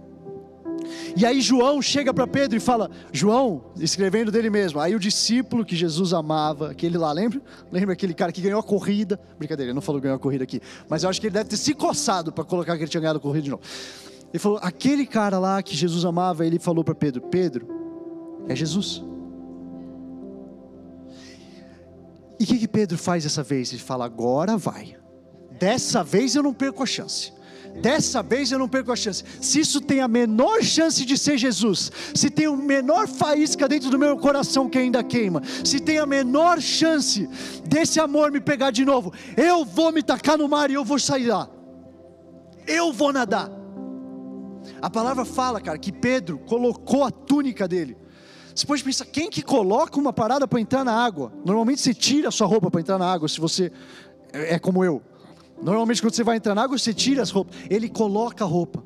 E 1.14 1.26
aí 1.26 1.42
João 1.42 1.82
chega 1.82 2.14
para 2.14 2.26
Pedro 2.26 2.56
e 2.56 2.60
fala: 2.60 2.90
João, 3.12 3.72
escrevendo 3.78 4.32
dele 4.32 4.48
mesmo. 4.48 4.80
Aí 4.80 4.94
o 4.94 4.98
discípulo 4.98 5.66
que 5.66 5.76
Jesus 5.76 6.14
amava, 6.14 6.70
aquele 6.70 6.96
lá, 6.96 7.12
lembra? 7.12 7.42
Lembra 7.70 7.92
aquele 7.92 8.14
cara 8.14 8.32
que 8.32 8.40
ganhou 8.40 8.60
a 8.60 8.62
corrida? 8.62 9.20
Brincadeira, 9.38 9.68
ele 9.68 9.74
não 9.74 9.82
falou 9.82 10.00
ganhou 10.00 10.16
a 10.16 10.18
corrida 10.18 10.44
aqui. 10.44 10.62
Mas 10.88 11.02
eu 11.02 11.10
acho 11.10 11.20
que 11.20 11.26
ele 11.26 11.34
deve 11.34 11.50
ter 11.50 11.58
se 11.58 11.74
coçado 11.74 12.32
para 12.32 12.42
colocar 12.42 12.74
que 12.78 12.84
ele 12.84 12.90
tinha 12.90 13.02
ganhado 13.02 13.18
a 13.18 13.20
corrida 13.20 13.42
de 13.42 13.50
novo. 13.50 13.62
Ele 14.32 14.38
falou: 14.38 14.58
aquele 14.62 15.06
cara 15.06 15.38
lá 15.38 15.62
que 15.62 15.76
Jesus 15.76 16.04
amava, 16.04 16.44
ele 16.46 16.58
falou 16.58 16.84
para 16.84 16.94
Pedro: 16.94 17.22
Pedro, 17.22 17.66
é 18.48 18.54
Jesus. 18.54 19.02
E 22.38 22.44
o 22.44 22.46
que, 22.46 22.58
que 22.58 22.68
Pedro 22.68 22.98
faz 22.98 23.24
dessa 23.24 23.42
vez? 23.42 23.72
Ele 23.72 23.80
fala: 23.80 24.04
agora 24.04 24.56
vai. 24.56 24.96
Dessa 25.58 26.04
vez 26.04 26.34
eu 26.34 26.42
não 26.42 26.52
perco 26.52 26.82
a 26.82 26.86
chance. 26.86 27.32
dessa 27.80 28.22
vez 28.22 28.52
eu 28.52 28.58
não 28.58 28.68
perco 28.68 28.92
a 28.92 28.96
chance. 28.96 29.22
Se 29.40 29.60
isso 29.60 29.80
tem 29.80 30.00
a 30.00 30.08
menor 30.08 30.62
chance 30.62 31.04
de 31.04 31.16
ser 31.16 31.36
Jesus, 31.36 31.90
se 32.14 32.30
tem 32.30 32.46
o 32.46 32.56
menor 32.56 33.06
faísca 33.06 33.68
dentro 33.68 33.90
do 33.90 33.98
meu 33.98 34.16
coração 34.16 34.68
que 34.68 34.78
ainda 34.78 35.02
queima, 35.02 35.42
se 35.64 35.80
tem 35.80 35.98
a 35.98 36.06
menor 36.06 36.60
chance 36.60 37.28
desse 37.66 38.00
amor 38.00 38.30
me 38.32 38.40
pegar 38.40 38.70
de 38.70 38.84
novo, 38.84 39.12
eu 39.36 39.64
vou 39.64 39.92
me 39.92 40.02
tacar 40.02 40.38
no 40.38 40.48
mar 40.48 40.70
e 40.70 40.74
eu 40.74 40.84
vou 40.84 40.98
sair 40.98 41.26
lá. 41.26 41.48
Eu 42.66 42.92
vou 42.92 43.12
nadar. 43.12 43.65
A 44.80 44.90
palavra 44.90 45.24
fala, 45.24 45.60
cara, 45.60 45.78
que 45.78 45.92
Pedro 45.92 46.38
colocou 46.38 47.04
a 47.04 47.10
túnica 47.10 47.66
dele. 47.66 47.96
Você 48.54 48.66
pode 48.66 48.82
pensar, 48.82 49.04
quem 49.04 49.28
que 49.28 49.42
coloca 49.42 49.98
uma 49.98 50.12
parada 50.12 50.48
para 50.48 50.60
entrar 50.60 50.82
na 50.84 50.92
água? 50.92 51.32
Normalmente 51.44 51.80
você 51.80 51.92
tira 51.92 52.28
a 52.28 52.32
sua 52.32 52.46
roupa 52.46 52.70
para 52.70 52.80
entrar 52.80 52.98
na 52.98 53.10
água, 53.10 53.28
se 53.28 53.38
você 53.38 53.70
é 54.32 54.58
como 54.58 54.82
eu. 54.82 55.02
Normalmente 55.62 56.00
quando 56.00 56.14
você 56.14 56.24
vai 56.24 56.36
entrar 56.36 56.54
na 56.54 56.62
água, 56.62 56.78
você 56.78 56.92
tira 56.94 57.22
as 57.22 57.30
roupas. 57.30 57.56
Ele 57.68 57.88
coloca 57.88 58.44
a 58.44 58.46
roupa. 58.46 58.82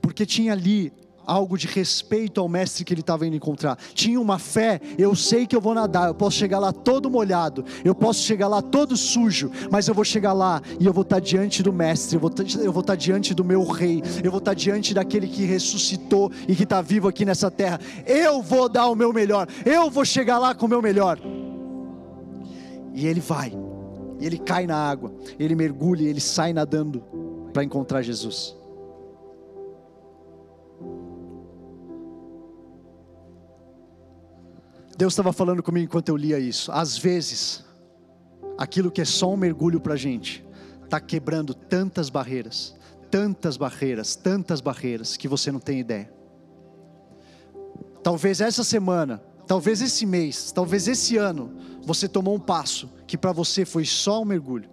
Porque 0.00 0.24
tinha 0.26 0.52
ali 0.52 0.92
algo 1.30 1.56
de 1.56 1.68
respeito 1.68 2.40
ao 2.40 2.48
mestre 2.48 2.84
que 2.84 2.92
ele 2.92 3.02
estava 3.02 3.24
indo 3.24 3.36
encontrar. 3.36 3.78
Tinha 3.94 4.20
uma 4.20 4.36
fé, 4.36 4.80
eu 4.98 5.14
sei 5.14 5.46
que 5.46 5.54
eu 5.54 5.60
vou 5.60 5.72
nadar, 5.72 6.08
eu 6.08 6.14
posso 6.14 6.36
chegar 6.36 6.58
lá 6.58 6.72
todo 6.72 7.08
molhado, 7.08 7.64
eu 7.84 7.94
posso 7.94 8.20
chegar 8.22 8.48
lá 8.48 8.60
todo 8.60 8.96
sujo, 8.96 9.48
mas 9.70 9.86
eu 9.86 9.94
vou 9.94 10.04
chegar 10.04 10.32
lá 10.32 10.60
e 10.80 10.86
eu 10.86 10.92
vou 10.92 11.02
estar 11.02 11.20
diante 11.20 11.62
do 11.62 11.72
mestre, 11.72 12.16
eu 12.16 12.20
vou, 12.20 12.32
eu 12.60 12.72
vou 12.72 12.80
estar 12.80 12.96
diante 12.96 13.32
do 13.32 13.44
meu 13.44 13.62
rei, 13.62 14.02
eu 14.24 14.30
vou 14.32 14.38
estar 14.38 14.54
diante 14.54 14.92
daquele 14.92 15.28
que 15.28 15.44
ressuscitou 15.44 16.32
e 16.48 16.56
que 16.56 16.64
está 16.64 16.82
vivo 16.82 17.06
aqui 17.06 17.24
nessa 17.24 17.48
terra. 17.48 17.78
Eu 18.04 18.42
vou 18.42 18.68
dar 18.68 18.88
o 18.88 18.96
meu 18.96 19.12
melhor, 19.12 19.46
eu 19.64 19.88
vou 19.88 20.04
chegar 20.04 20.38
lá 20.38 20.52
com 20.52 20.66
o 20.66 20.68
meu 20.68 20.82
melhor. 20.82 21.20
E 22.92 23.06
ele 23.06 23.20
vai, 23.20 23.56
e 24.18 24.26
ele 24.26 24.36
cai 24.36 24.66
na 24.66 24.76
água, 24.76 25.14
ele 25.38 25.54
mergulha, 25.54 26.08
ele 26.08 26.20
sai 26.20 26.52
nadando 26.52 27.04
para 27.52 27.62
encontrar 27.62 28.02
Jesus. 28.02 28.59
Deus 35.00 35.14
estava 35.14 35.32
falando 35.32 35.62
comigo 35.62 35.86
enquanto 35.86 36.10
eu 36.10 36.16
lia 36.16 36.38
isso. 36.38 36.70
Às 36.70 36.98
vezes, 36.98 37.64
aquilo 38.58 38.90
que 38.90 39.00
é 39.00 39.04
só 39.06 39.32
um 39.32 39.36
mergulho 39.36 39.80
para 39.80 39.94
a 39.94 39.96
gente, 39.96 40.44
está 40.84 41.00
quebrando 41.00 41.54
tantas 41.54 42.10
barreiras, 42.10 42.76
tantas 43.10 43.56
barreiras, 43.56 44.14
tantas 44.14 44.60
barreiras, 44.60 45.16
que 45.16 45.26
você 45.26 45.50
não 45.50 45.58
tem 45.58 45.80
ideia. 45.80 46.12
Talvez 48.02 48.42
essa 48.42 48.62
semana, 48.62 49.22
talvez 49.46 49.80
esse 49.80 50.04
mês, 50.04 50.52
talvez 50.52 50.86
esse 50.86 51.16
ano, 51.16 51.50
você 51.82 52.06
tomou 52.06 52.34
um 52.34 52.38
passo 52.38 52.90
que 53.06 53.16
para 53.16 53.32
você 53.32 53.64
foi 53.64 53.86
só 53.86 54.20
um 54.20 54.26
mergulho. 54.26 54.68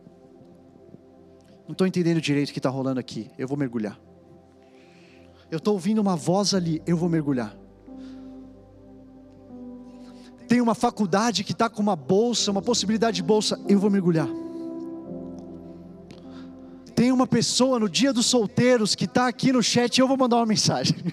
Não 1.65 1.71
estou 1.71 1.87
entendendo 1.87 2.19
direito 2.19 2.49
o 2.49 2.51
que 2.51 2.59
está 2.59 2.69
rolando 2.69 2.99
aqui, 2.99 3.31
eu 3.37 3.47
vou 3.47 3.57
mergulhar. 3.57 3.97
Eu 5.49 5.57
estou 5.57 5.73
ouvindo 5.73 6.01
uma 6.01 6.17
voz 6.17 6.53
ali, 6.53 6.81
eu 6.85 6.97
vou 6.97 7.07
mergulhar 7.07 7.57
tem 10.47 10.61
uma 10.61 10.73
faculdade 10.73 11.43
que 11.43 11.51
está 11.51 11.69
com 11.69 11.81
uma 11.81 11.95
bolsa, 11.95 12.49
uma 12.49 12.61
possibilidade 12.61 13.17
de 13.17 13.23
bolsa, 13.23 13.59
eu 13.67 13.77
vou 13.77 13.89
mergulhar. 13.89 14.27
Tem 16.95 17.11
uma 17.11 17.27
pessoa 17.27 17.79
no 17.79 17.87
dia 17.87 18.11
dos 18.11 18.25
solteiros 18.25 18.95
que 18.95 19.05
está 19.05 19.27
aqui 19.27 19.51
no 19.51 19.61
chat, 19.61 19.99
eu 19.99 20.07
vou 20.07 20.17
mandar 20.17 20.37
uma 20.37 20.45
mensagem. 20.45 20.95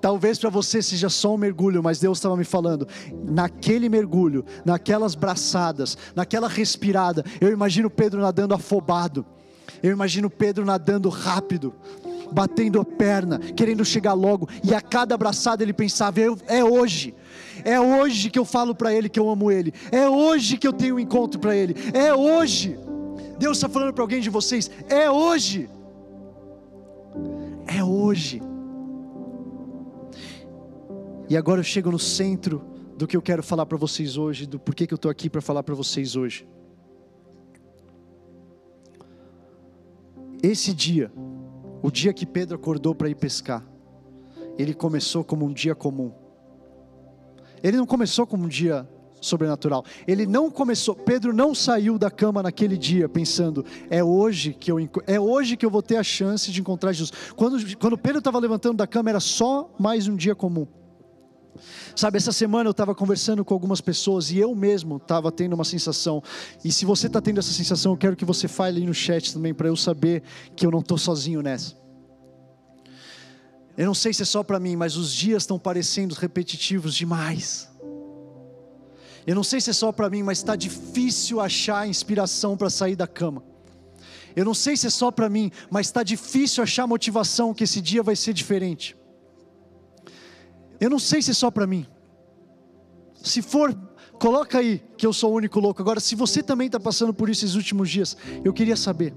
Talvez 0.00 0.38
para 0.38 0.50
você 0.50 0.82
seja 0.82 1.08
só 1.08 1.34
um 1.34 1.36
mergulho, 1.36 1.82
mas 1.82 1.98
Deus 1.98 2.18
estava 2.18 2.36
me 2.36 2.44
falando, 2.44 2.86
naquele 3.24 3.88
mergulho, 3.88 4.44
naquelas 4.64 5.14
braçadas, 5.14 5.96
naquela 6.14 6.48
respirada, 6.48 7.24
eu 7.40 7.50
imagino 7.52 7.90
Pedro 7.90 8.20
nadando 8.20 8.54
afobado, 8.54 9.26
eu 9.82 9.92
imagino 9.92 10.30
Pedro 10.30 10.64
nadando 10.64 11.08
rápido, 11.08 11.74
batendo 12.32 12.80
a 12.80 12.84
perna, 12.84 13.38
querendo 13.38 13.84
chegar 13.84 14.12
logo, 14.12 14.48
e 14.62 14.74
a 14.74 14.80
cada 14.80 15.14
abraçada 15.14 15.62
ele 15.62 15.72
pensava: 15.72 16.20
é 16.46 16.64
hoje. 16.64 17.14
É 17.64 17.80
hoje 17.80 18.30
que 18.30 18.38
eu 18.38 18.44
falo 18.44 18.74
para 18.74 18.92
ele 18.92 19.08
que 19.08 19.18
eu 19.18 19.28
amo 19.28 19.50
ele. 19.50 19.72
É 19.90 20.08
hoje 20.08 20.56
que 20.56 20.68
eu 20.68 20.72
tenho 20.72 20.96
um 20.96 21.00
encontro 21.00 21.40
para 21.40 21.56
ele. 21.56 21.74
É 21.92 22.14
hoje. 22.14 22.78
Deus 23.38 23.56
está 23.56 23.68
falando 23.68 23.92
para 23.92 24.02
alguém 24.02 24.20
de 24.20 24.30
vocês: 24.30 24.70
é 24.88 25.10
hoje. 25.10 25.68
É 27.66 27.82
hoje. 27.82 28.42
E 31.28 31.36
agora 31.36 31.60
eu 31.60 31.64
chego 31.64 31.90
no 31.90 31.98
centro 31.98 32.62
do 32.96 33.06
que 33.06 33.16
eu 33.16 33.22
quero 33.22 33.42
falar 33.42 33.66
para 33.66 33.76
vocês 33.76 34.16
hoje, 34.16 34.46
do 34.46 34.58
porquê 34.58 34.86
que 34.86 34.94
eu 34.94 34.96
estou 34.96 35.10
aqui 35.10 35.28
para 35.28 35.40
falar 35.40 35.62
para 35.62 35.74
vocês 35.74 36.14
hoje. 36.14 36.46
Esse 40.42 40.72
dia 40.72 41.10
o 41.82 41.90
dia 41.90 42.12
que 42.12 42.26
Pedro 42.26 42.56
acordou 42.56 42.94
para 42.94 43.08
ir 43.08 43.14
pescar, 43.14 43.64
ele 44.58 44.74
começou 44.74 45.22
como 45.22 45.44
um 45.44 45.52
dia 45.52 45.74
comum. 45.74 46.10
Ele 47.62 47.76
não 47.76 47.86
começou 47.86 48.26
como 48.26 48.44
um 48.44 48.48
dia 48.48 48.88
sobrenatural. 49.20 49.84
Ele 50.06 50.26
não 50.26 50.50
começou, 50.50 50.94
Pedro 50.94 51.32
não 51.32 51.54
saiu 51.54 51.98
da 51.98 52.10
cama 52.10 52.42
naquele 52.42 52.76
dia 52.76 53.08
pensando, 53.08 53.64
é 53.90 54.02
hoje 54.02 54.52
que 54.52 54.70
eu 54.70 54.78
é 55.06 55.20
hoje 55.20 55.56
que 55.56 55.64
eu 55.64 55.70
vou 55.70 55.82
ter 55.82 55.96
a 55.96 56.02
chance 56.02 56.50
de 56.50 56.60
encontrar 56.60 56.92
Jesus. 56.92 57.12
Quando, 57.34 57.76
quando 57.76 57.98
Pedro 57.98 58.18
estava 58.18 58.38
levantando 58.38 58.76
da 58.78 58.86
cama 58.86 59.10
era 59.10 59.20
só 59.20 59.72
mais 59.78 60.08
um 60.08 60.16
dia 60.16 60.34
comum. 60.34 60.66
Sabe, 61.94 62.18
essa 62.18 62.32
semana 62.32 62.68
eu 62.68 62.72
estava 62.72 62.94
conversando 62.94 63.44
com 63.44 63.54
algumas 63.54 63.80
pessoas 63.80 64.30
e 64.30 64.38
eu 64.38 64.54
mesmo 64.54 64.96
estava 64.96 65.30
tendo 65.32 65.54
uma 65.54 65.64
sensação. 65.64 66.22
E 66.64 66.72
se 66.72 66.84
você 66.84 67.06
está 67.06 67.20
tendo 67.20 67.38
essa 67.38 67.52
sensação, 67.52 67.92
eu 67.92 67.96
quero 67.96 68.16
que 68.16 68.24
você 68.24 68.48
fale 68.48 68.80
aí 68.80 68.86
no 68.86 68.94
chat 68.94 69.32
também 69.32 69.54
para 69.54 69.68
eu 69.68 69.76
saber 69.76 70.22
que 70.54 70.66
eu 70.66 70.70
não 70.70 70.80
estou 70.80 70.98
sozinho 70.98 71.42
nessa. 71.42 71.74
Eu 73.76 73.86
não 73.86 73.94
sei 73.94 74.12
se 74.12 74.22
é 74.22 74.24
só 74.24 74.42
para 74.42 74.58
mim, 74.58 74.74
mas 74.74 74.96
os 74.96 75.12
dias 75.12 75.42
estão 75.42 75.58
parecendo 75.58 76.14
repetitivos 76.14 76.94
demais. 76.94 77.68
Eu 79.26 79.34
não 79.34 79.42
sei 79.42 79.60
se 79.60 79.70
é 79.70 79.72
só 79.72 79.92
para 79.92 80.08
mim, 80.08 80.22
mas 80.22 80.38
está 80.38 80.56
difícil 80.56 81.40
achar 81.40 81.86
inspiração 81.86 82.56
para 82.56 82.70
sair 82.70 82.96
da 82.96 83.06
cama. 83.06 83.42
Eu 84.36 84.44
não 84.44 84.54
sei 84.54 84.76
se 84.76 84.86
é 84.86 84.90
só 84.90 85.10
para 85.10 85.28
mim, 85.28 85.50
mas 85.70 85.86
está 85.86 86.02
difícil 86.02 86.62
achar 86.62 86.86
motivação 86.86 87.52
que 87.52 87.64
esse 87.64 87.80
dia 87.80 88.02
vai 88.02 88.14
ser 88.14 88.32
diferente. 88.32 88.96
Eu 90.80 90.90
não 90.90 90.98
sei 90.98 91.22
se 91.22 91.30
é 91.30 91.34
só 91.34 91.50
para 91.50 91.66
mim. 91.66 91.86
Se 93.22 93.42
for, 93.42 93.76
coloca 94.18 94.58
aí 94.58 94.82
que 94.96 95.06
eu 95.06 95.12
sou 95.12 95.32
o 95.32 95.36
único 95.36 95.58
louco. 95.58 95.80
Agora, 95.80 96.00
se 96.00 96.14
você 96.14 96.42
também 96.42 96.66
está 96.66 96.78
passando 96.78 97.12
por 97.12 97.28
isso 97.28 97.44
esses 97.44 97.56
últimos 97.56 97.90
dias, 97.90 98.16
eu 98.44 98.52
queria 98.52 98.76
saber. 98.76 99.14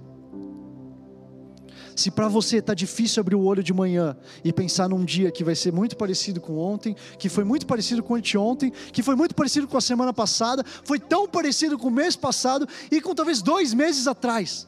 Se 1.96 2.10
para 2.10 2.30
você 2.30 2.58
está 2.58 2.74
difícil 2.74 3.20
abrir 3.20 3.36
o 3.36 3.44
olho 3.44 3.62
de 3.62 3.74
manhã 3.74 4.16
e 4.42 4.54
pensar 4.54 4.88
num 4.88 5.04
dia 5.04 5.32
que 5.32 5.44
vai 5.44 5.54
ser 5.54 5.74
muito 5.74 5.98
parecido 5.98 6.40
com 6.40 6.58
ontem, 6.58 6.96
que 7.18 7.28
foi 7.28 7.44
muito 7.44 7.68
parecido 7.68 8.02
com 8.02 8.16
anteontem, 8.16 8.72
que 8.94 9.04
foi 9.04 9.16
muito 9.16 9.36
parecido 9.36 9.68
com 9.68 9.76
a 9.76 9.82
semana 9.82 10.14
passada, 10.14 10.64
foi 10.86 10.98
tão 10.98 11.28
parecido 11.28 11.78
com 11.78 11.90
o 11.90 11.92
mês 11.92 12.16
passado 12.16 12.66
e 12.90 13.02
com 13.02 13.14
talvez 13.14 13.42
dois 13.42 13.74
meses 13.74 14.08
atrás. 14.08 14.66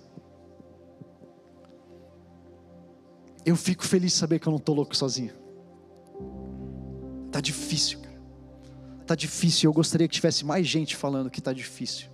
Eu 3.46 3.56
fico 3.56 3.86
feliz 3.86 4.12
de 4.12 4.18
saber 4.18 4.38
que 4.38 4.48
eu 4.48 4.52
não 4.52 4.60
estou 4.60 4.76
louco 4.76 4.96
sozinho. 4.96 5.41
Tá 7.32 7.40
difícil, 7.40 8.00
cara. 8.00 8.22
Tá 9.08 9.16
difícil. 9.16 9.70
Eu 9.70 9.74
gostaria 9.74 10.08
que 10.08 10.14
tivesse 10.14 10.46
mais 10.46 10.68
gente 10.68 10.96
falando 10.96 11.30
que 11.30 11.42
tá 11.42 11.54
difícil. 11.54 12.08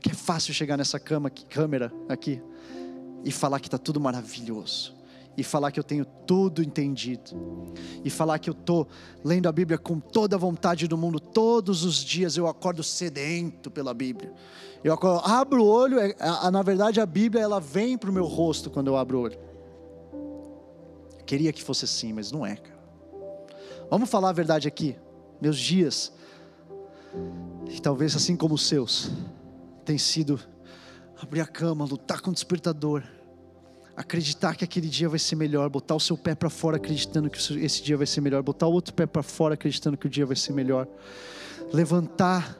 Que 0.00 0.10
é 0.10 0.14
fácil 0.14 0.54
chegar 0.54 0.76
nessa 0.76 1.00
cama, 1.00 1.28
aqui, 1.28 1.44
câmera 1.46 1.92
aqui 2.08 2.40
e 3.24 3.30
falar 3.30 3.60
que 3.60 3.68
tá 3.68 3.78
tudo 3.78 4.00
maravilhoso. 4.00 4.96
E 5.36 5.42
falar 5.44 5.70
que 5.70 5.78
eu 5.78 5.84
tenho 5.84 6.04
tudo 6.04 6.62
entendido. 6.62 7.30
E 8.04 8.10
falar 8.10 8.38
que 8.40 8.50
eu 8.50 8.54
tô 8.54 8.86
lendo 9.24 9.48
a 9.48 9.52
Bíblia 9.52 9.78
com 9.78 10.00
toda 10.00 10.34
a 10.34 10.38
vontade 10.38 10.88
do 10.88 10.98
mundo. 10.98 11.20
Todos 11.20 11.84
os 11.84 11.96
dias 11.96 12.36
eu 12.36 12.46
acordo 12.48 12.82
sedento 12.82 13.70
pela 13.70 13.94
Bíblia. 13.94 14.32
Eu 14.82 14.92
acordo, 14.92 15.24
abro 15.24 15.62
o 15.62 15.66
olho, 15.66 15.98
é, 15.98 16.14
na 16.50 16.62
verdade 16.62 17.00
a 17.00 17.06
Bíblia 17.06 17.42
ela 17.42 17.60
vem 17.60 17.96
para 17.96 18.10
o 18.10 18.12
meu 18.12 18.24
rosto 18.24 18.68
quando 18.68 18.88
eu 18.88 18.96
abro 18.96 19.18
o 19.18 19.22
olho. 19.22 19.38
Queria 21.24 21.52
que 21.52 21.62
fosse 21.62 21.84
assim, 21.84 22.12
mas 22.12 22.32
não 22.32 22.44
é, 22.44 22.56
cara. 22.56 22.77
Vamos 23.90 24.10
falar 24.10 24.30
a 24.30 24.32
verdade 24.32 24.68
aqui. 24.68 24.96
Meus 25.40 25.58
dias, 25.58 26.12
e 27.70 27.80
talvez 27.80 28.14
assim 28.14 28.36
como 28.36 28.54
os 28.54 28.66
seus, 28.66 29.10
tem 29.84 29.96
sido 29.96 30.38
abrir 31.20 31.40
a 31.40 31.46
cama, 31.46 31.84
lutar 31.84 32.20
com 32.20 32.30
o 32.30 32.34
despertador, 32.34 33.02
acreditar 33.96 34.56
que 34.56 34.64
aquele 34.64 34.88
dia 34.88 35.08
vai 35.08 35.18
ser 35.18 35.36
melhor, 35.36 35.70
botar 35.70 35.94
o 35.94 36.00
seu 36.00 36.16
pé 36.18 36.34
para 36.34 36.50
fora 36.50 36.76
acreditando 36.76 37.30
que 37.30 37.38
esse 37.64 37.82
dia 37.82 37.96
vai 37.96 38.06
ser 38.06 38.20
melhor, 38.20 38.42
botar 38.42 38.66
o 38.66 38.72
outro 38.72 38.92
pé 38.92 39.06
para 39.06 39.22
fora 39.22 39.54
acreditando 39.54 39.96
que 39.96 40.06
o 40.06 40.10
dia 40.10 40.26
vai 40.26 40.36
ser 40.36 40.52
melhor, 40.52 40.86
levantar, 41.72 42.58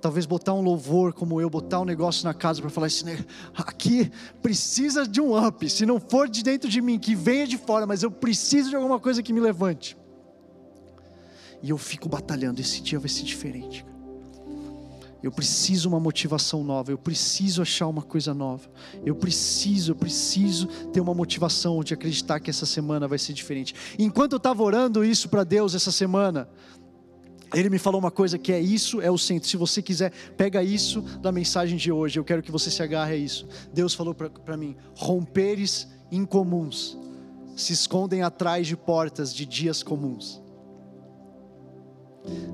talvez 0.00 0.24
botar 0.24 0.54
um 0.54 0.62
louvor 0.62 1.12
como 1.12 1.40
eu, 1.40 1.50
botar 1.50 1.80
um 1.80 1.84
negócio 1.84 2.24
na 2.24 2.32
casa 2.32 2.60
para 2.60 2.70
falar 2.70 2.86
assim, 2.86 3.04
aqui 3.54 4.10
precisa 4.40 5.06
de 5.06 5.20
um 5.20 5.36
up, 5.46 5.68
se 5.68 5.84
não 5.84 6.00
for 6.00 6.28
de 6.28 6.42
dentro 6.42 6.70
de 6.70 6.80
mim, 6.80 6.98
que 6.98 7.14
venha 7.14 7.46
de 7.46 7.58
fora, 7.58 7.86
mas 7.86 8.02
eu 8.02 8.10
preciso 8.10 8.70
de 8.70 8.76
alguma 8.76 8.98
coisa 8.98 9.22
que 9.22 9.32
me 9.32 9.40
levante. 9.40 9.99
E 11.62 11.70
eu 11.70 11.78
fico 11.78 12.08
batalhando. 12.08 12.60
Esse 12.60 12.80
dia 12.80 12.98
vai 12.98 13.08
ser 13.08 13.22
diferente. 13.22 13.84
Eu 15.22 15.30
preciso 15.30 15.86
uma 15.88 16.00
motivação 16.00 16.64
nova, 16.64 16.90
eu 16.90 16.96
preciso 16.96 17.60
achar 17.60 17.86
uma 17.86 18.00
coisa 18.00 18.32
nova. 18.32 18.70
Eu 19.04 19.14
preciso, 19.14 19.92
eu 19.92 19.96
preciso 19.96 20.66
ter 20.92 21.00
uma 21.00 21.12
motivação 21.12 21.84
de 21.84 21.92
acreditar 21.92 22.40
que 22.40 22.48
essa 22.48 22.64
semana 22.64 23.06
vai 23.06 23.18
ser 23.18 23.34
diferente. 23.34 23.74
Enquanto 23.98 24.32
eu 24.32 24.38
estava 24.38 24.62
orando 24.62 25.04
isso 25.04 25.28
para 25.28 25.44
Deus 25.44 25.74
essa 25.74 25.92
semana, 25.92 26.48
ele 27.52 27.68
me 27.68 27.78
falou 27.78 28.00
uma 28.00 28.10
coisa 28.10 28.38
que 28.38 28.50
é 28.50 28.60
isso, 28.60 29.00
é 29.02 29.10
o 29.10 29.18
centro. 29.18 29.46
Se 29.46 29.58
você 29.58 29.82
quiser, 29.82 30.10
pega 30.38 30.62
isso 30.62 31.02
da 31.20 31.30
mensagem 31.30 31.76
de 31.76 31.92
hoje. 31.92 32.18
Eu 32.18 32.24
quero 32.24 32.42
que 32.42 32.50
você 32.50 32.70
se 32.70 32.82
agarre 32.82 33.14
a 33.14 33.18
isso. 33.18 33.46
Deus 33.74 33.92
falou 33.92 34.14
para 34.14 34.56
mim: 34.56 34.74
romperes 34.94 35.86
incomuns 36.10 36.98
se 37.56 37.72
escondem 37.72 38.22
atrás 38.22 38.66
de 38.66 38.76
portas 38.76 39.34
de 39.34 39.44
dias 39.44 39.82
comuns. 39.82 40.40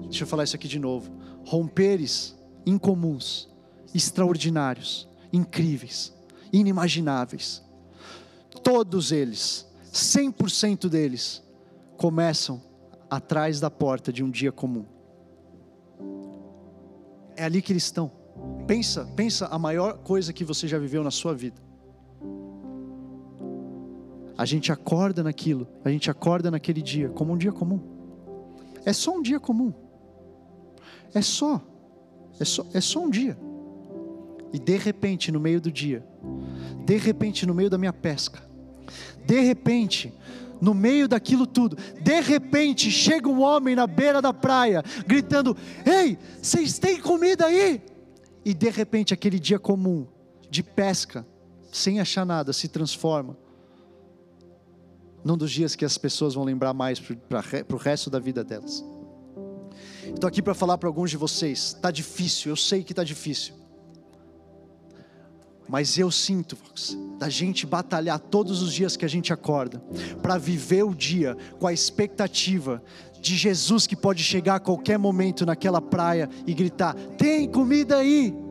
Deixa 0.04 0.24
eu 0.24 0.28
falar 0.28 0.44
isso 0.44 0.56
aqui 0.56 0.68
de 0.68 0.78
novo. 0.78 1.10
Romperes 1.44 2.36
incomuns, 2.64 3.48
extraordinários, 3.94 5.08
incríveis, 5.32 6.12
inimagináveis. 6.52 7.62
Todos 8.62 9.12
eles, 9.12 9.66
100% 9.92 10.88
deles, 10.88 11.42
começam 11.96 12.60
atrás 13.08 13.60
da 13.60 13.70
porta 13.70 14.12
de 14.12 14.22
um 14.22 14.30
dia 14.30 14.50
comum. 14.50 14.84
É 17.36 17.44
ali 17.44 17.62
que 17.62 17.72
eles 17.72 17.84
estão. 17.84 18.10
Pensa, 18.66 19.04
pensa 19.14 19.46
a 19.46 19.58
maior 19.58 19.98
coisa 19.98 20.32
que 20.32 20.44
você 20.44 20.66
já 20.66 20.78
viveu 20.78 21.04
na 21.04 21.10
sua 21.10 21.34
vida. 21.34 21.60
A 24.36 24.44
gente 24.44 24.70
acorda 24.70 25.22
naquilo, 25.22 25.66
a 25.84 25.90
gente 25.90 26.10
acorda 26.10 26.50
naquele 26.50 26.82
dia 26.82 27.08
como 27.08 27.32
um 27.32 27.38
dia 27.38 27.52
comum. 27.52 27.95
É 28.86 28.92
só 28.92 29.10
um 29.10 29.20
dia 29.20 29.40
comum. 29.40 29.74
É 31.12 31.20
só, 31.20 31.60
é 32.38 32.44
só, 32.44 32.64
é 32.72 32.80
só 32.80 33.00
um 33.00 33.10
dia. 33.10 33.36
E 34.52 34.60
de 34.60 34.76
repente, 34.76 35.32
no 35.32 35.40
meio 35.40 35.60
do 35.60 35.72
dia, 35.72 36.06
de 36.84 36.96
repente, 36.96 37.44
no 37.44 37.52
meio 37.52 37.68
da 37.68 37.76
minha 37.76 37.92
pesca, 37.92 38.40
de 39.26 39.40
repente, 39.40 40.14
no 40.60 40.72
meio 40.72 41.08
daquilo 41.08 41.48
tudo, 41.48 41.76
de 42.00 42.20
repente 42.20 42.88
chega 42.88 43.28
um 43.28 43.42
homem 43.42 43.74
na 43.74 43.88
beira 43.88 44.22
da 44.22 44.32
praia, 44.32 44.84
gritando: 45.04 45.56
Ei, 45.84 46.16
vocês 46.40 46.78
têm 46.78 47.00
comida 47.00 47.46
aí? 47.46 47.82
E 48.44 48.54
de 48.54 48.70
repente 48.70 49.12
aquele 49.12 49.40
dia 49.40 49.58
comum 49.58 50.06
de 50.48 50.62
pesca, 50.62 51.26
sem 51.72 51.98
achar 51.98 52.24
nada, 52.24 52.52
se 52.52 52.68
transforma 52.68 53.36
num 55.26 55.36
dos 55.36 55.50
dias 55.50 55.74
que 55.74 55.84
as 55.84 55.98
pessoas 55.98 56.34
vão 56.34 56.44
lembrar 56.44 56.72
mais 56.72 57.00
para 57.00 57.74
o 57.74 57.76
resto 57.76 58.08
da 58.08 58.20
vida 58.20 58.44
delas. 58.44 58.84
Estou 60.04 60.28
aqui 60.28 60.40
para 60.40 60.54
falar 60.54 60.78
para 60.78 60.88
alguns 60.88 61.10
de 61.10 61.16
vocês: 61.16 61.74
está 61.74 61.90
difícil, 61.90 62.52
eu 62.52 62.56
sei 62.56 62.84
que 62.84 62.92
está 62.92 63.02
difícil. 63.02 63.54
Mas 65.68 65.98
eu 65.98 66.12
sinto, 66.12 66.56
da 67.18 67.28
gente 67.28 67.66
batalhar 67.66 68.20
todos 68.20 68.62
os 68.62 68.72
dias 68.72 68.96
que 68.96 69.04
a 69.04 69.08
gente 69.08 69.32
acorda, 69.32 69.82
para 70.22 70.38
viver 70.38 70.84
o 70.84 70.94
dia 70.94 71.36
com 71.58 71.66
a 71.66 71.72
expectativa 71.72 72.80
de 73.20 73.34
Jesus 73.34 73.84
que 73.84 73.96
pode 73.96 74.22
chegar 74.22 74.54
a 74.54 74.60
qualquer 74.60 74.96
momento 74.96 75.44
naquela 75.44 75.80
praia 75.80 76.30
e 76.46 76.54
gritar: 76.54 76.94
Tem 77.18 77.50
comida 77.50 77.96
aí! 77.96 78.45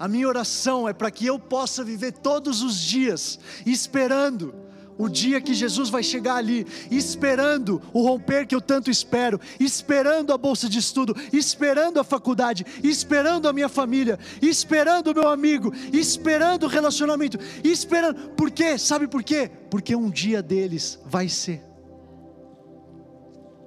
A 0.00 0.08
minha 0.08 0.26
oração 0.26 0.88
é 0.88 0.94
para 0.94 1.10
que 1.10 1.26
eu 1.26 1.38
possa 1.38 1.84
viver 1.84 2.12
todos 2.12 2.62
os 2.62 2.80
dias 2.80 3.38
esperando 3.66 4.54
o 4.96 5.10
dia 5.10 5.42
que 5.42 5.52
Jesus 5.52 5.90
vai 5.90 6.02
chegar 6.02 6.36
ali, 6.36 6.66
esperando 6.90 7.82
o 7.92 8.02
romper 8.02 8.46
que 8.46 8.54
eu 8.54 8.62
tanto 8.62 8.90
espero, 8.90 9.38
esperando 9.58 10.32
a 10.32 10.38
bolsa 10.38 10.70
de 10.70 10.78
estudo, 10.78 11.14
esperando 11.30 12.00
a 12.00 12.04
faculdade, 12.04 12.64
esperando 12.82 13.46
a 13.46 13.52
minha 13.52 13.68
família, 13.68 14.18
esperando 14.40 15.08
o 15.08 15.14
meu 15.14 15.28
amigo, 15.28 15.70
esperando 15.92 16.62
o 16.62 16.68
relacionamento, 16.68 17.38
esperando. 17.62 18.30
Por 18.30 18.50
quê? 18.50 18.78
Sabe 18.78 19.06
por 19.06 19.22
quê? 19.22 19.50
Porque 19.70 19.94
um 19.94 20.08
dia 20.08 20.42
deles 20.42 20.98
vai 21.04 21.28
ser. 21.28 21.62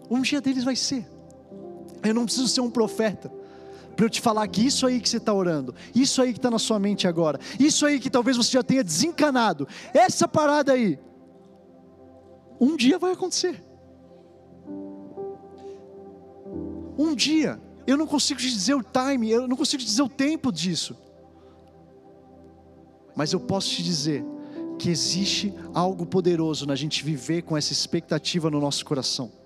Um 0.10 0.22
dia 0.22 0.42
deles 0.42 0.64
vai 0.64 0.76
ser. 0.76 1.06
Eu 2.04 2.16
não 2.16 2.26
preciso 2.26 2.48
ser 2.48 2.62
um 2.62 2.72
profeta 2.72 3.43
para 3.96 4.06
eu 4.06 4.10
te 4.10 4.22
falar 4.22 4.48
que 4.48 4.66
isso 4.66 4.86
aí 4.86 5.00
que 5.00 5.08
você 5.08 5.18
está 5.18 5.34
orando, 5.34 5.74
isso 5.94 6.22
aí 6.22 6.34
que 6.34 6.40
está 6.40 6.50
na 6.50 6.60
sua 6.60 6.80
mente 6.80 7.08
agora, 7.08 7.40
isso 7.60 7.86
aí 7.86 8.00
que 8.00 8.10
talvez 8.10 8.38
você 8.38 8.52
já 8.52 8.64
tenha 8.64 8.84
desencanado, 8.84 9.68
essa 9.94 10.28
parada 10.28 10.74
aí, 10.74 11.00
um 12.60 12.76
dia 12.76 12.98
vai 12.98 13.12
acontecer. 13.12 13.64
Um 16.98 17.16
dia. 17.16 17.60
Eu 17.86 17.98
não 17.98 18.08
consigo 18.08 18.40
te 18.40 18.50
dizer 18.50 18.76
o 18.76 18.84
time, 18.84 19.30
eu 19.30 19.48
não 19.48 19.58
consigo 19.58 19.82
te 19.82 19.86
dizer 19.86 20.02
o 20.02 20.10
tempo 20.10 20.52
disso. 20.52 20.96
Mas 23.16 23.34
eu 23.34 23.40
posso 23.40 23.70
te 23.70 23.84
dizer 23.84 24.24
que 24.80 24.90
existe 24.90 25.54
algo 25.74 26.06
poderoso 26.06 26.66
na 26.66 26.76
gente 26.76 27.04
viver 27.04 27.42
com 27.44 27.58
essa 27.58 27.74
expectativa 27.74 28.50
no 28.50 28.60
nosso 28.60 28.86
coração. 28.86 29.43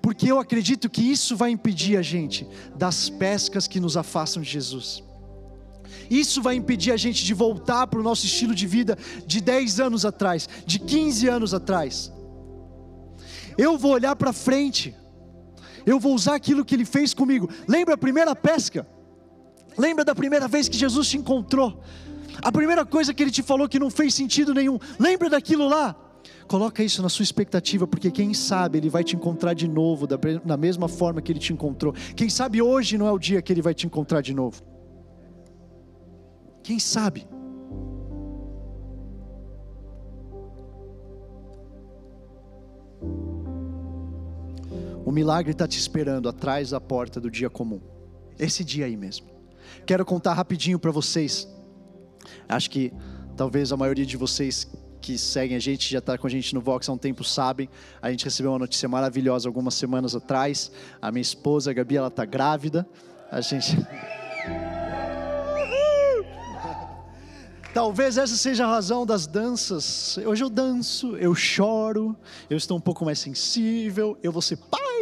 Porque 0.00 0.30
eu 0.30 0.38
acredito 0.38 0.88
que 0.90 1.02
isso 1.02 1.36
vai 1.36 1.50
impedir 1.50 1.96
a 1.96 2.02
gente 2.02 2.46
das 2.76 3.08
pescas 3.08 3.66
que 3.66 3.80
nos 3.80 3.96
afastam 3.96 4.42
de 4.42 4.50
Jesus. 4.50 5.02
Isso 6.10 6.42
vai 6.42 6.54
impedir 6.54 6.92
a 6.92 6.96
gente 6.96 7.24
de 7.24 7.32
voltar 7.32 7.86
para 7.86 7.98
o 7.98 8.02
nosso 8.02 8.26
estilo 8.26 8.54
de 8.54 8.66
vida 8.66 8.98
de 9.26 9.40
10 9.40 9.80
anos 9.80 10.04
atrás, 10.04 10.48
de 10.66 10.78
15 10.78 11.28
anos 11.28 11.54
atrás. 11.54 12.12
Eu 13.56 13.78
vou 13.78 13.92
olhar 13.92 14.14
para 14.16 14.32
frente, 14.32 14.94
eu 15.86 15.98
vou 15.98 16.14
usar 16.14 16.34
aquilo 16.34 16.64
que 16.64 16.74
ele 16.74 16.84
fez 16.84 17.14
comigo. 17.14 17.48
Lembra 17.66 17.94
a 17.94 17.98
primeira 17.98 18.34
pesca? 18.34 18.86
Lembra 19.76 20.04
da 20.04 20.14
primeira 20.14 20.46
vez 20.48 20.68
que 20.68 20.76
Jesus 20.76 21.08
te 21.08 21.16
encontrou? 21.16 21.82
A 22.42 22.50
primeira 22.50 22.84
coisa 22.84 23.14
que 23.14 23.22
ele 23.22 23.30
te 23.30 23.42
falou 23.42 23.68
que 23.68 23.78
não 23.78 23.90
fez 23.90 24.14
sentido 24.14 24.52
nenhum. 24.52 24.78
Lembra 24.98 25.30
daquilo 25.30 25.68
lá? 25.68 25.96
Coloca 26.46 26.82
isso 26.82 27.02
na 27.02 27.08
sua 27.08 27.22
expectativa, 27.22 27.86
porque 27.86 28.10
quem 28.10 28.34
sabe 28.34 28.78
ele 28.78 28.90
vai 28.90 29.02
te 29.02 29.16
encontrar 29.16 29.54
de 29.54 29.66
novo, 29.66 30.06
da, 30.06 30.18
da 30.44 30.56
mesma 30.56 30.88
forma 30.88 31.22
que 31.22 31.32
ele 31.32 31.38
te 31.38 31.52
encontrou. 31.52 31.92
Quem 32.14 32.28
sabe 32.28 32.60
hoje 32.60 32.98
não 32.98 33.06
é 33.06 33.12
o 33.12 33.18
dia 33.18 33.40
que 33.40 33.52
ele 33.52 33.62
vai 33.62 33.74
te 33.74 33.86
encontrar 33.86 34.20
de 34.20 34.34
novo. 34.34 34.62
Quem 36.62 36.78
sabe? 36.78 37.26
O 45.04 45.12
milagre 45.12 45.52
está 45.52 45.68
te 45.68 45.78
esperando 45.78 46.28
atrás 46.28 46.70
da 46.70 46.80
porta 46.80 47.20
do 47.20 47.30
dia 47.30 47.50
comum. 47.50 47.80
Esse 48.38 48.64
dia 48.64 48.86
aí 48.86 48.96
mesmo. 48.96 49.26
Quero 49.86 50.04
contar 50.04 50.32
rapidinho 50.32 50.78
para 50.78 50.90
vocês. 50.90 51.46
Acho 52.48 52.70
que 52.70 52.92
talvez 53.36 53.70
a 53.70 53.76
maioria 53.76 54.06
de 54.06 54.16
vocês 54.16 54.66
que 55.04 55.18
seguem 55.18 55.54
a 55.54 55.60
gente, 55.60 55.92
já 55.92 55.98
está 55.98 56.16
com 56.16 56.26
a 56.26 56.30
gente 56.30 56.54
no 56.54 56.62
Vox 56.62 56.88
há 56.88 56.92
um 56.92 56.96
tempo, 56.96 57.22
sabem. 57.22 57.68
A 58.00 58.10
gente 58.10 58.24
recebeu 58.24 58.52
uma 58.52 58.58
notícia 58.58 58.88
maravilhosa 58.88 59.46
algumas 59.46 59.74
semanas 59.74 60.16
atrás. 60.16 60.72
A 61.02 61.12
minha 61.12 61.20
esposa, 61.20 61.70
a 61.70 61.74
Gabi, 61.74 61.98
ela 61.98 62.08
está 62.08 62.24
grávida. 62.24 62.86
A 63.30 63.42
gente. 63.42 63.76
Talvez 67.74 68.16
essa 68.16 68.34
seja 68.34 68.64
a 68.64 68.68
razão 68.68 69.04
das 69.04 69.26
danças. 69.26 70.16
Hoje 70.24 70.42
eu 70.42 70.48
danço, 70.48 71.16
eu 71.18 71.34
choro, 71.34 72.16
eu 72.48 72.56
estou 72.56 72.78
um 72.78 72.80
pouco 72.80 73.04
mais 73.04 73.18
sensível, 73.18 74.16
eu 74.22 74.32
vou 74.32 74.40
ser 74.40 74.56
pai. 74.56 74.93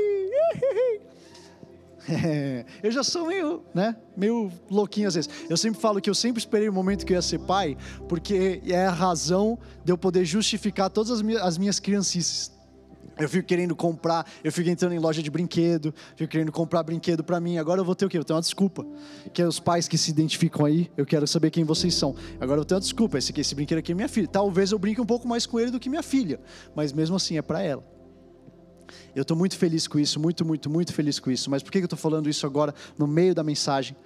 É, 2.08 2.64
eu 2.82 2.90
já 2.90 3.04
sou 3.04 3.26
meio, 3.26 3.62
né, 3.72 3.96
meio 4.16 4.50
louquinho 4.70 5.08
às 5.08 5.14
vezes. 5.14 5.30
Eu 5.48 5.56
sempre 5.56 5.80
falo 5.80 6.00
que 6.00 6.10
eu 6.10 6.14
sempre 6.14 6.40
esperei 6.40 6.68
o 6.68 6.72
momento 6.72 7.06
que 7.06 7.12
eu 7.12 7.16
ia 7.16 7.22
ser 7.22 7.38
pai, 7.40 7.76
porque 8.08 8.60
é 8.66 8.86
a 8.86 8.90
razão 8.90 9.58
de 9.84 9.92
eu 9.92 9.98
poder 9.98 10.24
justificar 10.24 10.90
todas 10.90 11.10
as 11.10 11.22
minhas, 11.22 11.42
as 11.42 11.58
minhas 11.58 11.78
criancices. 11.78 12.50
Eu 13.18 13.28
fico 13.28 13.46
querendo 13.46 13.76
comprar, 13.76 14.26
eu 14.42 14.50
fico 14.50 14.70
entrando 14.70 14.92
em 14.94 14.98
loja 14.98 15.22
de 15.22 15.30
brinquedo, 15.30 15.94
fico 16.16 16.30
querendo 16.30 16.50
comprar 16.50 16.82
brinquedo 16.82 17.22
para 17.22 17.38
mim. 17.38 17.58
Agora 17.58 17.80
eu 17.80 17.84
vou 17.84 17.94
ter 17.94 18.06
o 18.06 18.08
quê? 18.08 18.18
Eu 18.18 18.24
tenho 18.24 18.36
uma 18.36 18.42
desculpa. 18.42 18.86
Que 19.32 19.42
é 19.42 19.46
os 19.46 19.60
pais 19.60 19.86
que 19.86 19.98
se 19.98 20.10
identificam 20.10 20.64
aí, 20.64 20.90
eu 20.96 21.04
quero 21.04 21.26
saber 21.26 21.50
quem 21.50 21.62
vocês 21.62 21.94
são. 21.94 22.16
Agora 22.40 22.60
eu 22.60 22.64
tenho 22.64 22.76
uma 22.76 22.80
desculpa, 22.80 23.18
esse, 23.18 23.32
esse 23.38 23.54
brinquedo 23.54 23.78
aqui 23.78 23.92
é 23.92 23.94
minha 23.94 24.08
filha. 24.08 24.26
Talvez 24.26 24.72
eu 24.72 24.78
brinque 24.78 25.00
um 25.00 25.06
pouco 25.06 25.28
mais 25.28 25.44
com 25.44 25.60
ele 25.60 25.70
do 25.70 25.78
que 25.78 25.90
minha 25.90 26.02
filha, 26.02 26.40
mas 26.74 26.92
mesmo 26.92 27.14
assim 27.14 27.36
é 27.36 27.42
para 27.42 27.62
ela. 27.62 27.84
Eu 29.14 29.22
estou 29.22 29.36
muito 29.36 29.56
feliz 29.56 29.86
com 29.86 29.98
isso, 29.98 30.18
muito, 30.18 30.44
muito, 30.44 30.70
muito 30.70 30.92
feliz 30.92 31.20
com 31.20 31.30
isso. 31.30 31.50
Mas 31.50 31.62
por 31.62 31.70
que 31.70 31.78
eu 31.78 31.84
estou 31.84 31.98
falando 31.98 32.28
isso 32.28 32.46
agora 32.46 32.74
no 32.98 33.06
meio 33.06 33.34
da 33.34 33.44
mensagem? 33.44 33.96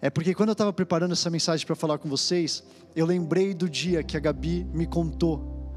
É 0.00 0.10
porque 0.10 0.34
quando 0.34 0.48
eu 0.48 0.54
estava 0.54 0.72
preparando 0.72 1.12
essa 1.12 1.30
mensagem 1.30 1.66
para 1.66 1.76
falar 1.76 1.98
com 1.98 2.08
vocês, 2.08 2.62
eu 2.94 3.06
lembrei 3.06 3.54
do 3.54 3.68
dia 3.68 4.02
que 4.02 4.16
a 4.16 4.20
Gabi 4.20 4.66
me 4.72 4.86
contou, 4.86 5.72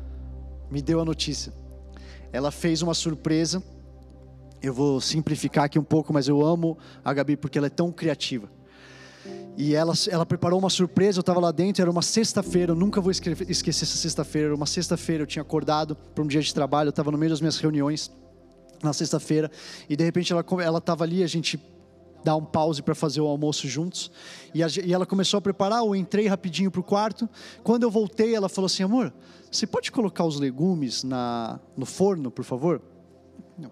me 0.72 0.82
deu 0.82 1.00
a 1.00 1.06
notícia 1.06 1.54
ela 2.32 2.52
fez 2.52 2.82
uma 2.82 2.94
surpresa. 2.94 3.62
Eu 4.62 4.74
vou 4.74 5.00
simplificar 5.00 5.66
aqui 5.66 5.80
um 5.80 5.84
pouco, 5.84 6.14
mas 6.14 6.28
eu 6.28 6.46
amo 6.46 6.78
a 7.04 7.14
Gabi 7.14 7.38
porque 7.38 7.58
ela 7.58 7.68
é 7.68 7.72
tão 7.72 7.92
criativa. 7.92 8.50
E 9.58 9.76
ela, 9.76 9.94
ela 10.10 10.26
preparou 10.26 10.58
uma 10.58 10.70
surpresa, 10.70 11.20
eu 11.20 11.22
estava 11.22 11.40
lá 11.40 11.52
dentro, 11.52 11.82
era 11.82 11.92
uma 11.92 12.02
sexta-feira, 12.02 12.72
eu 12.72 12.76
nunca 12.76 13.02
vou 13.02 13.12
esquecer 13.12 13.84
essa 13.84 13.98
sexta-feira. 13.98 14.50
Era 14.50 14.56
uma 14.56 14.66
sexta-feira, 14.66 15.24
eu 15.24 15.28
tinha 15.28 15.42
acordado 15.42 15.96
para 15.96 16.24
um 16.24 16.28
dia 16.28 16.42
de 16.42 16.54
trabalho, 16.54 16.88
eu 16.88 16.92
estava 16.92 17.12
no 17.12 17.18
meio 17.18 17.30
das 17.30 17.42
minhas 17.42 17.58
reuniões 17.58 18.12
na 18.82 18.94
sexta-feira, 18.94 19.52
e 19.90 19.96
de 19.96 20.04
repente 20.04 20.32
ela 20.32 20.78
estava 20.78 21.04
ali, 21.04 21.24
a 21.24 21.28
gente 21.28 21.60
dar 22.24 22.36
um 22.36 22.44
pause 22.44 22.82
para 22.82 22.96
fazer 22.96 23.22
o 23.22 23.28
almoço 23.28 23.68
juntos. 23.68 24.12
E, 24.54 24.64
a, 24.64 24.68
e, 24.84 24.94
ela 24.94 25.06
começou 25.06 25.38
a 25.38 25.42
preparar, 25.42 25.80
eu 25.80 25.96
entrei 25.96 26.28
rapidinho 26.28 26.72
pro 26.72 26.84
quarto. 26.84 27.30
Quando 27.64 27.84
eu 27.84 27.92
voltei, 27.92 28.36
ela 28.36 28.50
falou 28.50 28.66
assim: 28.66 28.84
amor, 28.84 29.14
você 29.52 29.66
pode 29.66 29.92
colocar 29.92 30.26
os 30.26 30.40
legumes 30.40 31.04
na, 31.04 31.60
no 31.76 31.86
forno, 31.86 32.30
por 32.30 32.44
favor? 32.44 32.82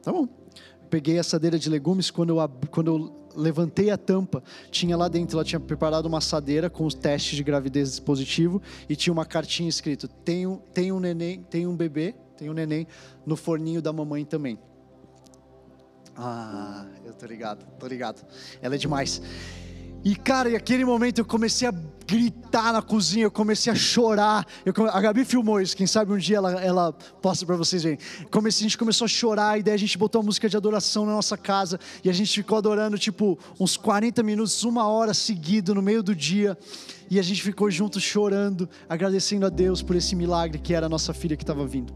Tá 0.02 0.12
bom. 0.12 0.28
Peguei 0.90 1.18
a 1.18 1.22
assadeira 1.22 1.60
de 1.60 1.70
legumes, 1.70 2.10
quando 2.10 2.38
eu, 2.38 2.50
quando 2.72 2.88
eu 2.88 3.28
levantei 3.36 3.90
a 3.90 3.98
tampa, 3.98 4.42
tinha 4.72 4.96
lá 4.96 5.08
dentro, 5.08 5.38
ela 5.38 5.44
tinha 5.44 5.60
preparado 5.60 6.06
uma 6.06 6.18
assadeira 6.18 6.70
com 6.70 6.86
os 6.86 6.94
testes 6.94 7.36
de 7.36 7.44
gravidez 7.44 7.90
dispositivo 7.90 8.62
e 8.88 8.96
tinha 8.96 9.14
uma 9.14 9.26
cartinha 9.26 9.70
escrito: 9.70 10.08
tem 10.08 10.48
um, 10.48 10.58
tem 10.58 10.92
um 10.92 11.00
neném, 11.00 11.42
tem 11.50 11.68
um 11.68 11.76
bebê, 11.76 12.16
tem 12.38 12.50
um 12.50 12.54
neném 12.54 12.88
no 13.26 13.36
forninho 13.36 13.82
da 13.82 13.92
mamãe 13.92 14.24
também. 14.24 14.58
Ah, 16.18 16.86
eu 17.06 17.14
tô 17.14 17.28
ligado, 17.28 17.64
tô 17.78 17.86
ligado. 17.86 18.26
Ela 18.60 18.74
é 18.74 18.78
demais. 18.78 19.22
E 20.04 20.16
cara, 20.16 20.50
e 20.50 20.56
aquele 20.56 20.84
momento 20.86 21.20
eu 21.20 21.26
comecei 21.26 21.68
a 21.68 21.72
gritar 22.08 22.72
na 22.72 22.82
cozinha, 22.82 23.26
eu 23.26 23.32
comecei 23.32 23.72
a 23.72 23.76
chorar. 23.76 24.48
Eu, 24.66 24.74
a 24.90 25.02
Gabi 25.02 25.26
filmou 25.26 25.62
isso, 25.62 25.76
quem 25.76 25.86
sabe 25.86 26.12
um 26.14 26.18
dia 26.18 26.38
ela, 26.38 26.54
ela 26.64 26.94
posta 26.94 27.46
para 27.46 27.56
vocês 27.56 27.84
verem. 27.84 28.00
Comecei, 28.32 28.66
a 28.66 28.70
gente 28.70 28.78
começou 28.78 29.06
a 29.06 29.08
chorar, 29.08 29.60
e 29.60 29.64
daí 29.64 29.74
a 29.74 29.78
gente 29.78 29.98
botou 29.98 30.22
a 30.22 30.24
música 30.24 30.48
de 30.50 30.58
adoração 30.58 31.06
na 31.06 31.12
nossa 31.12 31.38
casa, 31.38 31.80
e 32.04 32.10
a 32.10 32.14
gente 32.14 32.34
ficou 32.34 32.58
adorando 32.58 32.98
tipo 32.98 33.38
uns 33.60 33.76
40 33.76 34.24
minutos, 34.24 34.64
uma 34.64 34.88
hora 34.88 35.14
seguido 35.14 35.76
no 35.76 35.82
meio 35.82 36.02
do 36.02 36.16
dia. 36.16 36.58
E 37.12 37.20
a 37.20 37.22
gente 37.22 37.44
ficou 37.44 37.70
junto 37.70 38.00
chorando, 38.00 38.68
agradecendo 38.88 39.46
a 39.46 39.50
Deus 39.50 39.82
por 39.82 39.96
esse 39.96 40.16
milagre 40.16 40.58
que 40.58 40.74
era 40.74 40.86
a 40.88 40.90
nossa 40.90 41.14
filha 41.14 41.38
que 41.38 41.44
estava 41.44 41.66
vindo. 41.68 41.94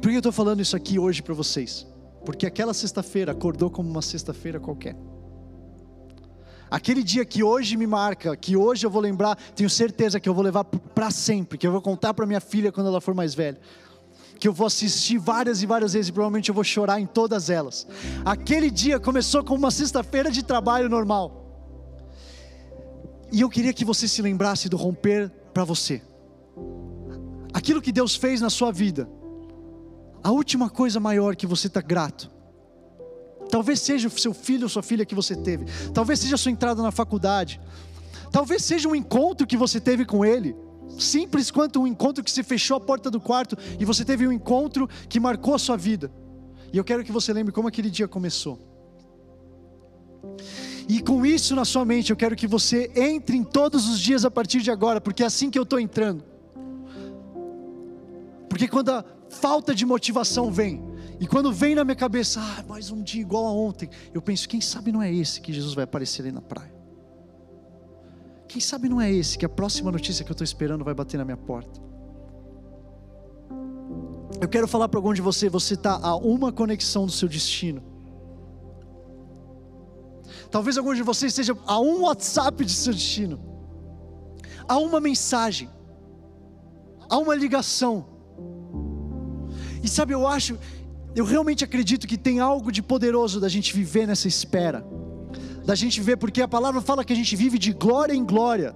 Por 0.00 0.10
que 0.10 0.16
eu 0.16 0.18
estou 0.18 0.32
falando 0.32 0.60
isso 0.60 0.76
aqui 0.76 0.98
hoje 0.98 1.22
para 1.22 1.32
vocês? 1.32 1.93
Porque 2.24 2.46
aquela 2.46 2.72
sexta-feira 2.72 3.32
acordou 3.32 3.70
como 3.70 3.88
uma 3.88 4.02
sexta-feira 4.02 4.58
qualquer. 4.58 4.96
Aquele 6.70 7.02
dia 7.02 7.24
que 7.24 7.42
hoje 7.42 7.76
me 7.76 7.86
marca, 7.86 8.36
que 8.36 8.56
hoje 8.56 8.84
eu 8.84 8.90
vou 8.90 9.00
lembrar, 9.00 9.36
tenho 9.54 9.70
certeza 9.70 10.18
que 10.18 10.28
eu 10.28 10.34
vou 10.34 10.42
levar 10.42 10.64
para 10.64 11.10
sempre, 11.10 11.56
que 11.56 11.66
eu 11.66 11.70
vou 11.70 11.80
contar 11.80 12.12
para 12.14 12.26
minha 12.26 12.40
filha 12.40 12.72
quando 12.72 12.88
ela 12.88 13.00
for 13.00 13.14
mais 13.14 13.34
velha. 13.34 13.60
Que 14.40 14.48
eu 14.48 14.52
vou 14.52 14.66
assistir 14.66 15.18
várias 15.18 15.62
e 15.62 15.66
várias 15.66 15.92
vezes 15.92 16.08
e 16.08 16.12
provavelmente 16.12 16.48
eu 16.48 16.54
vou 16.54 16.64
chorar 16.64 16.98
em 16.98 17.06
todas 17.06 17.48
elas. 17.48 17.86
Aquele 18.24 18.70
dia 18.70 18.98
começou 18.98 19.44
como 19.44 19.58
uma 19.58 19.70
sexta-feira 19.70 20.30
de 20.30 20.42
trabalho 20.42 20.88
normal. 20.88 21.42
E 23.30 23.42
eu 23.42 23.48
queria 23.48 23.72
que 23.72 23.84
você 23.84 24.08
se 24.08 24.20
lembrasse 24.22 24.68
do 24.68 24.76
romper 24.76 25.30
para 25.52 25.64
você. 25.64 26.02
Aquilo 27.52 27.80
que 27.80 27.92
Deus 27.92 28.16
fez 28.16 28.40
na 28.40 28.50
sua 28.50 28.72
vida. 28.72 29.08
A 30.24 30.32
última 30.32 30.68
coisa 30.68 30.98
maior 30.98 31.36
que 31.36 31.46
você 31.46 31.68
está 31.68 31.80
grato 31.80 32.34
Talvez 33.54 33.80
seja 33.80 34.08
o 34.08 34.10
seu 34.10 34.34
filho 34.34 34.64
ou 34.64 34.68
sua 34.68 34.82
filha 34.82 35.04
que 35.04 35.14
você 35.14 35.36
teve. 35.36 35.66
Talvez 35.92 36.18
seja 36.18 36.34
a 36.34 36.38
sua 36.38 36.50
entrada 36.50 36.82
na 36.82 36.90
faculdade. 36.90 37.60
Talvez 38.32 38.64
seja 38.64 38.88
um 38.88 38.94
encontro 38.94 39.46
que 39.46 39.56
você 39.56 39.80
teve 39.80 40.04
com 40.04 40.24
ele. 40.24 40.56
Simples 40.98 41.52
quanto 41.52 41.80
um 41.80 41.86
encontro 41.86 42.22
que 42.22 42.32
se 42.32 42.42
fechou 42.42 42.76
a 42.76 42.80
porta 42.80 43.10
do 43.10 43.20
quarto 43.20 43.56
e 43.78 43.84
você 43.84 44.04
teve 44.04 44.26
um 44.26 44.32
encontro 44.32 44.88
que 45.08 45.20
marcou 45.20 45.54
a 45.54 45.58
sua 45.58 45.76
vida. 45.76 46.10
E 46.72 46.76
eu 46.76 46.82
quero 46.82 47.04
que 47.04 47.12
você 47.12 47.32
lembre 47.32 47.52
como 47.52 47.68
aquele 47.68 47.88
dia 47.88 48.08
começou. 48.08 48.58
E 50.88 51.00
com 51.00 51.24
isso 51.24 51.54
na 51.54 51.64
sua 51.64 51.84
mente, 51.84 52.10
eu 52.10 52.16
quero 52.16 52.34
que 52.34 52.48
você 52.48 52.90
entre 52.96 53.36
em 53.36 53.44
todos 53.44 53.88
os 53.88 54.00
dias 54.00 54.24
a 54.24 54.30
partir 54.30 54.62
de 54.62 54.70
agora, 54.72 55.00
porque 55.00 55.22
é 55.22 55.26
assim 55.26 55.48
que 55.48 55.58
eu 55.58 55.62
estou 55.62 55.78
entrando. 55.78 56.24
Porque 58.48 58.68
quando 58.68 58.90
a 58.90 59.04
falta 59.34 59.74
de 59.74 59.84
motivação 59.84 60.50
vem, 60.50 60.82
e 61.20 61.26
quando 61.26 61.52
vem 61.52 61.74
na 61.74 61.84
minha 61.84 61.96
cabeça, 61.96 62.40
ah, 62.40 62.64
mais 62.66 62.90
um 62.90 63.02
dia 63.02 63.20
igual 63.20 63.46
a 63.46 63.52
ontem, 63.52 63.88
eu 64.12 64.22
penso, 64.22 64.48
quem 64.48 64.60
sabe 64.60 64.90
não 64.90 65.02
é 65.02 65.12
esse 65.12 65.40
que 65.40 65.52
Jesus 65.52 65.74
vai 65.74 65.84
aparecer 65.84 66.22
ali 66.22 66.32
na 66.32 66.40
praia? 66.40 66.72
Quem 68.48 68.60
sabe 68.60 68.88
não 68.88 69.00
é 69.00 69.12
esse 69.12 69.36
que 69.36 69.44
a 69.44 69.48
próxima 69.48 69.90
notícia 69.90 70.24
que 70.24 70.30
eu 70.30 70.34
estou 70.34 70.44
esperando 70.44 70.84
vai 70.84 70.94
bater 70.94 71.18
na 71.18 71.24
minha 71.24 71.36
porta? 71.36 71.80
Eu 74.40 74.48
quero 74.48 74.68
falar 74.68 74.88
para 74.88 74.98
algum 74.98 75.12
de 75.12 75.22
você, 75.22 75.48
você 75.48 75.74
está 75.74 75.98
a 76.00 76.14
uma 76.16 76.52
conexão 76.52 77.06
do 77.06 77.12
seu 77.12 77.28
destino. 77.28 77.82
Talvez 80.50 80.78
algum 80.78 80.94
de 80.94 81.02
vocês 81.02 81.32
esteja 81.32 81.56
a 81.66 81.80
um 81.80 82.02
WhatsApp 82.02 82.64
de 82.64 82.72
seu 82.72 82.92
destino, 82.92 83.40
a 84.68 84.78
uma 84.78 85.00
mensagem, 85.00 85.68
a 87.08 87.18
uma 87.18 87.34
ligação. 87.34 88.13
E 89.84 89.88
sabe, 89.88 90.14
eu 90.14 90.26
acho, 90.26 90.58
eu 91.14 91.26
realmente 91.26 91.62
acredito 91.62 92.06
que 92.06 92.16
tem 92.16 92.40
algo 92.40 92.72
de 92.72 92.82
poderoso 92.82 93.38
da 93.38 93.50
gente 93.50 93.74
viver 93.74 94.06
nessa 94.06 94.26
espera. 94.26 94.82
Da 95.62 95.74
gente 95.74 96.00
viver, 96.00 96.16
porque 96.16 96.40
a 96.40 96.48
palavra 96.48 96.80
fala 96.80 97.04
que 97.04 97.12
a 97.12 97.16
gente 97.16 97.36
vive 97.36 97.58
de 97.58 97.70
glória 97.74 98.14
em 98.14 98.24
glória. 98.24 98.74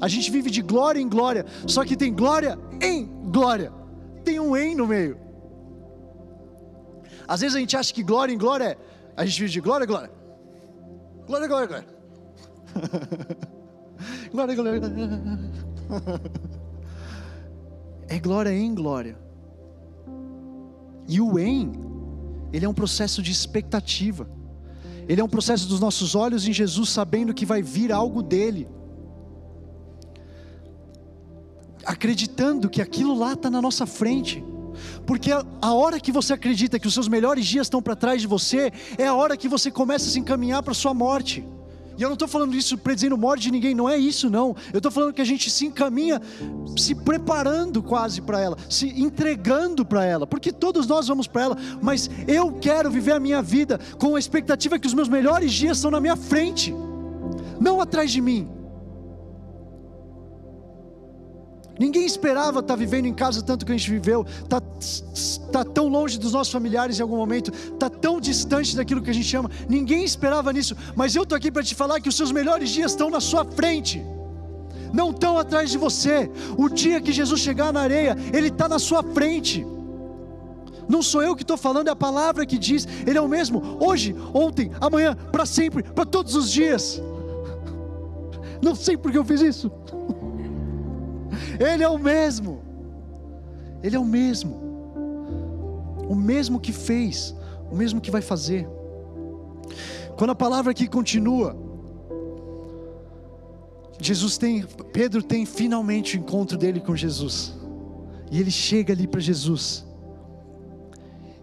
A 0.00 0.08
gente 0.08 0.30
vive 0.30 0.50
de 0.50 0.62
glória 0.62 0.98
em 0.98 1.10
glória. 1.10 1.44
Só 1.66 1.84
que 1.84 1.94
tem 1.94 2.10
glória 2.14 2.58
em 2.80 3.04
glória. 3.30 3.70
Tem 4.24 4.40
um 4.40 4.56
em 4.56 4.74
no 4.74 4.86
meio. 4.86 5.18
Às 7.28 7.42
vezes 7.42 7.54
a 7.54 7.60
gente 7.60 7.76
acha 7.76 7.92
que 7.92 8.02
glória 8.02 8.32
em 8.32 8.38
glória 8.38 8.64
é. 8.64 8.78
A 9.14 9.26
gente 9.26 9.38
vive 9.38 9.52
de 9.52 9.60
glória 9.60 9.84
em 9.84 9.88
glória. 9.88 10.10
Glória, 11.26 11.48
glória, 11.48 11.66
glória. 11.66 11.86
glória, 14.32 14.54
glória, 14.54 14.78
glória. 14.80 15.50
É 18.08 18.18
glória 18.18 18.50
em 18.50 18.74
glória. 18.74 19.25
E 21.08 21.20
o 21.20 21.38
em, 21.38 21.72
ele 22.52 22.64
é 22.64 22.68
um 22.68 22.74
processo 22.74 23.22
de 23.22 23.30
expectativa. 23.30 24.28
Ele 25.08 25.20
é 25.20 25.24
um 25.24 25.28
processo 25.28 25.68
dos 25.68 25.78
nossos 25.78 26.14
olhos 26.14 26.46
em 26.46 26.52
Jesus, 26.52 26.90
sabendo 26.90 27.32
que 27.32 27.46
vai 27.46 27.62
vir 27.62 27.92
algo 27.92 28.22
dele. 28.22 28.68
Acreditando 31.84 32.68
que 32.68 32.82
aquilo 32.82 33.16
lá 33.16 33.34
está 33.34 33.48
na 33.48 33.62
nossa 33.62 33.86
frente. 33.86 34.42
Porque 35.06 35.30
a 35.32 35.72
hora 35.72 36.00
que 36.00 36.10
você 36.10 36.32
acredita 36.32 36.78
que 36.78 36.88
os 36.88 36.94
seus 36.94 37.08
melhores 37.08 37.46
dias 37.46 37.66
estão 37.66 37.80
para 37.80 37.94
trás 37.94 38.20
de 38.20 38.26
você, 38.26 38.72
é 38.98 39.06
a 39.06 39.14
hora 39.14 39.36
que 39.36 39.48
você 39.48 39.70
começa 39.70 40.06
a 40.06 40.10
se 40.10 40.18
encaminhar 40.18 40.62
para 40.62 40.72
a 40.72 40.74
sua 40.74 40.92
morte. 40.92 41.46
E 41.98 42.02
eu 42.02 42.08
não 42.08 42.14
estou 42.14 42.28
falando 42.28 42.54
isso 42.54 42.76
predizendo 42.76 43.16
morte 43.16 43.42
de 43.42 43.50
ninguém, 43.50 43.74
não 43.74 43.88
é 43.88 43.96
isso 43.96 44.28
não. 44.28 44.54
Eu 44.72 44.78
estou 44.78 44.92
falando 44.92 45.12
que 45.12 45.22
a 45.22 45.24
gente 45.24 45.50
se 45.50 45.66
encaminha 45.66 46.20
se 46.76 46.94
preparando 46.94 47.82
quase 47.82 48.20
para 48.20 48.40
ela, 48.40 48.56
se 48.68 48.88
entregando 49.00 49.84
para 49.84 50.04
ela, 50.04 50.26
porque 50.26 50.52
todos 50.52 50.86
nós 50.86 51.08
vamos 51.08 51.26
para 51.26 51.42
ela, 51.42 51.56
mas 51.80 52.10
eu 52.28 52.52
quero 52.52 52.90
viver 52.90 53.12
a 53.12 53.20
minha 53.20 53.40
vida 53.40 53.80
com 53.98 54.16
a 54.16 54.18
expectativa 54.18 54.78
que 54.78 54.86
os 54.86 54.94
meus 54.94 55.08
melhores 55.08 55.52
dias 55.52 55.78
estão 55.78 55.90
na 55.90 56.00
minha 56.00 56.16
frente, 56.16 56.74
não 57.60 57.80
atrás 57.80 58.10
de 58.10 58.20
mim. 58.20 58.55
Ninguém 61.78 62.06
esperava 62.06 62.60
estar 62.60 62.74
tá 62.74 62.76
vivendo 62.76 63.06
em 63.06 63.12
casa 63.12 63.42
tanto 63.42 63.66
que 63.66 63.72
a 63.72 63.76
gente 63.76 63.90
viveu, 63.90 64.24
tá, 64.48 64.62
tá 65.52 65.64
tão 65.64 65.88
longe 65.88 66.18
dos 66.18 66.32
nossos 66.32 66.52
familiares 66.52 66.98
em 66.98 67.02
algum 67.02 67.16
momento, 67.16 67.50
tá 67.76 67.90
tão 67.90 68.20
distante 68.20 68.74
daquilo 68.74 69.02
que 69.02 69.10
a 69.10 69.14
gente 69.14 69.36
ama. 69.36 69.50
Ninguém 69.68 70.04
esperava 70.04 70.52
nisso, 70.52 70.74
mas 70.94 71.14
eu 71.14 71.26
tô 71.26 71.34
aqui 71.34 71.50
para 71.50 71.62
te 71.62 71.74
falar 71.74 72.00
que 72.00 72.08
os 72.08 72.16
seus 72.16 72.32
melhores 72.32 72.70
dias 72.70 72.92
estão 72.92 73.10
na 73.10 73.20
sua 73.20 73.44
frente. 73.44 74.02
Não 74.92 75.10
estão 75.10 75.36
atrás 75.36 75.70
de 75.70 75.76
você. 75.76 76.30
O 76.56 76.68
dia 76.68 77.00
que 77.00 77.12
Jesus 77.12 77.40
chegar 77.40 77.72
na 77.72 77.80
areia, 77.80 78.16
Ele 78.32 78.48
está 78.48 78.68
na 78.68 78.78
sua 78.78 79.02
frente. 79.02 79.66
Não 80.88 81.02
sou 81.02 81.22
eu 81.22 81.34
que 81.34 81.42
estou 81.42 81.56
falando, 81.56 81.88
é 81.88 81.90
a 81.90 81.96
palavra 81.96 82.46
que 82.46 82.56
diz. 82.56 82.86
Ele 83.06 83.18
é 83.18 83.20
o 83.20 83.28
mesmo 83.28 83.76
hoje, 83.80 84.14
ontem, 84.32 84.70
amanhã, 84.80 85.14
para 85.14 85.44
sempre, 85.44 85.82
para 85.82 86.06
todos 86.06 86.34
os 86.34 86.50
dias. 86.50 87.02
Não 88.62 88.74
sei 88.74 88.96
porque 88.96 89.18
eu 89.18 89.24
fiz 89.24 89.40
isso. 89.40 89.70
Ele 91.58 91.82
é 91.82 91.88
o 91.88 91.98
mesmo. 91.98 92.60
Ele 93.82 93.96
é 93.96 93.98
o 93.98 94.04
mesmo. 94.04 94.56
O 96.08 96.14
mesmo 96.14 96.60
que 96.60 96.72
fez, 96.72 97.34
o 97.70 97.74
mesmo 97.74 98.00
que 98.00 98.10
vai 98.10 98.22
fazer. 98.22 98.68
Quando 100.16 100.30
a 100.30 100.34
palavra 100.34 100.70
aqui 100.70 100.86
continua, 100.86 101.56
Jesus 104.00 104.38
tem, 104.38 104.64
Pedro 104.92 105.22
tem 105.22 105.44
finalmente 105.44 106.16
o 106.16 106.20
encontro 106.20 106.56
dele 106.56 106.80
com 106.80 106.94
Jesus. 106.94 107.54
E 108.30 108.40
ele 108.40 108.50
chega 108.50 108.92
ali 108.92 109.06
para 109.06 109.20
Jesus. 109.20 109.86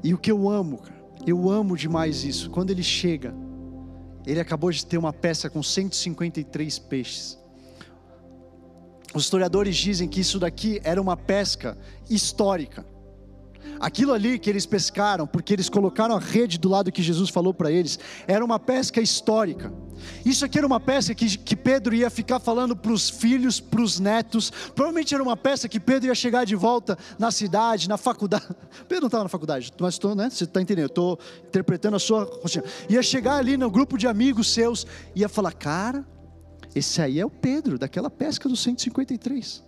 E 0.03 0.13
o 0.13 0.17
que 0.17 0.31
eu 0.31 0.49
amo, 0.49 0.81
eu 1.25 1.49
amo 1.49 1.77
demais 1.77 2.23
isso. 2.23 2.49
Quando 2.49 2.71
ele 2.71 2.83
chega, 2.83 3.33
ele 4.25 4.39
acabou 4.39 4.71
de 4.71 4.85
ter 4.85 4.97
uma 4.97 5.13
peça 5.13 5.49
com 5.49 5.63
153 5.63 6.79
peixes. 6.79 7.42
Os 9.13 9.23
historiadores 9.23 9.75
dizem 9.75 10.07
que 10.07 10.19
isso 10.19 10.39
daqui 10.39 10.81
era 10.83 11.01
uma 11.01 11.15
pesca 11.15 11.77
histórica. 12.09 12.85
Aquilo 13.79 14.13
ali 14.13 14.39
que 14.39 14.49
eles 14.49 14.65
pescaram, 14.65 15.27
porque 15.27 15.53
eles 15.53 15.69
colocaram 15.69 16.15
a 16.15 16.19
rede 16.19 16.57
do 16.57 16.69
lado 16.69 16.91
que 16.91 17.03
Jesus 17.03 17.29
falou 17.29 17.53
para 17.53 17.71
eles, 17.71 17.99
era 18.27 18.43
uma 18.43 18.59
pesca 18.59 19.01
histórica. 19.01 19.73
Isso 20.25 20.45
aqui 20.45 20.57
era 20.57 20.65
uma 20.65 20.79
peça 20.79 21.13
que, 21.13 21.37
que 21.37 21.55
Pedro 21.55 21.93
ia 21.93 22.09
ficar 22.09 22.39
falando 22.39 22.75
para 22.75 22.91
os 22.91 23.09
filhos, 23.09 23.59
para 23.59 23.81
os 23.81 23.99
netos. 23.99 24.51
Provavelmente 24.73 25.13
era 25.13 25.23
uma 25.23 25.35
peça 25.35 25.67
que 25.67 25.79
Pedro 25.79 26.07
ia 26.07 26.15
chegar 26.15 26.45
de 26.45 26.55
volta 26.55 26.97
na 27.19 27.31
cidade, 27.31 27.89
na 27.89 27.97
faculdade. 27.97 28.47
Pedro 28.87 29.01
não 29.01 29.07
estava 29.07 29.23
na 29.23 29.29
faculdade, 29.29 29.71
mas 29.79 29.95
estou, 29.95 30.15
né? 30.15 30.29
Você 30.29 30.45
está 30.45 30.61
entendendo? 30.61 30.87
Estou 30.87 31.19
interpretando 31.47 31.95
a 31.95 31.99
sua. 31.99 32.29
Ia 32.89 33.03
chegar 33.03 33.35
ali 33.35 33.57
no 33.57 33.69
grupo 33.69 33.97
de 33.97 34.07
amigos 34.07 34.53
seus, 34.53 34.85
ia 35.15 35.27
falar: 35.27 35.53
Cara, 35.53 36.05
esse 36.75 37.01
aí 37.01 37.19
é 37.19 37.25
o 37.25 37.29
Pedro, 37.29 37.77
daquela 37.77 38.09
pesca 38.09 38.49
do 38.49 38.55
153. 38.55 39.63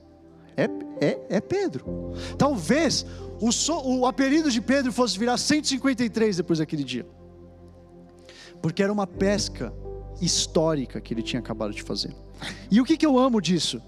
É, 0.57 0.63
é, 0.99 1.19
é 1.29 1.41
Pedro. 1.41 2.13
Talvez 2.37 3.05
o, 3.39 3.51
so, 3.51 3.81
o 3.83 4.05
apelido 4.05 4.49
de 4.49 4.61
Pedro 4.61 4.91
fosse 4.91 5.17
virar 5.19 5.37
153 5.37 6.37
depois 6.37 6.59
daquele 6.59 6.83
dia. 6.83 7.05
Porque 8.61 8.81
era 8.81 8.91
uma 8.91 9.05
pesca 9.05 9.73
histórica 10.21 11.01
que 11.01 11.13
ele 11.13 11.21
tinha 11.21 11.39
acabado 11.39 11.73
de 11.73 11.83
fazer. 11.83 12.15
E 12.71 12.79
o 12.79 12.85
que, 12.85 12.97
que 12.97 13.05
eu 13.05 13.17
amo 13.17 13.41
disso? 13.41 13.81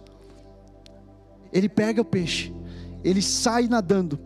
Ele 1.51 1.69
pega 1.69 2.01
o 2.01 2.05
peixe, 2.05 2.53
ele 3.03 3.21
sai 3.21 3.67
nadando, 3.67 4.19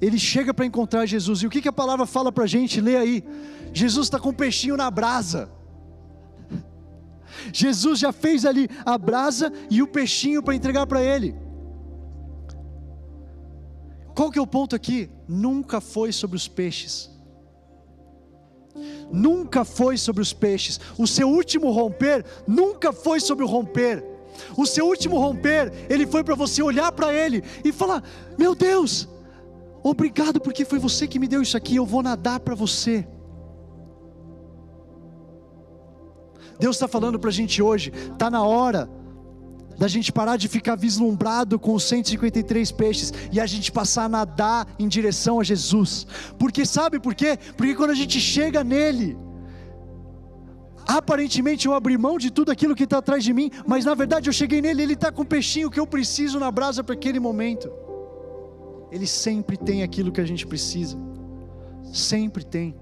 ele 0.00 0.18
chega 0.18 0.52
para 0.52 0.66
encontrar 0.66 1.06
Jesus. 1.06 1.40
E 1.40 1.46
o 1.46 1.50
que, 1.50 1.62
que 1.62 1.68
a 1.68 1.72
palavra 1.72 2.04
fala 2.06 2.32
para 2.32 2.44
a 2.44 2.46
gente? 2.46 2.80
Lê 2.80 2.96
aí. 2.96 3.24
Jesus 3.72 4.06
está 4.06 4.18
com 4.18 4.30
o 4.30 4.34
peixinho 4.34 4.76
na 4.76 4.90
brasa. 4.90 5.48
Jesus 7.52 7.98
já 7.98 8.12
fez 8.12 8.44
ali 8.44 8.68
a 8.84 8.96
brasa 8.96 9.52
e 9.70 9.82
o 9.82 9.86
peixinho 9.86 10.42
para 10.42 10.54
entregar 10.54 10.86
para 10.86 11.02
ele. 11.02 11.34
Qual 14.14 14.30
que 14.30 14.38
é 14.38 14.42
o 14.42 14.46
ponto 14.46 14.76
aqui? 14.76 15.10
Nunca 15.26 15.80
foi 15.80 16.12
sobre 16.12 16.36
os 16.36 16.46
peixes. 16.46 17.10
Nunca 19.12 19.64
foi 19.64 19.96
sobre 19.96 20.22
os 20.22 20.32
peixes. 20.32 20.80
O 20.96 21.06
seu 21.06 21.28
último 21.28 21.70
romper 21.70 22.24
nunca 22.46 22.92
foi 22.92 23.20
sobre 23.20 23.44
o 23.44 23.48
romper. 23.48 24.04
O 24.56 24.66
seu 24.66 24.86
último 24.86 25.18
romper, 25.18 25.72
ele 25.88 26.06
foi 26.06 26.24
para 26.24 26.34
você 26.34 26.62
olhar 26.62 26.90
para 26.92 27.12
ele 27.12 27.42
e 27.64 27.72
falar: 27.72 28.02
Meu 28.38 28.54
Deus, 28.54 29.08
obrigado 29.82 30.40
porque 30.40 30.64
foi 30.64 30.78
você 30.78 31.06
que 31.06 31.18
me 31.18 31.28
deu 31.28 31.42
isso 31.42 31.56
aqui. 31.56 31.76
Eu 31.76 31.86
vou 31.86 32.02
nadar 32.02 32.40
para 32.40 32.54
você. 32.54 33.06
Deus 36.58 36.76
está 36.76 36.88
falando 36.88 37.18
para 37.18 37.30
a 37.30 37.32
gente 37.32 37.60
hoje, 37.62 37.92
está 38.12 38.30
na 38.30 38.42
hora 38.42 38.88
da 39.78 39.88
gente 39.88 40.12
parar 40.12 40.36
de 40.36 40.48
ficar 40.48 40.76
vislumbrado 40.76 41.58
com 41.58 41.74
os 41.74 41.84
153 41.84 42.70
peixes 42.72 43.12
e 43.32 43.40
a 43.40 43.46
gente 43.46 43.72
passar 43.72 44.04
a 44.04 44.08
nadar 44.08 44.66
em 44.78 44.88
direção 44.88 45.40
a 45.40 45.44
Jesus. 45.44 46.06
Porque 46.38 46.64
sabe 46.64 47.00
por 47.00 47.14
quê? 47.14 47.38
Porque 47.56 47.74
quando 47.74 47.90
a 47.90 47.94
gente 47.94 48.20
chega 48.20 48.62
nele, 48.62 49.16
aparentemente 50.86 51.66
eu 51.66 51.74
abri 51.74 51.98
mão 51.98 52.18
de 52.18 52.30
tudo 52.30 52.52
aquilo 52.52 52.74
que 52.74 52.84
está 52.84 52.98
atrás 52.98 53.24
de 53.24 53.32
mim, 53.32 53.50
mas 53.66 53.84
na 53.84 53.94
verdade 53.94 54.28
eu 54.28 54.32
cheguei 54.32 54.60
nele, 54.60 54.82
ele 54.82 54.94
está 54.94 55.10
com 55.10 55.22
o 55.22 55.26
peixinho 55.26 55.70
que 55.70 55.80
eu 55.80 55.86
preciso 55.86 56.38
na 56.38 56.50
brasa 56.50 56.84
para 56.84 56.94
aquele 56.94 57.18
momento. 57.18 57.70
Ele 58.92 59.06
sempre 59.06 59.56
tem 59.56 59.82
aquilo 59.82 60.12
que 60.12 60.20
a 60.20 60.26
gente 60.26 60.46
precisa, 60.46 60.96
sempre 61.92 62.44
tem. 62.44 62.76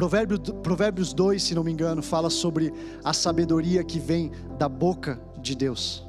Provérbios, 0.00 0.40
Provérbios 0.62 1.12
2, 1.12 1.42
se 1.42 1.54
não 1.54 1.62
me 1.62 1.70
engano, 1.70 2.02
fala 2.02 2.30
sobre 2.30 2.72
a 3.04 3.12
sabedoria 3.12 3.84
que 3.84 3.98
vem 3.98 4.32
da 4.58 4.66
boca 4.66 5.20
de 5.42 5.54
Deus, 5.54 6.02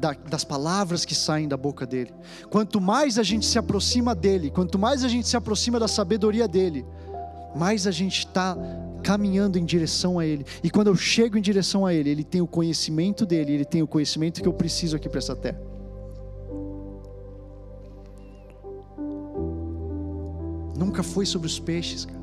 da, 0.00 0.14
das 0.28 0.42
palavras 0.42 1.04
que 1.04 1.14
saem 1.14 1.46
da 1.46 1.56
boca 1.56 1.86
dele. 1.86 2.12
Quanto 2.50 2.80
mais 2.80 3.20
a 3.20 3.22
gente 3.22 3.46
se 3.46 3.56
aproxima 3.56 4.16
dele, 4.16 4.50
quanto 4.50 4.80
mais 4.80 5.04
a 5.04 5.08
gente 5.08 5.28
se 5.28 5.36
aproxima 5.36 5.78
da 5.78 5.86
sabedoria 5.86 6.48
dele, 6.48 6.84
mais 7.54 7.86
a 7.86 7.92
gente 7.92 8.26
está 8.26 8.58
caminhando 9.00 9.56
em 9.56 9.64
direção 9.64 10.18
a 10.18 10.26
Ele. 10.26 10.44
E 10.60 10.70
quando 10.70 10.88
eu 10.88 10.96
chego 10.96 11.38
em 11.38 11.40
direção 11.40 11.86
a 11.86 11.94
Ele, 11.94 12.10
Ele 12.10 12.24
tem 12.24 12.40
o 12.40 12.48
conhecimento 12.48 13.24
dele, 13.24 13.52
Ele 13.52 13.64
tem 13.64 13.80
o 13.80 13.86
conhecimento 13.86 14.42
que 14.42 14.48
eu 14.48 14.52
preciso 14.52 14.96
aqui 14.96 15.08
para 15.08 15.18
essa 15.18 15.36
terra. 15.36 15.60
Nunca 20.76 21.04
foi 21.04 21.24
sobre 21.24 21.46
os 21.46 21.60
peixes, 21.60 22.04
cara. 22.04 22.19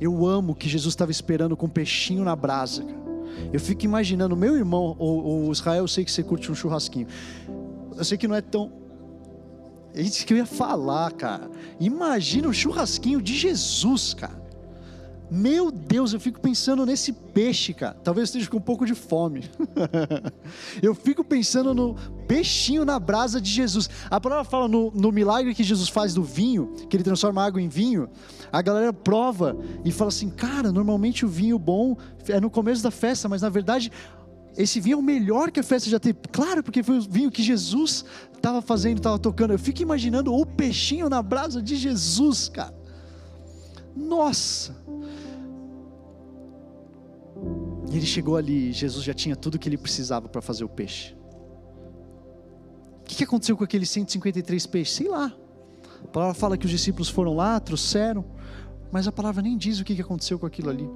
Eu 0.00 0.26
amo 0.26 0.54
que 0.54 0.68
Jesus 0.68 0.92
estava 0.92 1.10
esperando 1.10 1.56
com 1.56 1.66
um 1.66 1.70
peixinho 1.70 2.24
na 2.24 2.34
brasa. 2.34 2.82
Cara. 2.82 3.00
Eu 3.52 3.60
fico 3.60 3.84
imaginando, 3.84 4.36
meu 4.36 4.56
irmão, 4.56 4.96
o, 4.98 5.48
o, 5.48 5.52
Israel, 5.52 5.84
eu 5.84 5.88
sei 5.88 6.04
que 6.04 6.10
você 6.10 6.22
curte 6.22 6.50
um 6.50 6.54
churrasquinho. 6.54 7.06
Eu 7.96 8.04
sei 8.04 8.16
que 8.16 8.26
não 8.26 8.34
é 8.34 8.40
tão. 8.40 8.72
É 9.94 10.00
isso 10.00 10.24
que 10.24 10.32
eu 10.32 10.38
ia 10.38 10.46
falar, 10.46 11.12
cara. 11.12 11.50
Imagina 11.78 12.48
o 12.48 12.54
churrasquinho 12.54 13.20
de 13.20 13.36
Jesus, 13.36 14.14
cara. 14.14 14.39
Meu 15.30 15.70
Deus, 15.70 16.12
eu 16.12 16.18
fico 16.18 16.40
pensando 16.40 16.84
nesse 16.84 17.12
peixe, 17.12 17.72
cara. 17.72 17.96
Talvez 18.02 18.28
esteja 18.28 18.50
com 18.50 18.56
um 18.56 18.60
pouco 18.60 18.84
de 18.84 18.96
fome. 18.96 19.48
eu 20.82 20.92
fico 20.92 21.22
pensando 21.22 21.72
no 21.72 21.94
peixinho 22.26 22.84
na 22.84 22.98
brasa 22.98 23.40
de 23.40 23.48
Jesus. 23.48 23.88
A 24.10 24.20
palavra 24.20 24.44
fala 24.44 24.66
no, 24.66 24.90
no, 24.90 25.12
milagre 25.12 25.54
que 25.54 25.62
Jesus 25.62 25.88
faz 25.88 26.12
do 26.14 26.24
vinho, 26.24 26.72
que 26.88 26.96
ele 26.96 27.04
transforma 27.04 27.44
água 27.44 27.62
em 27.62 27.68
vinho. 27.68 28.08
A 28.50 28.60
galera 28.60 28.92
prova 28.92 29.56
e 29.84 29.92
fala 29.92 30.08
assim: 30.08 30.28
cara, 30.30 30.72
normalmente 30.72 31.24
o 31.24 31.28
vinho 31.28 31.58
bom 31.58 31.96
é 32.28 32.40
no 32.40 32.50
começo 32.50 32.82
da 32.82 32.90
festa, 32.90 33.28
mas 33.28 33.42
na 33.42 33.48
verdade 33.48 33.92
esse 34.56 34.80
vinho 34.80 34.94
é 34.94 34.98
o 34.98 35.02
melhor 35.02 35.52
que 35.52 35.60
a 35.60 35.62
festa 35.62 35.88
já 35.88 36.00
teve. 36.00 36.18
Claro, 36.32 36.62
porque 36.62 36.82
foi 36.82 36.98
o 36.98 37.02
vinho 37.02 37.30
que 37.30 37.42
Jesus 37.42 38.04
estava 38.34 38.60
fazendo, 38.60 38.98
estava 38.98 39.18
tocando. 39.18 39.52
Eu 39.52 39.58
fico 39.58 39.80
imaginando 39.80 40.34
o 40.34 40.44
peixinho 40.44 41.08
na 41.08 41.22
brasa 41.22 41.62
de 41.62 41.76
Jesus, 41.76 42.48
cara. 42.48 42.79
Nossa! 43.94 44.76
E 47.90 47.96
ele 47.96 48.06
chegou 48.06 48.36
ali, 48.36 48.72
Jesus 48.72 49.04
já 49.04 49.14
tinha 49.14 49.34
tudo 49.34 49.58
que 49.58 49.68
ele 49.68 49.76
precisava 49.76 50.28
para 50.28 50.40
fazer 50.40 50.64
o 50.64 50.68
peixe. 50.68 51.16
O 53.00 53.04
que 53.04 53.24
aconteceu 53.24 53.56
com 53.56 53.64
aqueles 53.64 53.90
153 53.90 54.66
peixes? 54.66 54.94
Sei 54.94 55.08
lá. 55.08 55.34
A 56.04 56.08
palavra 56.08 56.34
fala 56.34 56.56
que 56.56 56.66
os 56.66 56.70
discípulos 56.70 57.08
foram 57.08 57.34
lá, 57.34 57.58
trouxeram, 57.58 58.24
mas 58.92 59.06
a 59.08 59.12
palavra 59.12 59.42
nem 59.42 59.56
diz 59.56 59.80
o 59.80 59.84
que 59.84 60.00
aconteceu 60.00 60.38
com 60.38 60.46
aquilo 60.46 60.70
ali. 60.70 60.88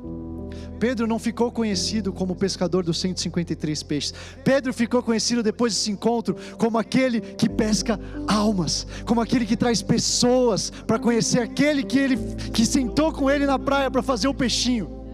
Pedro 0.78 1.07
não 1.07 1.18
ficou 1.18 1.50
conhecido 1.50 2.12
como 2.12 2.34
pescador 2.34 2.84
dos 2.84 3.00
153 3.00 3.82
peixes. 3.82 4.14
Pedro 4.42 4.72
ficou 4.72 5.02
conhecido 5.02 5.42
depois 5.42 5.74
desse 5.74 5.90
encontro 5.90 6.36
como 6.59 6.78
aquele 6.78 7.20
que 7.20 7.48
pesca 7.48 7.98
almas, 8.26 8.86
como 9.05 9.20
aquele 9.20 9.46
que 9.46 9.57
traz 9.57 9.82
pessoas 9.82 10.70
para 10.86 10.98
conhecer 10.98 11.40
aquele 11.40 11.82
que 11.82 11.98
ele 11.98 12.16
que 12.52 12.66
sentou 12.66 13.12
com 13.12 13.30
ele 13.30 13.46
na 13.46 13.59
praia 13.59 13.90
para 13.90 14.02
fazer 14.02 14.28
o 14.28 14.34
peixinho. 14.34 15.05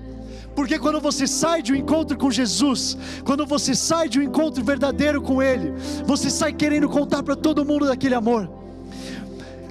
Porque 0.55 0.79
quando 0.79 1.01
você 1.01 1.27
sai 1.27 1.63
de 1.63 1.73
um 1.73 1.77
encontro 1.77 2.19
com 2.19 2.31
Jesus, 2.31 2.97
quando 3.25 3.47
você 3.47 3.75
sai 3.75 4.09
de 4.09 4.19
um 4.19 4.23
encontro 4.23 4.63
verdadeiro 4.65 5.23
com 5.23 5.41
Ele, 5.41 5.73
você 6.05 6.29
sai 6.29 6.53
querendo 6.53 6.89
contar 6.89 7.23
para 7.23 7.37
todo 7.37 7.65
mundo 7.65 7.87
daquele 7.87 8.15
amor. 8.15 8.51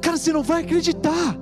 Cara, 0.01 0.17
você 0.17 0.31
não 0.31 0.41
vai 0.41 0.63
acreditar. 0.63 1.37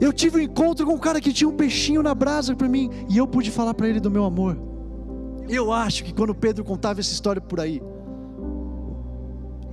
Eu 0.00 0.12
tive 0.12 0.38
um 0.38 0.40
encontro 0.40 0.86
com 0.86 0.94
um 0.94 0.98
cara 0.98 1.20
que 1.20 1.32
tinha 1.32 1.48
um 1.48 1.56
peixinho 1.56 2.02
na 2.02 2.14
brasa 2.14 2.56
para 2.56 2.68
mim 2.68 2.90
e 3.08 3.18
eu 3.18 3.26
pude 3.26 3.50
falar 3.50 3.74
para 3.74 3.88
ele 3.88 4.00
do 4.00 4.10
meu 4.10 4.24
amor. 4.24 4.56
Eu 5.48 5.72
acho 5.72 6.04
que 6.04 6.14
quando 6.14 6.34
Pedro 6.34 6.64
contava 6.64 7.00
essa 7.00 7.12
história 7.12 7.40
por 7.40 7.60
aí, 7.60 7.82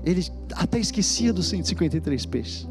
ele 0.03 0.25
até 0.53 0.79
esquecia 0.79 1.31
dos 1.31 1.47
153 1.47 2.25
peixes. 2.25 2.67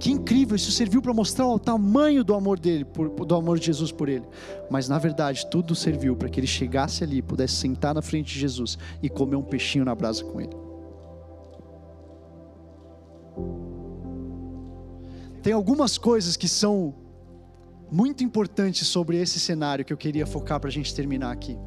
Que 0.00 0.10
incrível, 0.10 0.56
isso 0.56 0.72
serviu 0.72 1.00
para 1.00 1.14
mostrar 1.14 1.46
o 1.46 1.58
tamanho 1.58 2.24
do 2.24 2.34
amor 2.34 2.58
dele, 2.58 2.84
por, 2.84 3.08
do 3.08 3.34
amor 3.34 3.58
de 3.58 3.66
Jesus 3.66 3.92
por 3.92 4.08
ele. 4.08 4.24
Mas 4.70 4.88
na 4.88 4.98
verdade, 4.98 5.46
tudo 5.50 5.74
serviu 5.74 6.16
para 6.16 6.28
que 6.28 6.40
ele 6.40 6.46
chegasse 6.46 7.04
ali, 7.04 7.22
pudesse 7.22 7.54
sentar 7.54 7.94
na 7.94 8.02
frente 8.02 8.32
de 8.32 8.40
Jesus 8.40 8.76
e 9.02 9.08
comer 9.08 9.36
um 9.36 9.42
peixinho 9.42 9.84
na 9.84 9.94
brasa 9.94 10.24
com 10.24 10.40
ele. 10.40 10.56
Tem 15.44 15.52
algumas 15.52 15.98
coisas 15.98 16.38
que 16.38 16.48
são 16.48 16.94
muito 17.92 18.24
importantes 18.24 18.88
sobre 18.88 19.18
esse 19.20 19.38
cenário 19.38 19.84
que 19.84 19.92
eu 19.92 19.96
queria 19.98 20.26
focar 20.26 20.58
para 20.58 20.70
a 20.70 20.72
gente 20.72 20.94
terminar 20.94 21.30
aqui. 21.30 21.58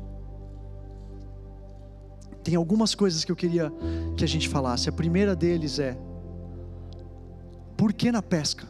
Tem 2.43 2.55
algumas 2.55 2.95
coisas 2.95 3.23
que 3.23 3.31
eu 3.31 3.35
queria 3.35 3.71
que 4.17 4.23
a 4.23 4.27
gente 4.27 4.49
falasse. 4.49 4.89
A 4.89 4.91
primeira 4.91 5.35
deles 5.35 5.77
é 5.77 5.95
por 7.77 7.93
que 7.93 8.11
na 8.11 8.23
pesca? 8.23 8.67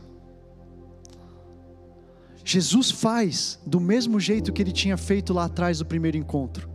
Jesus 2.43 2.91
faz 2.91 3.61
do 3.65 3.79
mesmo 3.79 4.19
jeito 4.19 4.51
que 4.51 4.61
ele 4.61 4.73
tinha 4.73 4.97
feito 4.97 5.33
lá 5.33 5.45
atrás 5.45 5.79
do 5.79 5.85
primeiro 5.85 6.17
encontro. 6.17 6.69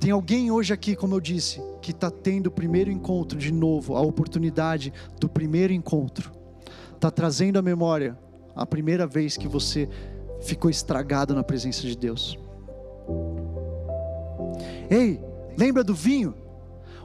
Tem 0.00 0.10
alguém 0.10 0.50
hoje 0.50 0.72
aqui, 0.72 0.96
como 0.96 1.14
eu 1.14 1.20
disse, 1.20 1.62
que 1.80 1.92
está 1.92 2.10
tendo 2.10 2.48
o 2.48 2.50
primeiro 2.50 2.90
encontro 2.90 3.38
de 3.38 3.52
novo, 3.52 3.94
a 3.94 4.00
oportunidade 4.00 4.92
do 5.20 5.28
primeiro 5.28 5.72
encontro. 5.72 6.42
Está 7.04 7.10
trazendo 7.10 7.58
à 7.58 7.62
memória 7.62 8.18
a 8.56 8.64
primeira 8.64 9.06
vez 9.06 9.36
que 9.36 9.46
você 9.46 9.86
ficou 10.40 10.70
estragado 10.70 11.34
na 11.34 11.44
presença 11.44 11.82
de 11.82 11.94
Deus. 11.94 12.38
Ei, 14.88 15.20
lembra 15.54 15.84
do 15.84 15.94
vinho? 15.94 16.34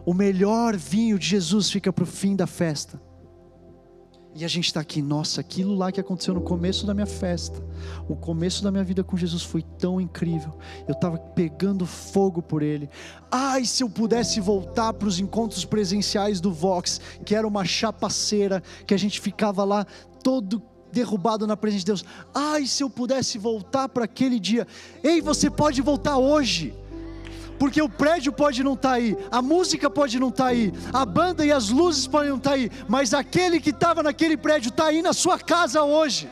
O 0.05 0.13
melhor 0.13 0.77
vinho 0.77 1.19
de 1.19 1.27
Jesus 1.27 1.69
fica 1.69 1.91
para 1.91 2.05
o 2.05 2.07
fim 2.07 2.33
da 2.33 2.47
festa. 2.47 2.97
E 4.39 4.45
a 4.45 4.47
gente 4.47 4.67
está 4.67 4.79
aqui, 4.79 5.01
nossa, 5.01 5.41
aquilo 5.41 5.75
lá 5.75 5.91
que 5.91 5.99
aconteceu 5.99 6.33
no 6.33 6.39
começo 6.39 6.85
da 6.85 6.93
minha 6.93 7.05
festa, 7.05 7.61
o 8.07 8.15
começo 8.15 8.63
da 8.63 8.71
minha 8.71 8.85
vida 8.85 9.03
com 9.03 9.17
Jesus 9.17 9.43
foi 9.43 9.61
tão 9.61 9.99
incrível. 9.99 10.57
Eu 10.87 10.93
estava 10.93 11.17
pegando 11.17 11.85
fogo 11.85 12.41
por 12.41 12.63
Ele. 12.63 12.89
Ai, 13.29 13.65
se 13.65 13.83
eu 13.83 13.89
pudesse 13.89 14.39
voltar 14.39 14.93
para 14.93 15.09
os 15.09 15.19
encontros 15.19 15.65
presenciais 15.65 16.39
do 16.39 16.53
Vox, 16.53 17.01
que 17.25 17.35
era 17.35 17.45
uma 17.45 17.65
chapaceira, 17.65 18.63
que 18.87 18.93
a 18.93 18.97
gente 18.97 19.19
ficava 19.19 19.65
lá 19.65 19.85
todo 20.23 20.61
derrubado 20.89 21.45
na 21.45 21.57
presença 21.57 21.79
de 21.79 21.85
Deus. 21.87 22.05
Ai, 22.33 22.65
se 22.65 22.81
eu 22.81 22.89
pudesse 22.89 23.37
voltar 23.37 23.89
para 23.89 24.05
aquele 24.05 24.39
dia. 24.39 24.65
Ei, 25.03 25.19
você 25.19 25.49
pode 25.49 25.81
voltar 25.81 26.17
hoje 26.17 26.73
porque 27.59 27.81
o 27.81 27.89
prédio 27.89 28.31
pode 28.31 28.63
não 28.63 28.73
estar 28.73 28.89
tá 28.89 28.95
aí, 28.95 29.17
a 29.29 29.41
música 29.41 29.89
pode 29.89 30.17
não 30.17 30.29
estar 30.29 30.45
tá 30.45 30.49
aí, 30.49 30.73
a 30.93 31.05
banda 31.05 31.45
e 31.45 31.51
as 31.51 31.69
luzes 31.69 32.07
podem 32.07 32.29
não 32.29 32.37
estar 32.37 32.51
tá 32.51 32.55
aí, 32.55 32.71
mas 32.87 33.13
aquele 33.13 33.59
que 33.59 33.71
estava 33.71 34.01
naquele 34.01 34.37
prédio 34.37 34.69
está 34.69 34.85
aí 34.85 35.01
na 35.01 35.13
sua 35.13 35.37
casa 35.37 35.83
hoje. 35.83 36.29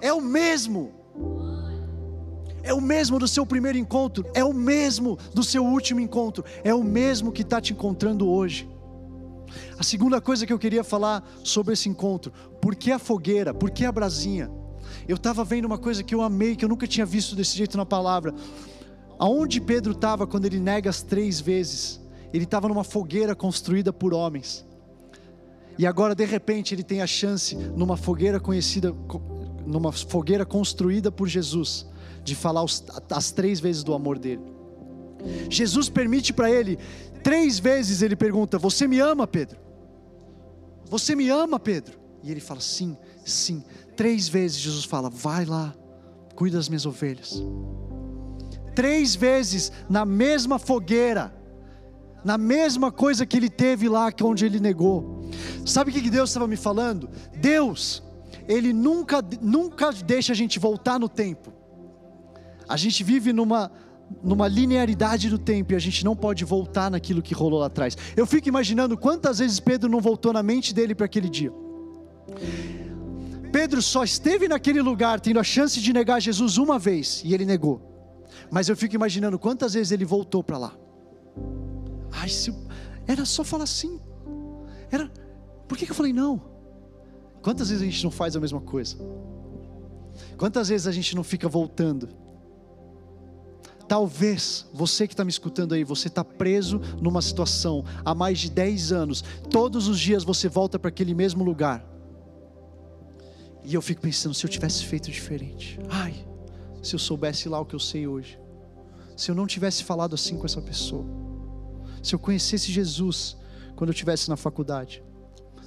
É 0.00 0.12
o 0.12 0.20
mesmo. 0.20 0.94
É 2.62 2.72
o 2.72 2.80
mesmo 2.80 3.18
do 3.18 3.26
seu 3.26 3.44
primeiro 3.44 3.76
encontro, 3.76 4.24
é 4.34 4.44
o 4.44 4.52
mesmo 4.52 5.18
do 5.34 5.42
seu 5.42 5.64
último 5.64 5.98
encontro, 5.98 6.44
é 6.62 6.72
o 6.72 6.84
mesmo 6.84 7.32
que 7.32 7.42
está 7.42 7.60
te 7.60 7.72
encontrando 7.72 8.30
hoje. 8.30 8.70
A 9.76 9.82
segunda 9.82 10.20
coisa 10.20 10.46
que 10.46 10.52
eu 10.52 10.58
queria 10.58 10.84
falar 10.84 11.24
sobre 11.42 11.74
esse 11.74 11.88
encontro, 11.88 12.32
por 12.60 12.76
que 12.76 12.92
a 12.92 13.00
fogueira, 13.00 13.52
por 13.52 13.70
que 13.70 13.84
a 13.84 13.90
brasinha? 13.90 14.48
Eu 15.08 15.16
estava 15.16 15.42
vendo 15.44 15.64
uma 15.64 15.78
coisa 15.78 16.04
que 16.04 16.14
eu 16.14 16.22
amei, 16.22 16.54
que 16.54 16.64
eu 16.64 16.68
nunca 16.68 16.86
tinha 16.86 17.04
visto 17.04 17.34
desse 17.34 17.56
jeito 17.56 17.76
na 17.76 17.84
palavra. 17.84 18.32
Aonde 19.18 19.60
Pedro 19.60 19.92
estava 19.92 20.26
quando 20.26 20.46
ele 20.46 20.58
nega 20.58 20.90
as 20.90 21.02
três 21.02 21.40
vezes? 21.40 22.00
Ele 22.32 22.44
estava 22.44 22.68
numa 22.68 22.84
fogueira 22.84 23.34
construída 23.34 23.92
por 23.92 24.14
homens. 24.14 24.64
E 25.78 25.86
agora, 25.86 26.14
de 26.14 26.24
repente, 26.24 26.74
ele 26.74 26.82
tem 26.82 27.00
a 27.00 27.06
chance, 27.06 27.54
numa 27.54 27.96
fogueira 27.96 28.38
conhecida, 28.38 28.94
numa 29.66 29.92
fogueira 29.92 30.44
construída 30.44 31.10
por 31.10 31.28
Jesus, 31.28 31.86
de 32.22 32.34
falar 32.34 32.62
os, 32.62 32.84
as 33.10 33.32
três 33.32 33.60
vezes 33.60 33.82
do 33.82 33.94
amor 33.94 34.18
dele. 34.18 34.42
Jesus 35.48 35.88
permite 35.88 36.32
para 36.32 36.50
ele, 36.50 36.78
três 37.22 37.58
vezes 37.58 38.02
ele 38.02 38.16
pergunta: 38.16 38.58
Você 38.58 38.86
me 38.86 38.98
ama, 38.98 39.26
Pedro? 39.26 39.58
Você 40.86 41.14
me 41.14 41.28
ama, 41.28 41.58
Pedro? 41.58 41.98
E 42.22 42.30
ele 42.30 42.40
fala: 42.40 42.60
Sim, 42.60 42.96
sim. 43.24 43.62
Três 43.96 44.28
vezes 44.28 44.58
Jesus 44.58 44.84
fala: 44.84 45.08
Vai 45.08 45.44
lá, 45.44 45.74
cuida 46.34 46.56
das 46.56 46.68
minhas 46.68 46.86
ovelhas 46.86 47.42
três 48.74 49.14
vezes 49.14 49.72
na 49.88 50.04
mesma 50.04 50.58
fogueira, 50.58 51.32
na 52.24 52.38
mesma 52.38 52.92
coisa 52.92 53.26
que 53.26 53.36
ele 53.36 53.50
teve 53.50 53.88
lá, 53.88 54.10
onde 54.22 54.46
ele 54.46 54.60
negou. 54.60 55.28
Sabe 55.64 55.90
o 55.90 55.94
que 55.94 56.10
Deus 56.10 56.30
estava 56.30 56.46
me 56.46 56.56
falando? 56.56 57.08
Deus, 57.36 58.02
Ele 58.48 58.72
nunca, 58.72 59.24
nunca 59.40 59.92
deixa 59.92 60.32
a 60.32 60.36
gente 60.36 60.58
voltar 60.58 60.98
no 60.98 61.08
tempo. 61.08 61.52
A 62.68 62.76
gente 62.76 63.04
vive 63.04 63.32
numa, 63.32 63.70
numa 64.22 64.48
linearidade 64.48 65.28
do 65.28 65.38
tempo 65.38 65.72
e 65.72 65.76
a 65.76 65.78
gente 65.78 66.04
não 66.04 66.16
pode 66.16 66.44
voltar 66.44 66.90
naquilo 66.90 67.22
que 67.22 67.34
rolou 67.34 67.60
lá 67.60 67.66
atrás. 67.66 67.96
Eu 68.16 68.26
fico 68.26 68.48
imaginando 68.48 68.96
quantas 68.96 69.38
vezes 69.38 69.60
Pedro 69.60 69.90
não 69.90 70.00
voltou 70.00 70.32
na 70.32 70.42
mente 70.42 70.74
dele 70.74 70.94
para 70.94 71.06
aquele 71.06 71.28
dia. 71.28 71.52
Pedro 73.52 73.82
só 73.82 74.02
esteve 74.02 74.48
naquele 74.48 74.80
lugar 74.80 75.20
tendo 75.20 75.38
a 75.38 75.44
chance 75.44 75.80
de 75.80 75.92
negar 75.92 76.20
Jesus 76.20 76.56
uma 76.56 76.78
vez 76.78 77.22
e 77.24 77.34
ele 77.34 77.44
negou. 77.44 77.91
Mas 78.50 78.68
eu 78.68 78.76
fico 78.76 78.94
imaginando 78.94 79.38
quantas 79.38 79.74
vezes 79.74 79.92
ele 79.92 80.04
voltou 80.04 80.42
para 80.42 80.58
lá. 80.58 80.76
Ai, 82.10 82.28
se 82.28 82.54
era 83.06 83.24
só 83.24 83.42
falar 83.42 83.66
sim. 83.66 84.00
Era, 84.90 85.10
por 85.66 85.76
que, 85.76 85.86
que 85.86 85.92
eu 85.92 85.96
falei 85.96 86.12
não? 86.12 86.40
Quantas 87.42 87.68
vezes 87.68 87.82
a 87.82 87.86
gente 87.86 88.04
não 88.04 88.10
faz 88.10 88.36
a 88.36 88.40
mesma 88.40 88.60
coisa? 88.60 88.96
Quantas 90.36 90.68
vezes 90.68 90.86
a 90.86 90.92
gente 90.92 91.16
não 91.16 91.24
fica 91.24 91.48
voltando? 91.48 92.08
Talvez 93.88 94.66
você 94.72 95.06
que 95.06 95.12
está 95.12 95.24
me 95.24 95.30
escutando 95.30 95.74
aí, 95.74 95.84
você 95.84 96.08
está 96.08 96.24
preso 96.24 96.80
numa 97.00 97.20
situação 97.20 97.84
há 98.04 98.14
mais 98.14 98.38
de 98.38 98.50
10 98.50 98.92
anos. 98.92 99.24
Todos 99.50 99.88
os 99.88 99.98
dias 99.98 100.24
você 100.24 100.48
volta 100.48 100.78
para 100.78 100.88
aquele 100.88 101.14
mesmo 101.14 101.42
lugar. 101.44 101.84
E 103.64 103.74
eu 103.74 103.82
fico 103.82 104.00
pensando, 104.00 104.34
se 104.34 104.44
eu 104.44 104.50
tivesse 104.50 104.84
feito 104.84 105.10
diferente. 105.10 105.78
Ai, 105.88 106.26
se 106.82 106.94
eu 106.94 106.98
soubesse 106.98 107.48
lá 107.48 107.60
o 107.60 107.64
que 107.64 107.74
eu 107.74 107.80
sei 107.80 108.06
hoje 108.06 108.42
se 109.16 109.30
eu 109.30 109.34
não 109.34 109.46
tivesse 109.46 109.84
falado 109.84 110.14
assim 110.14 110.36
com 110.36 110.46
essa 110.46 110.60
pessoa, 110.60 111.04
se 112.02 112.14
eu 112.14 112.18
conhecesse 112.18 112.72
Jesus 112.72 113.36
quando 113.76 113.90
eu 113.90 113.92
estivesse 113.92 114.28
na 114.28 114.36
faculdade, 114.36 115.02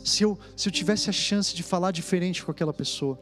se 0.04 0.24
eu, 0.24 0.38
se 0.56 0.68
eu 0.68 0.72
tivesse 0.72 1.10
a 1.10 1.14
chance 1.14 1.56
de 1.56 1.64
falar 1.64 1.92
diferente 1.92 2.44
com 2.44 2.52
aquela 2.52 2.74
pessoa. 2.74 3.20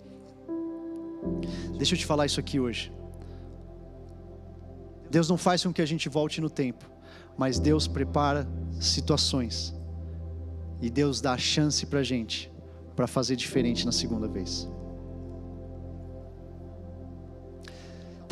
Deixa 1.78 1.94
eu 1.94 2.00
te 2.00 2.06
falar 2.06 2.26
isso 2.26 2.39
aqui 2.39 2.60
hoje. 2.60 2.91
Deus 5.10 5.30
não 5.30 5.38
faz 5.38 5.64
com 5.64 5.72
que 5.72 5.82
a 5.82 5.86
gente 5.86 6.10
volte 6.10 6.41
no 6.41 6.50
tempo, 6.50 6.89
mas 7.38 7.60
Deus 7.60 7.88
prepara 7.88 8.48
situações 8.82 9.74
e 10.82 10.89
Deus 10.89 11.22
dá 11.22 11.34
a 11.34 11.38
chance 11.38 11.86
para 11.86 12.04
gente 12.04 12.52
para 12.96 13.08
fazer 13.08 13.36
diferente 13.36 13.86
na 13.86 13.91
segunda 13.91 14.28
vez. 14.28 14.68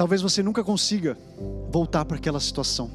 Talvez 0.02 0.20
você 0.20 0.42
nunca 0.42 0.64
consiga 0.64 1.16
voltar 1.70 2.06
para 2.06 2.18
aquela 2.18 2.40
situação. 2.40 2.90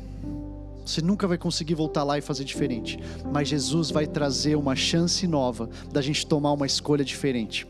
Você 0.85 1.01
nunca 1.01 1.29
vai 1.29 1.39
conseguir 1.39 1.77
voltar 1.77 2.03
lá 2.03 2.19
e 2.19 2.21
fazer 2.21 2.43
diferente. 2.43 2.99
Mas 3.33 3.47
Jesus 3.47 3.93
vai 3.93 4.09
trazer 4.09 4.57
uma 4.57 4.75
chance 4.75 5.25
nova 5.25 5.71
da 5.93 6.03
gente 6.03 6.27
tomar 6.27 6.51
uma 6.51 6.67
escolha 6.67 7.05
diferente. 7.05 7.65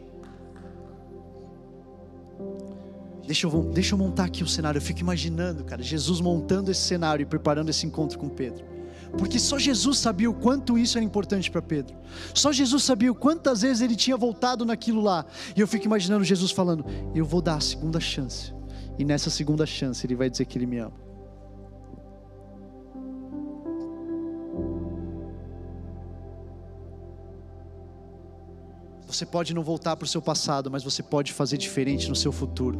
Deixa 3.26 3.46
eu, 3.46 3.62
deixa 3.74 3.92
eu 3.94 3.98
montar 3.98 4.24
aqui 4.24 4.42
o 4.42 4.48
cenário. 4.48 4.78
Eu 4.78 4.82
fico 4.82 5.00
imaginando, 5.00 5.64
cara, 5.64 5.82
Jesus 5.82 6.18
montando 6.18 6.70
esse 6.70 6.80
cenário 6.80 7.22
e 7.22 7.26
preparando 7.26 7.68
esse 7.68 7.84
encontro 7.84 8.18
com 8.18 8.30
Pedro. 8.30 8.64
Porque 9.18 9.38
só 9.38 9.58
Jesus 9.58 9.98
sabia 9.98 10.30
o 10.30 10.34
quanto 10.34 10.78
isso 10.78 10.96
era 10.96 11.04
importante 11.04 11.50
para 11.50 11.60
Pedro. 11.60 11.94
Só 12.32 12.52
Jesus 12.52 12.84
sabia 12.84 13.12
o 13.12 13.14
quantas 13.14 13.60
vezes 13.60 13.82
ele 13.82 13.96
tinha 13.96 14.16
voltado 14.16 14.64
naquilo 14.64 15.02
lá. 15.02 15.26
E 15.54 15.60
eu 15.60 15.68
fico 15.68 15.84
imaginando 15.84 16.24
Jesus 16.24 16.52
falando: 16.52 16.86
Eu 17.14 17.26
vou 17.26 17.42
dar 17.42 17.56
a 17.56 17.60
segunda 17.60 18.00
chance. 18.00 18.56
E 18.98 19.04
nessa 19.04 19.30
segunda 19.30 19.66
chance, 19.66 20.06
Ele 20.06 20.14
vai 20.14 20.30
dizer 20.30 20.44
que 20.46 20.58
Ele 20.58 20.66
me 20.66 20.78
ama. 20.78 21.06
Você 29.06 29.24
pode 29.24 29.54
não 29.54 29.62
voltar 29.62 29.96
para 29.96 30.04
o 30.04 30.08
seu 30.08 30.20
passado, 30.20 30.70
mas 30.70 30.82
você 30.82 31.02
pode 31.02 31.32
fazer 31.32 31.56
diferente 31.56 32.08
no 32.08 32.16
seu 32.16 32.32
futuro. 32.32 32.78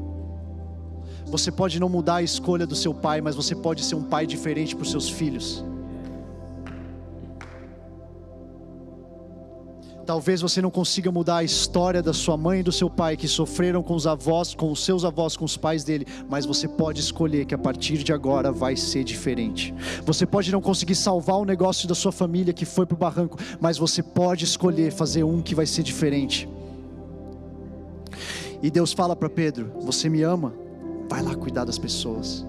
Você 1.27 1.51
pode 1.51 1.81
não 1.81 1.89
mudar 1.89 2.17
a 2.17 2.23
escolha 2.23 2.67
do 2.67 2.77
seu 2.77 2.93
pai, 2.93 3.21
mas 3.21 3.35
você 3.35 3.55
pode 3.55 3.83
ser 3.83 3.95
um 3.95 4.03
pai 4.03 4.27
diferente 4.27 4.75
para 4.75 4.83
os 4.83 4.91
seus 4.91 5.09
filhos. 5.09 5.65
Talvez 10.07 10.41
você 10.41 10.63
não 10.63 10.71
consiga 10.71 11.11
mudar 11.11 11.39
a 11.39 11.45
história 11.45 12.01
da 12.01 12.13
sua 12.13 12.37
mãe 12.37 12.61
e 12.61 12.63
do 12.63 12.71
seu 12.71 12.89
pai 12.89 13.17
que 13.17 13.27
sofreram 13.27 13.83
com 13.83 13.93
os 13.93 14.07
avós, 14.07 14.55
com 14.55 14.71
os 14.71 14.85
seus 14.85 15.05
avós, 15.05 15.37
com 15.37 15.45
os 15.45 15.57
pais 15.57 15.83
dele, 15.83 16.07
mas 16.29 16.47
você 16.47 16.69
pode 16.69 17.01
escolher 17.01 17.45
que 17.45 17.55
a 17.57 17.59
partir 17.59 17.99
de 18.05 18.13
agora 18.13 18.53
vai 18.53 18.77
ser 18.77 19.03
diferente. 19.03 19.75
Você 20.05 20.25
pode 20.25 20.53
não 20.53 20.61
conseguir 20.61 20.95
salvar 20.95 21.39
o 21.39 21.45
negócio 21.45 21.89
da 21.89 21.95
sua 21.95 22.13
família 22.13 22.55
que 22.55 22.65
foi 22.65 22.87
pro 22.87 22.97
barranco, 22.97 23.37
mas 23.61 23.79
você 23.79 24.01
pode 24.01 24.45
escolher 24.45 24.93
fazer 24.93 25.25
um 25.25 25.43
que 25.43 25.57
vai 25.57 25.67
ser 25.67 25.83
diferente. 25.83 26.49
E 28.63 28.71
Deus 28.71 28.93
fala 28.93 29.17
para 29.17 29.29
Pedro: 29.29 29.73
Você 29.81 30.09
me 30.09 30.23
ama? 30.23 30.55
Vai 31.11 31.21
lá 31.21 31.35
cuidar 31.35 31.65
das 31.65 31.79
pessoas. 31.79 32.47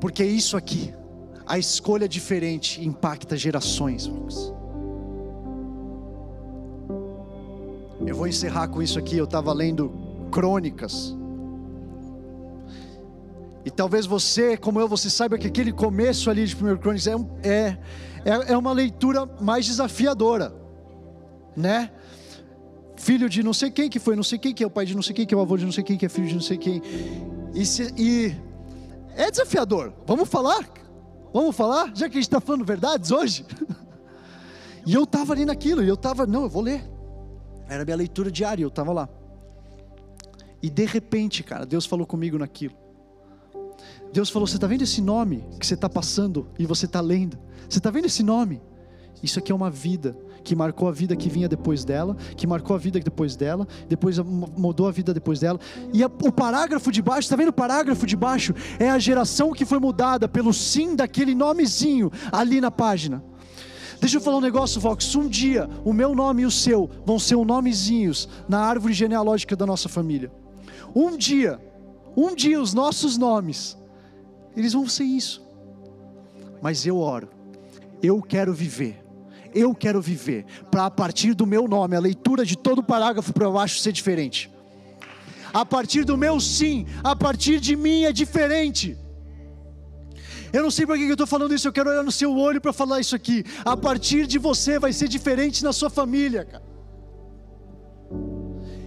Porque 0.00 0.22
isso 0.22 0.56
aqui, 0.56 0.94
a 1.44 1.58
escolha 1.58 2.08
diferente 2.08 2.84
impacta 2.86 3.36
gerações, 3.36 4.06
irmãos. 4.06 4.57
Eu 8.08 8.16
vou 8.16 8.26
encerrar 8.26 8.68
com 8.68 8.80
isso 8.80 8.98
aqui. 8.98 9.18
Eu 9.18 9.24
estava 9.24 9.52
lendo 9.52 9.92
Crônicas. 10.32 11.14
E 13.66 13.70
talvez 13.70 14.06
você, 14.06 14.56
como 14.56 14.80
eu, 14.80 14.88
você 14.88 15.10
saiba 15.10 15.36
que 15.36 15.46
aquele 15.46 15.72
começo 15.72 16.30
ali 16.30 16.46
de 16.46 16.56
1 16.56 16.78
Crônicas 16.78 17.06
é, 17.06 17.14
é, 17.42 17.78
é, 18.24 18.52
é 18.52 18.56
uma 18.56 18.72
leitura 18.72 19.26
mais 19.40 19.66
desafiadora, 19.66 20.54
né? 21.54 21.90
Filho 22.96 23.28
de 23.28 23.42
não 23.42 23.52
sei 23.52 23.70
quem 23.70 23.90
que 23.90 23.98
foi, 23.98 24.16
não 24.16 24.22
sei 24.22 24.38
quem 24.38 24.54
que 24.54 24.64
é 24.64 24.66
o 24.66 24.70
pai 24.70 24.86
de 24.86 24.94
não 24.94 25.02
sei 25.02 25.14
quem 25.14 25.26
que 25.26 25.34
é 25.34 25.36
o 25.36 25.40
avô 25.40 25.58
de 25.58 25.66
não 25.66 25.72
sei 25.72 25.84
quem 25.84 25.98
que 25.98 26.06
é 26.06 26.08
filho 26.08 26.28
de 26.28 26.34
não 26.34 26.40
sei 26.40 26.56
quem. 26.56 26.80
E, 27.54 27.66
se, 27.66 27.92
e 27.94 28.34
é 29.14 29.30
desafiador. 29.30 29.92
Vamos 30.06 30.30
falar? 30.30 30.66
Vamos 31.30 31.54
falar? 31.54 31.92
Já 31.94 32.08
que 32.08 32.16
a 32.16 32.20
gente 32.20 32.22
está 32.22 32.40
falando 32.40 32.64
verdades 32.64 33.10
hoje. 33.10 33.44
e 34.86 34.94
eu 34.94 35.04
estava 35.04 35.34
ali 35.34 35.44
naquilo, 35.44 35.84
e 35.84 35.88
eu 35.88 35.94
estava, 35.94 36.26
não, 36.26 36.44
eu 36.44 36.48
vou 36.48 36.62
ler. 36.62 36.97
Era 37.68 37.84
minha 37.84 37.96
leitura 37.96 38.30
diária, 38.30 38.62
eu 38.62 38.68
estava 38.68 38.92
lá. 38.92 39.08
E 40.62 40.70
de 40.70 40.84
repente, 40.86 41.42
cara, 41.42 41.64
Deus 41.66 41.86
falou 41.86 42.06
comigo 42.06 42.38
naquilo. 42.38 42.74
Deus 44.12 44.30
falou: 44.30 44.46
Você 44.46 44.56
está 44.56 44.66
vendo 44.66 44.82
esse 44.82 45.00
nome 45.00 45.44
que 45.60 45.66
você 45.66 45.74
está 45.74 45.88
passando 45.88 46.48
e 46.58 46.66
você 46.66 46.86
está 46.86 47.00
lendo? 47.00 47.38
Você 47.68 47.78
está 47.78 47.90
vendo 47.90 48.06
esse 48.06 48.22
nome? 48.22 48.60
Isso 49.22 49.38
aqui 49.38 49.52
é 49.52 49.54
uma 49.54 49.70
vida 49.70 50.16
que 50.44 50.54
marcou 50.54 50.88
a 50.88 50.92
vida 50.92 51.14
que 51.16 51.28
vinha 51.28 51.48
depois 51.48 51.84
dela, 51.84 52.16
que 52.36 52.46
marcou 52.46 52.74
a 52.74 52.78
vida 52.78 52.98
depois 53.00 53.36
dela, 53.36 53.66
depois 53.88 54.18
mudou 54.18 54.86
a 54.86 54.90
vida 54.90 55.12
depois 55.12 55.40
dela. 55.40 55.58
E 55.92 56.02
a, 56.02 56.06
o 56.06 56.32
parágrafo 56.32 56.90
de 56.90 57.02
baixo, 57.02 57.26
está 57.26 57.36
vendo 57.36 57.48
o 57.48 57.52
parágrafo 57.52 58.06
de 58.06 58.16
baixo? 58.16 58.54
É 58.78 58.88
a 58.88 58.98
geração 58.98 59.52
que 59.52 59.64
foi 59.66 59.78
mudada 59.78 60.28
pelo 60.28 60.54
sim 60.54 60.96
daquele 60.96 61.34
nomezinho 61.34 62.10
ali 62.32 62.60
na 62.60 62.70
página. 62.70 63.22
Deixa 64.00 64.16
eu 64.16 64.20
falar 64.20 64.38
um 64.38 64.42
negócio, 64.42 64.80
Vox. 64.80 65.14
Um 65.14 65.28
dia, 65.28 65.68
o 65.84 65.92
meu 65.92 66.14
nome 66.14 66.42
e 66.42 66.46
o 66.46 66.50
seu 66.50 66.88
vão 67.04 67.18
ser 67.18 67.36
nomezinhos 67.36 68.28
na 68.48 68.60
árvore 68.60 68.94
genealógica 68.94 69.56
da 69.56 69.66
nossa 69.66 69.88
família. 69.88 70.30
Um 70.94 71.16
dia, 71.16 71.60
um 72.16 72.34
dia, 72.34 72.60
os 72.60 72.72
nossos 72.72 73.18
nomes, 73.18 73.76
eles 74.56 74.72
vão 74.72 74.88
ser 74.88 75.04
isso. 75.04 75.42
Mas 76.62 76.86
eu 76.86 76.98
oro, 76.98 77.28
eu 78.02 78.22
quero 78.22 78.52
viver 78.54 79.04
eu 79.54 79.74
quero 79.74 80.00
viver, 80.00 80.44
para 80.70 80.86
a 80.86 80.90
partir 80.90 81.34
do 81.34 81.46
meu 81.46 81.66
nome, 81.66 81.96
a 81.96 82.00
leitura 82.00 82.44
de 82.44 82.56
todo 82.56 82.78
o 82.78 82.82
parágrafo 82.82 83.32
para 83.32 83.50
baixo 83.50 83.78
ser 83.80 83.92
diferente. 83.92 84.50
A 85.52 85.64
partir 85.64 86.04
do 86.04 86.16
meu 86.16 86.38
sim, 86.40 86.86
a 87.02 87.16
partir 87.16 87.58
de 87.58 87.74
mim 87.74 88.04
é 88.04 88.12
diferente. 88.12 88.96
Eu 90.52 90.62
não 90.62 90.70
sei 90.70 90.86
para 90.86 90.96
que 90.96 91.04
eu 91.04 91.12
estou 91.12 91.26
falando 91.26 91.54
isso, 91.54 91.68
eu 91.68 91.72
quero 91.72 91.90
olhar 91.90 92.02
no 92.02 92.12
seu 92.12 92.34
olho 92.36 92.60
para 92.60 92.72
falar 92.72 93.00
isso 93.00 93.14
aqui. 93.14 93.44
A 93.64 93.76
partir 93.76 94.26
de 94.26 94.38
você 94.38 94.78
vai 94.78 94.92
ser 94.92 95.08
diferente 95.08 95.62
na 95.62 95.72
sua 95.72 95.90
família, 95.90 96.44
cara. 96.44 96.64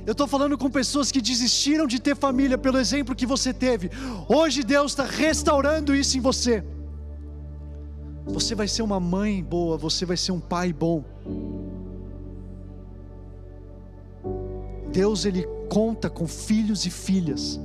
Eu 0.06 0.14
estou 0.14 0.28
falando 0.28 0.58
com 0.58 0.70
pessoas 0.70 1.12
que 1.12 1.22
desistiram 1.22 1.86
de 1.86 2.00
ter 2.00 2.16
família 2.16 2.58
pelo 2.58 2.80
exemplo 2.80 3.16
que 3.16 3.26
você 3.26 3.54
teve. 3.54 3.92
Hoje 4.28 4.64
Deus 4.64 4.94
está 4.94 5.04
restaurando 5.04 5.94
isso 5.94 6.18
em 6.18 6.22
você. 6.22 6.64
Você 8.26 8.56
vai 8.56 8.68
ser 8.68 8.82
uma 8.82 9.00
mãe 9.00 9.44
boa, 9.44 9.78
você 9.78 10.06
vai 10.06 10.18
ser 10.18 10.32
um 10.32 10.40
pai 10.40 10.74
bom. 10.74 11.04
Deus 14.92 15.26
ele 15.26 15.48
conta 15.70 16.10
com 16.10 16.28
filhos 16.28 16.86
e 16.86 16.90
filhas. 16.90 17.60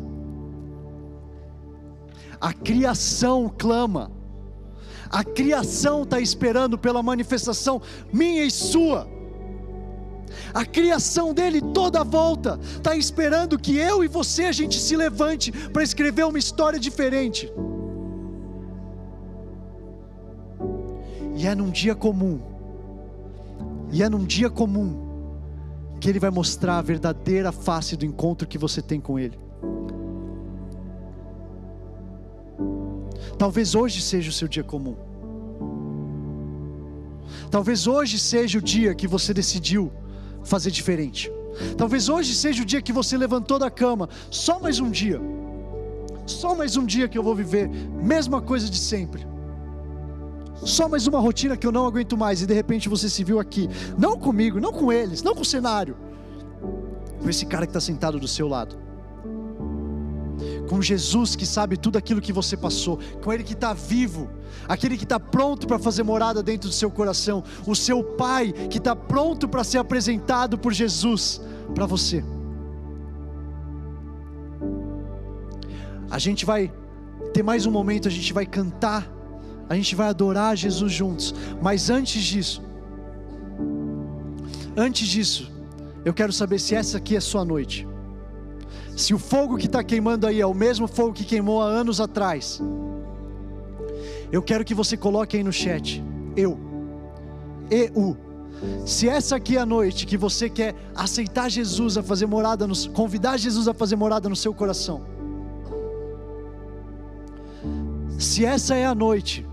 A 2.40 2.52
criação 2.52 3.52
clama. 3.56 4.10
A 5.10 5.22
criação 5.22 6.02
está 6.02 6.20
esperando 6.20 6.76
pela 6.76 7.02
manifestação 7.02 7.80
minha 8.12 8.44
e 8.44 8.50
sua. 8.50 9.08
A 10.52 10.64
criação 10.64 11.32
dele 11.32 11.60
toda 11.60 12.02
volta 12.02 12.58
está 12.62 12.96
esperando 12.96 13.58
que 13.58 13.76
eu 13.76 14.02
e 14.02 14.08
você 14.08 14.44
a 14.44 14.52
gente 14.52 14.78
se 14.78 14.96
levante 14.96 15.52
para 15.52 15.82
escrever 15.82 16.24
uma 16.24 16.38
história 16.38 16.78
diferente. 16.78 17.52
E 21.36 21.46
é 21.46 21.54
num 21.54 21.70
dia 21.70 21.94
comum, 21.94 22.40
e 23.92 24.02
é 24.02 24.08
num 24.08 24.24
dia 24.24 24.48
comum, 24.48 25.06
que 26.00 26.08
Ele 26.08 26.18
vai 26.18 26.30
mostrar 26.30 26.78
a 26.78 26.82
verdadeira 26.82 27.52
face 27.52 27.94
do 27.94 28.06
encontro 28.06 28.48
que 28.48 28.56
você 28.56 28.80
tem 28.80 28.98
com 28.98 29.18
Ele. 29.18 29.38
Talvez 33.38 33.74
hoje 33.74 34.00
seja 34.00 34.30
o 34.30 34.32
seu 34.32 34.48
dia 34.48 34.64
comum. 34.64 34.96
Talvez 37.50 37.86
hoje 37.86 38.18
seja 38.18 38.58
o 38.58 38.62
dia 38.62 38.94
que 38.94 39.06
você 39.06 39.32
decidiu 39.34 39.92
fazer 40.42 40.70
diferente. 40.70 41.30
Talvez 41.76 42.08
hoje 42.08 42.34
seja 42.34 42.62
o 42.62 42.66
dia 42.66 42.82
que 42.82 42.92
você 42.92 43.16
levantou 43.16 43.58
da 43.58 43.70
cama, 43.70 44.08
só 44.30 44.58
mais 44.60 44.78
um 44.80 44.90
dia. 44.90 45.20
Só 46.26 46.54
mais 46.54 46.76
um 46.76 46.84
dia 46.84 47.08
que 47.08 47.16
eu 47.16 47.22
vou 47.22 47.34
viver, 47.34 47.68
mesma 47.68 48.42
coisa 48.42 48.68
de 48.68 48.78
sempre 48.78 49.26
só 50.64 50.88
mais 50.88 51.06
uma 51.06 51.20
rotina 51.20 51.56
que 51.56 51.66
eu 51.66 51.72
não 51.72 51.86
aguento 51.86 52.16
mais, 52.16 52.40
e 52.40 52.46
de 52.46 52.54
repente 52.54 52.88
você 52.88 53.08
se 53.08 53.22
viu 53.22 53.38
aqui, 53.38 53.68
não 53.98 54.18
comigo, 54.18 54.60
não 54.60 54.72
com 54.72 54.92
eles, 54.92 55.22
não 55.22 55.34
com 55.34 55.42
o 55.42 55.44
cenário, 55.44 55.96
com 57.22 57.28
esse 57.28 57.44
cara 57.46 57.66
que 57.66 57.70
está 57.70 57.80
sentado 57.80 58.18
do 58.18 58.26
seu 58.26 58.48
lado, 58.48 58.76
com 60.68 60.82
Jesus 60.82 61.36
que 61.36 61.46
sabe 61.46 61.76
tudo 61.76 61.96
aquilo 61.96 62.20
que 62.20 62.32
você 62.32 62.56
passou, 62.56 62.98
com 63.22 63.32
Ele 63.32 63.44
que 63.44 63.52
está 63.52 63.72
vivo, 63.72 64.30
aquele 64.68 64.96
que 64.96 65.04
está 65.04 65.18
pronto 65.18 65.66
para 65.66 65.78
fazer 65.78 66.02
morada 66.02 66.42
dentro 66.42 66.68
do 66.68 66.74
seu 66.74 66.90
coração, 66.90 67.42
o 67.66 67.74
seu 67.74 68.02
Pai 68.02 68.52
que 68.52 68.78
está 68.78 68.94
pronto 68.96 69.48
para 69.48 69.64
ser 69.64 69.78
apresentado 69.78 70.58
por 70.58 70.72
Jesus 70.72 71.40
para 71.74 71.86
você. 71.86 72.24
A 76.10 76.18
gente 76.18 76.46
vai 76.46 76.72
ter 77.32 77.42
mais 77.42 77.66
um 77.66 77.70
momento, 77.70 78.06
a 78.06 78.10
gente 78.10 78.32
vai 78.32 78.46
cantar 78.46 79.16
a 79.68 79.74
gente 79.74 79.94
vai 79.94 80.08
adorar 80.08 80.56
Jesus 80.56 80.92
juntos. 80.92 81.34
Mas 81.60 81.90
antes 81.90 82.22
disso, 82.22 82.62
antes 84.76 85.08
disso, 85.08 85.50
eu 86.04 86.14
quero 86.14 86.32
saber 86.32 86.58
se 86.58 86.74
essa 86.74 86.98
aqui 86.98 87.16
é 87.16 87.20
sua 87.20 87.44
noite. 87.44 87.86
Se 88.96 89.14
o 89.14 89.18
fogo 89.18 89.56
que 89.56 89.66
está 89.66 89.84
queimando 89.84 90.26
aí 90.26 90.40
é 90.40 90.46
o 90.46 90.54
mesmo 90.54 90.88
fogo 90.88 91.12
que 91.12 91.24
queimou 91.24 91.62
há 91.62 91.66
anos 91.66 92.00
atrás. 92.00 92.60
Eu 94.32 94.42
quero 94.42 94.64
que 94.64 94.74
você 94.74 94.96
coloque 94.96 95.36
aí 95.36 95.44
no 95.44 95.52
chat. 95.52 96.02
Eu. 96.36 96.58
Eu. 97.70 98.16
Se 98.86 99.08
essa 99.08 99.36
aqui 99.36 99.56
é 99.56 99.60
a 99.60 99.66
noite 99.66 100.06
que 100.06 100.16
você 100.16 100.48
quer 100.48 100.74
aceitar 100.94 101.50
Jesus 101.50 101.98
a 101.98 102.02
fazer 102.02 102.26
morada, 102.26 102.66
no, 102.66 102.74
convidar 102.92 103.36
Jesus 103.36 103.68
a 103.68 103.74
fazer 103.74 103.96
morada 103.96 104.28
no 104.28 104.36
seu 104.36 104.54
coração. 104.54 105.02
Se 108.18 108.44
essa 108.44 108.74
é 108.74 108.86
a 108.86 108.94
noite 108.94 109.46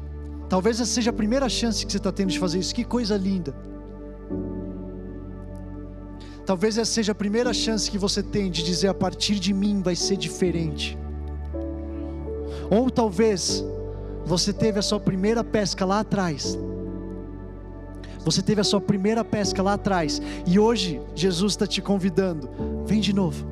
Talvez 0.53 0.79
essa 0.79 0.91
seja 0.91 1.09
a 1.09 1.13
primeira 1.13 1.49
chance 1.49 1.83
que 1.83 1.91
você 1.91 1.97
está 1.97 2.11
tendo 2.11 2.29
de 2.29 2.37
fazer 2.37 2.59
isso. 2.59 2.75
Que 2.75 2.83
coisa 2.83 3.17
linda. 3.17 3.55
Talvez 6.45 6.77
essa 6.77 6.91
seja 6.91 7.13
a 7.13 7.15
primeira 7.15 7.53
chance 7.53 7.89
que 7.89 7.97
você 7.97 8.21
tem 8.21 8.51
de 8.51 8.63
dizer: 8.63 8.87
a 8.87 8.93
partir 8.93 9.35
de 9.35 9.53
mim 9.53 9.81
vai 9.81 9.95
ser 9.95 10.17
diferente. 10.17 10.97
Ou 12.69 12.89
talvez 12.89 13.63
você 14.25 14.51
teve 14.51 14.79
a 14.79 14.81
sua 14.81 14.99
primeira 14.99 15.43
pesca 15.43 15.85
lá 15.85 15.99
atrás. 15.99 16.57
Você 18.25 18.41
teve 18.41 18.61
a 18.61 18.63
sua 18.63 18.79
primeira 18.79 19.23
pesca 19.23 19.61
lá 19.61 19.73
atrás. 19.73 20.21
E 20.45 20.57
hoje 20.57 21.01
Jesus 21.13 21.53
está 21.53 21.67
te 21.67 21.81
convidando. 21.81 22.49
Vem 22.85 22.99
de 22.99 23.13
novo. 23.13 23.45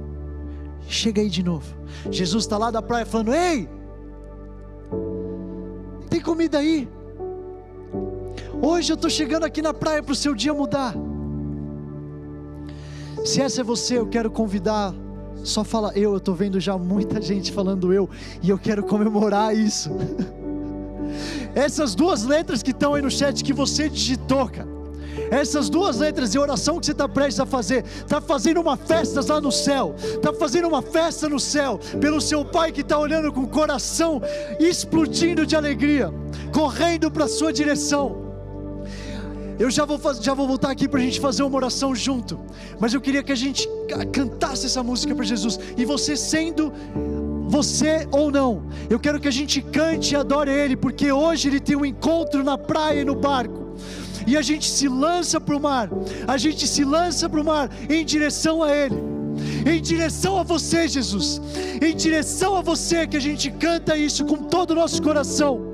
Chega 0.88 1.22
aí 1.22 1.30
de 1.30 1.44
novo. 1.44 1.76
Jesus 2.10 2.44
está 2.44 2.58
lá 2.58 2.72
da 2.72 2.82
praia 2.82 3.06
falando: 3.06 3.34
Ei! 3.34 3.70
Tem 6.10 6.20
comida 6.20 6.58
aí? 6.58 6.90
Hoje 8.62 8.92
eu 8.92 8.96
estou 8.96 9.10
chegando 9.10 9.46
aqui 9.46 9.62
na 9.62 9.74
praia 9.74 10.04
para 10.04 10.12
o 10.12 10.16
seu 10.16 10.36
dia 10.36 10.54
mudar. 10.54 10.94
Se 13.24 13.40
essa 13.42 13.62
é 13.62 13.64
você, 13.64 13.98
eu 13.98 14.08
quero 14.08 14.32
convidar. 14.32 14.94
Só 15.44 15.64
fala 15.64 15.92
eu, 15.96 16.12
eu 16.12 16.18
estou 16.18 16.36
vendo 16.36 16.60
já 16.60 16.78
muita 16.78 17.20
gente 17.22 17.52
falando 17.52 17.92
eu, 17.94 18.10
e 18.42 18.50
eu 18.50 18.58
quero 18.58 18.84
comemorar 18.84 19.56
isso. 19.56 19.90
Essas 21.54 21.94
duas 21.94 22.24
letras 22.24 22.64
que 22.64 22.72
estão 22.72 22.94
aí 22.94 23.02
no 23.02 23.12
chat 23.12 23.44
que 23.44 23.54
você 23.54 23.90
digitou, 23.90 24.48
cara. 24.48 24.70
Essas 25.30 25.70
duas 25.70 25.98
letras 25.98 26.32
de 26.32 26.40
oração 26.40 26.80
que 26.80 26.86
você 26.86 26.94
está 26.94 27.08
prestes 27.08 27.40
a 27.40 27.46
fazer, 27.46 27.84
está 27.86 28.22
fazendo 28.22 28.62
uma 28.62 28.78
festa 28.78 29.22
lá 29.28 29.42
no 29.42 29.52
céu, 29.52 29.96
está 29.98 30.34
fazendo 30.34 30.68
uma 30.68 30.82
festa 30.82 31.28
no 31.28 31.40
céu, 31.40 31.80
pelo 32.00 32.22
seu 32.22 32.46
pai 32.46 32.72
que 32.72 32.82
está 32.82 32.98
olhando 32.98 33.32
com 33.32 33.42
o 33.42 33.48
coração 33.48 34.22
explodindo 34.60 35.46
de 35.46 35.56
alegria, 35.56 36.14
correndo 36.54 37.10
para 37.12 37.26
a 37.26 37.30
sua 37.30 37.52
direção. 37.52 38.21
Eu 39.60 39.70
já 39.70 39.86
vou, 39.86 40.00
já 40.22 40.34
vou 40.34 40.48
voltar 40.48 40.72
aqui 40.72 40.88
para 40.88 41.00
a 41.00 41.04
gente 41.04 41.20
fazer 41.20 41.44
uma 41.44 41.56
oração 41.56 41.94
junto, 41.96 42.40
mas 42.80 42.94
eu 42.94 43.02
queria 43.02 43.22
que 43.22 43.32
a 43.32 43.36
gente 43.36 43.68
cantasse 44.12 44.66
essa 44.66 44.82
música 44.82 45.14
para 45.14 45.26
Jesus, 45.26 45.60
e 45.78 45.86
você 45.86 46.16
sendo 46.16 46.74
você 47.48 48.08
ou 48.12 48.32
não, 48.32 48.64
eu 48.90 49.00
quero 49.00 49.20
que 49.20 49.28
a 49.28 49.32
gente 49.32 49.62
cante 49.62 50.14
e 50.14 50.16
adore 50.16 50.50
Ele, 50.50 50.76
porque 50.78 51.12
hoje 51.12 51.50
Ele 51.50 51.60
tem 51.60 51.76
um 51.76 51.86
encontro 51.86 52.44
na 52.44 52.58
praia 52.58 53.02
e 53.02 53.06
no 53.06 53.16
barco 53.16 53.62
e 54.26 54.38
a 54.38 54.42
gente 54.42 54.70
se 54.70 54.88
lança 54.88 55.40
para 55.40 55.56
o 55.56 55.60
mar, 55.60 55.90
a 56.28 56.38
gente 56.38 56.68
se 56.68 56.84
lança 56.84 57.30
para 57.30 57.42
o 57.42 57.44
mar 57.44 57.70
em 57.90 58.06
direção 58.06 58.64
a 58.64 58.72
Ele, 58.72 58.96
em 59.66 59.82
direção 59.82 60.38
a 60.38 60.44
você, 60.44 60.88
Jesus, 60.88 61.42
em 61.82 61.96
direção 61.96 62.56
a 62.56 62.62
você 62.62 63.08
que 63.08 63.18
a 63.18 63.22
gente 63.22 63.50
canta 63.52 63.98
isso 63.98 64.26
com 64.26 64.38
todo 64.38 64.72
o 64.72 64.76
nosso 64.76 65.02
coração. 65.02 65.71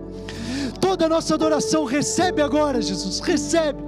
Toda 0.80 1.06
a 1.06 1.10
nossa 1.10 1.36
adoração 1.36 1.86
recebe 1.86 2.42
agora, 2.42 2.82
Jesus, 2.82 3.20
recebe. 3.20 3.88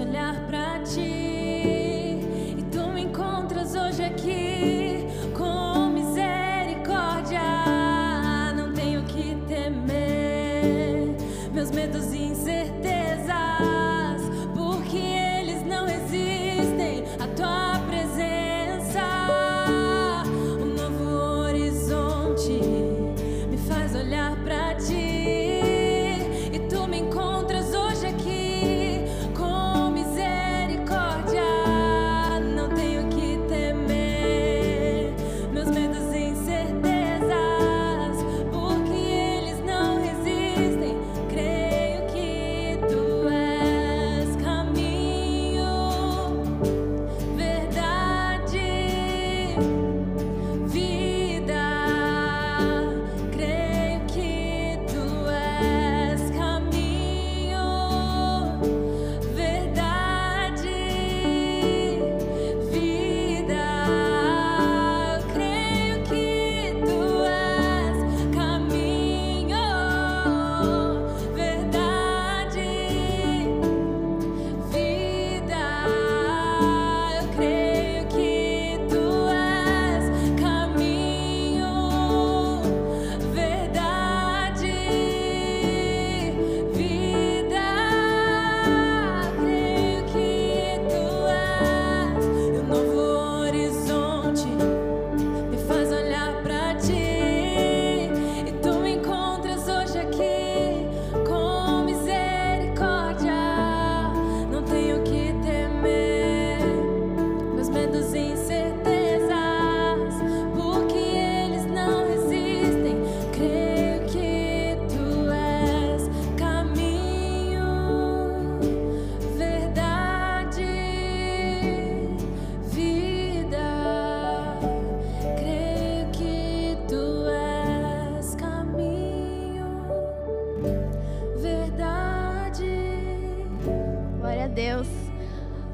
olhar 0.00 0.34
para 0.46 0.82
ti. 0.82 1.19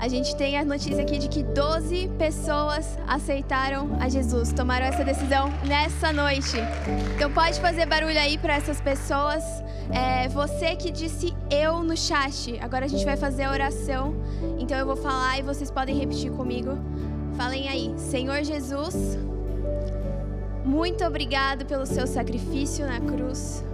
A 0.07 0.09
gente 0.09 0.37
tem 0.37 0.57
a 0.57 0.65
notícia 0.65 1.03
aqui 1.03 1.19
de 1.19 1.29
que 1.29 1.43
12 1.43 2.13
pessoas 2.17 2.97
aceitaram 3.09 3.99
a 4.01 4.09
Jesus, 4.09 4.53
tomaram 4.53 4.87
essa 4.87 5.03
decisão 5.03 5.53
nessa 5.67 6.13
noite. 6.13 6.59
Então 7.17 7.29
pode 7.33 7.61
fazer 7.61 7.87
barulho 7.87 8.17
aí 8.17 8.39
para 8.39 8.55
essas 8.55 8.81
pessoas. 8.81 9.43
É, 9.91 10.29
você 10.29 10.77
que 10.77 10.93
disse 10.93 11.35
eu 11.51 11.83
no 11.83 11.97
chat, 11.97 12.57
agora 12.61 12.85
a 12.85 12.89
gente 12.89 13.05
vai 13.05 13.17
fazer 13.17 13.43
a 13.43 13.51
oração. 13.51 14.15
Então 14.61 14.79
eu 14.79 14.87
vou 14.87 14.95
falar 14.95 15.41
e 15.41 15.43
vocês 15.43 15.73
podem 15.73 15.99
repetir 15.99 16.31
comigo. 16.31 16.79
Falem 17.37 17.69
aí, 17.69 17.93
Senhor 17.97 18.45
Jesus, 18.45 19.19
muito 20.65 21.05
obrigado 21.05 21.67
pelo 21.67 21.85
seu 21.85 22.07
sacrifício 22.07 22.87
na 22.87 23.01
cruz. 23.01 23.65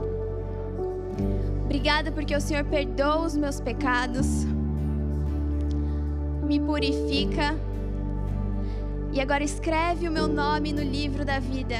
Obrigada 1.66 2.11
porque 2.11 2.35
o 2.35 2.41
Senhor 2.41 2.64
perdoa 2.64 3.18
os 3.18 3.37
meus 3.37 3.61
pecados 3.61 4.47
me 6.53 6.61
purifica. 6.61 7.57
E 9.11 9.20
agora 9.20 9.42
escreve 9.42 10.07
o 10.07 10.12
meu 10.12 10.28
nome 10.28 10.72
no 10.72 10.82
livro 10.82 11.24
da 11.24 11.38
vida. 11.38 11.76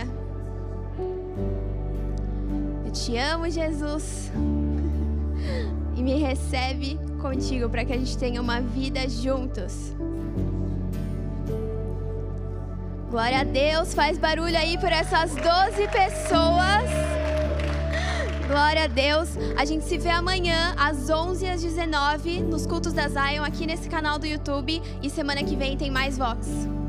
Eu 2.85 2.91
te 2.91 3.17
amo, 3.17 3.51
Jesus. 3.51 4.33
E 5.95 6.03
me 6.03 6.15
recebe 6.15 6.99
contigo 7.21 7.69
para 7.69 7.85
que 7.85 7.93
a 7.93 7.99
gente 7.99 8.17
tenha 8.17 8.41
uma 8.41 8.63
vida 8.63 9.07
juntos. 9.11 9.93
Glória 13.11 13.41
a 13.41 13.45
Deus, 13.45 13.93
faz 13.93 14.17
barulho 14.17 14.57
aí 14.57 14.79
por 14.79 14.91
essas 14.91 15.35
12 15.35 15.87
pessoas. 15.89 17.02
Glória 18.53 18.85
a 18.85 18.87
Deus. 18.87 19.31
A 19.57 19.65
gente 19.65 19.83
se 19.87 19.97
vê 19.97 20.11
amanhã 20.11 20.75
às 20.77 21.09
11 21.09 21.47
às 21.47 21.63
19 21.63 22.43
nos 22.43 22.67
cultos 22.67 22.93
da 22.93 23.09
Zion 23.09 23.43
aqui 23.43 23.67
nesse 23.67 23.89
canal 23.89 24.19
do 24.19 24.27
YouTube 24.27 24.83
e 25.03 25.09
semana 25.09 25.43
que 25.43 25.57
vem 25.57 25.75
tem 25.75 25.91
mais 25.91 26.19
Vox. 26.19 26.82